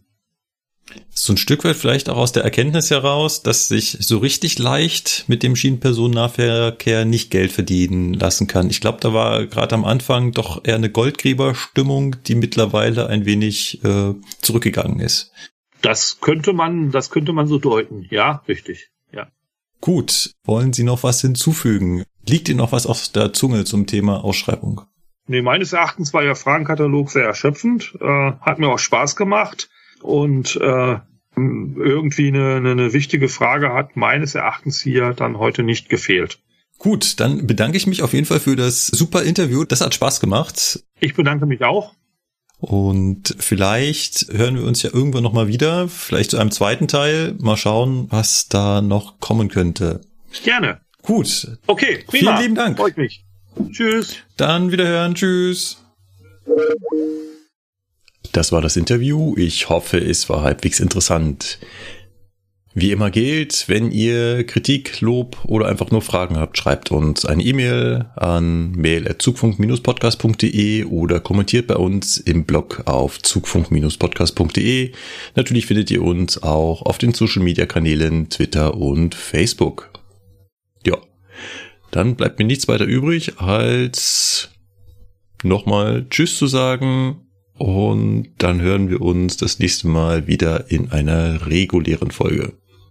So 1.11 1.33
ein 1.33 1.37
Stück 1.37 1.65
weit 1.65 1.75
vielleicht 1.75 2.09
auch 2.09 2.17
aus 2.17 2.33
der 2.33 2.45
Erkenntnis 2.45 2.91
heraus, 2.91 3.43
dass 3.43 3.67
sich 3.67 3.97
so 4.01 4.19
richtig 4.19 4.59
leicht 4.59 5.25
mit 5.27 5.43
dem 5.43 5.57
Schienenpersonennahverkehr 5.57 7.05
nicht 7.05 7.31
Geld 7.31 7.51
verdienen 7.51 8.15
lassen 8.15 8.47
kann. 8.47 8.71
Ich 8.71 8.81
glaube, 8.81 8.99
da 9.01 9.13
war 9.13 9.47
gerade 9.47 9.75
am 9.75 9.85
Anfang 9.85 10.33
doch 10.33 10.65
eher 10.65 10.77
eine 10.77 10.91
Goldgräberstimmung, 10.91 12.17
die 12.25 12.37
mittlerweile 12.37 13.09
ein 13.09 13.25
wenig 13.25 13.83
äh, 13.83 14.15
zurückgegangen 14.41 15.01
ist. 15.01 15.33
Das 15.83 16.21
könnte 16.21 16.53
man, 16.53 16.93
das 16.93 17.11
könnte 17.11 17.33
man 17.33 17.49
so 17.49 17.59
deuten. 17.59 18.07
Ja, 18.11 18.43
richtig. 18.47 18.91
Gut. 19.81 20.33
Wollen 20.45 20.73
Sie 20.73 20.85
noch 20.85 21.03
was 21.03 21.21
hinzufügen? 21.21 22.05
Liegt 22.27 22.49
Ihnen 22.49 22.59
noch 22.59 22.73
was 22.73 22.87
auf 22.87 23.09
der 23.09 23.33
Zunge 23.33 23.65
zum 23.65 23.87
Thema 23.87 24.25
Ausschreibung? 24.25 24.83
Nee, 25.29 25.43
meines 25.43 25.73
Erachtens 25.73 26.13
war 26.15 26.23
Ihr 26.23 26.37
Fragenkatalog 26.37 27.11
sehr 27.11 27.25
erschöpfend, 27.25 27.97
äh, 28.01 28.33
hat 28.41 28.59
mir 28.59 28.69
auch 28.69 28.79
Spaß 28.79 29.17
gemacht 29.17 29.69
und 30.03 30.57
äh, 30.57 30.99
irgendwie 31.37 32.29
eine, 32.29 32.57
eine 32.57 32.93
wichtige 32.93 33.29
Frage 33.29 33.73
hat 33.73 33.97
meines 33.97 34.35
Erachtens 34.35 34.81
hier 34.81 35.13
dann 35.13 35.39
heute 35.39 35.63
nicht 35.63 35.89
gefehlt. 35.89 36.39
Gut, 36.79 37.21
dann 37.21 37.47
bedanke 37.47 37.77
ich 37.77 37.87
mich 37.87 38.03
auf 38.03 38.13
jeden 38.13 38.27
Fall 38.27 38.41
für 38.41 38.57
das 38.57 38.87
super 38.87 39.23
Interview. 39.23 39.65
Das 39.65 39.81
hat 39.81 39.95
Spaß 39.95 40.21
gemacht. 40.21 40.83
Ich 41.01 41.15
bedanke 41.15 41.47
mich 41.47 41.63
auch. 41.63 41.95
Und 42.59 43.37
vielleicht 43.39 44.33
hören 44.33 44.57
wir 44.57 44.65
uns 44.65 44.83
ja 44.83 44.91
irgendwann 44.93 45.23
nochmal 45.23 45.47
wieder, 45.47 45.89
vielleicht 45.89 46.31
zu 46.31 46.39
einem 46.39 46.51
zweiten 46.51 46.89
Teil. 46.89 47.35
Mal 47.39 47.57
schauen, 47.57 48.07
was 48.11 48.49
da 48.49 48.81
noch 48.81 49.21
kommen 49.21 49.49
könnte. 49.49 50.01
Gerne. 50.43 50.81
Gut. 51.03 51.49
Okay, 51.67 52.05
prima. 52.07 52.31
Vielen 52.31 52.43
lieben 52.43 52.55
Dank. 52.55 52.79
Freut 52.79 52.97
mich. 52.97 53.25
Tschüss. 53.71 54.17
Dann 54.37 54.73
wiederhören. 54.73 55.15
Tschüss. 55.15 55.79
Das 58.33 58.53
war 58.53 58.61
das 58.61 58.77
Interview. 58.77 59.35
Ich 59.37 59.69
hoffe, 59.69 59.99
es 59.99 60.29
war 60.29 60.43
halbwegs 60.43 60.81
interessant. 60.81 61.59
Wie 62.79 62.93
immer 62.93 63.11
gilt, 63.11 63.71
wenn 63.71 63.91
ihr 63.91 64.45
Kritik, 64.45 65.01
Lob 65.01 65.39
oder 65.47 65.67
einfach 65.67 65.91
nur 65.91 66.03
Fragen 66.03 66.37
habt, 66.37 66.59
schreibt 66.59 66.91
uns 66.91 67.25
eine 67.25 67.43
E-Mail 67.43 68.11
an 68.17 68.73
mail.zugfunk-podcast.de 68.73 70.85
oder 70.85 71.21
kommentiert 71.21 71.69
bei 71.69 71.77
uns 71.77 72.19
im 72.19 72.45
Blog 72.45 72.83
auf 72.85 73.19
zugfunk-podcast.de. 73.23 74.93
Natürlich 75.37 75.65
findet 75.65 75.91
ihr 75.91 76.03
uns 76.03 76.43
auch 76.43 76.83
auf 76.83 76.99
den 76.99 77.15
Social 77.15 77.43
Media 77.43 77.65
Kanälen 77.65 78.29
Twitter 78.29 78.75
und 78.75 79.15
Facebook. 79.15 79.89
Ja, 80.85 80.99
dann 81.93 82.15
bleibt 82.15 82.39
mir 82.39 82.45
nichts 82.45 82.69
weiter 82.69 82.85
übrig, 82.85 83.39
als 83.39 84.51
nochmal 85.43 86.05
Tschüss 86.11 86.37
zu 86.37 86.47
sagen 86.47 87.23
und 87.57 88.29
dann 88.37 88.61
hören 88.61 88.91
wir 88.91 89.01
uns 89.01 89.39
das 89.39 89.61
nächste 89.61 89.89
Mal 89.89 90.27
wieder 90.27 90.71
in 90.71 90.91
einer 90.91 91.47
regulären 91.47 92.11
Folge. 92.11 92.53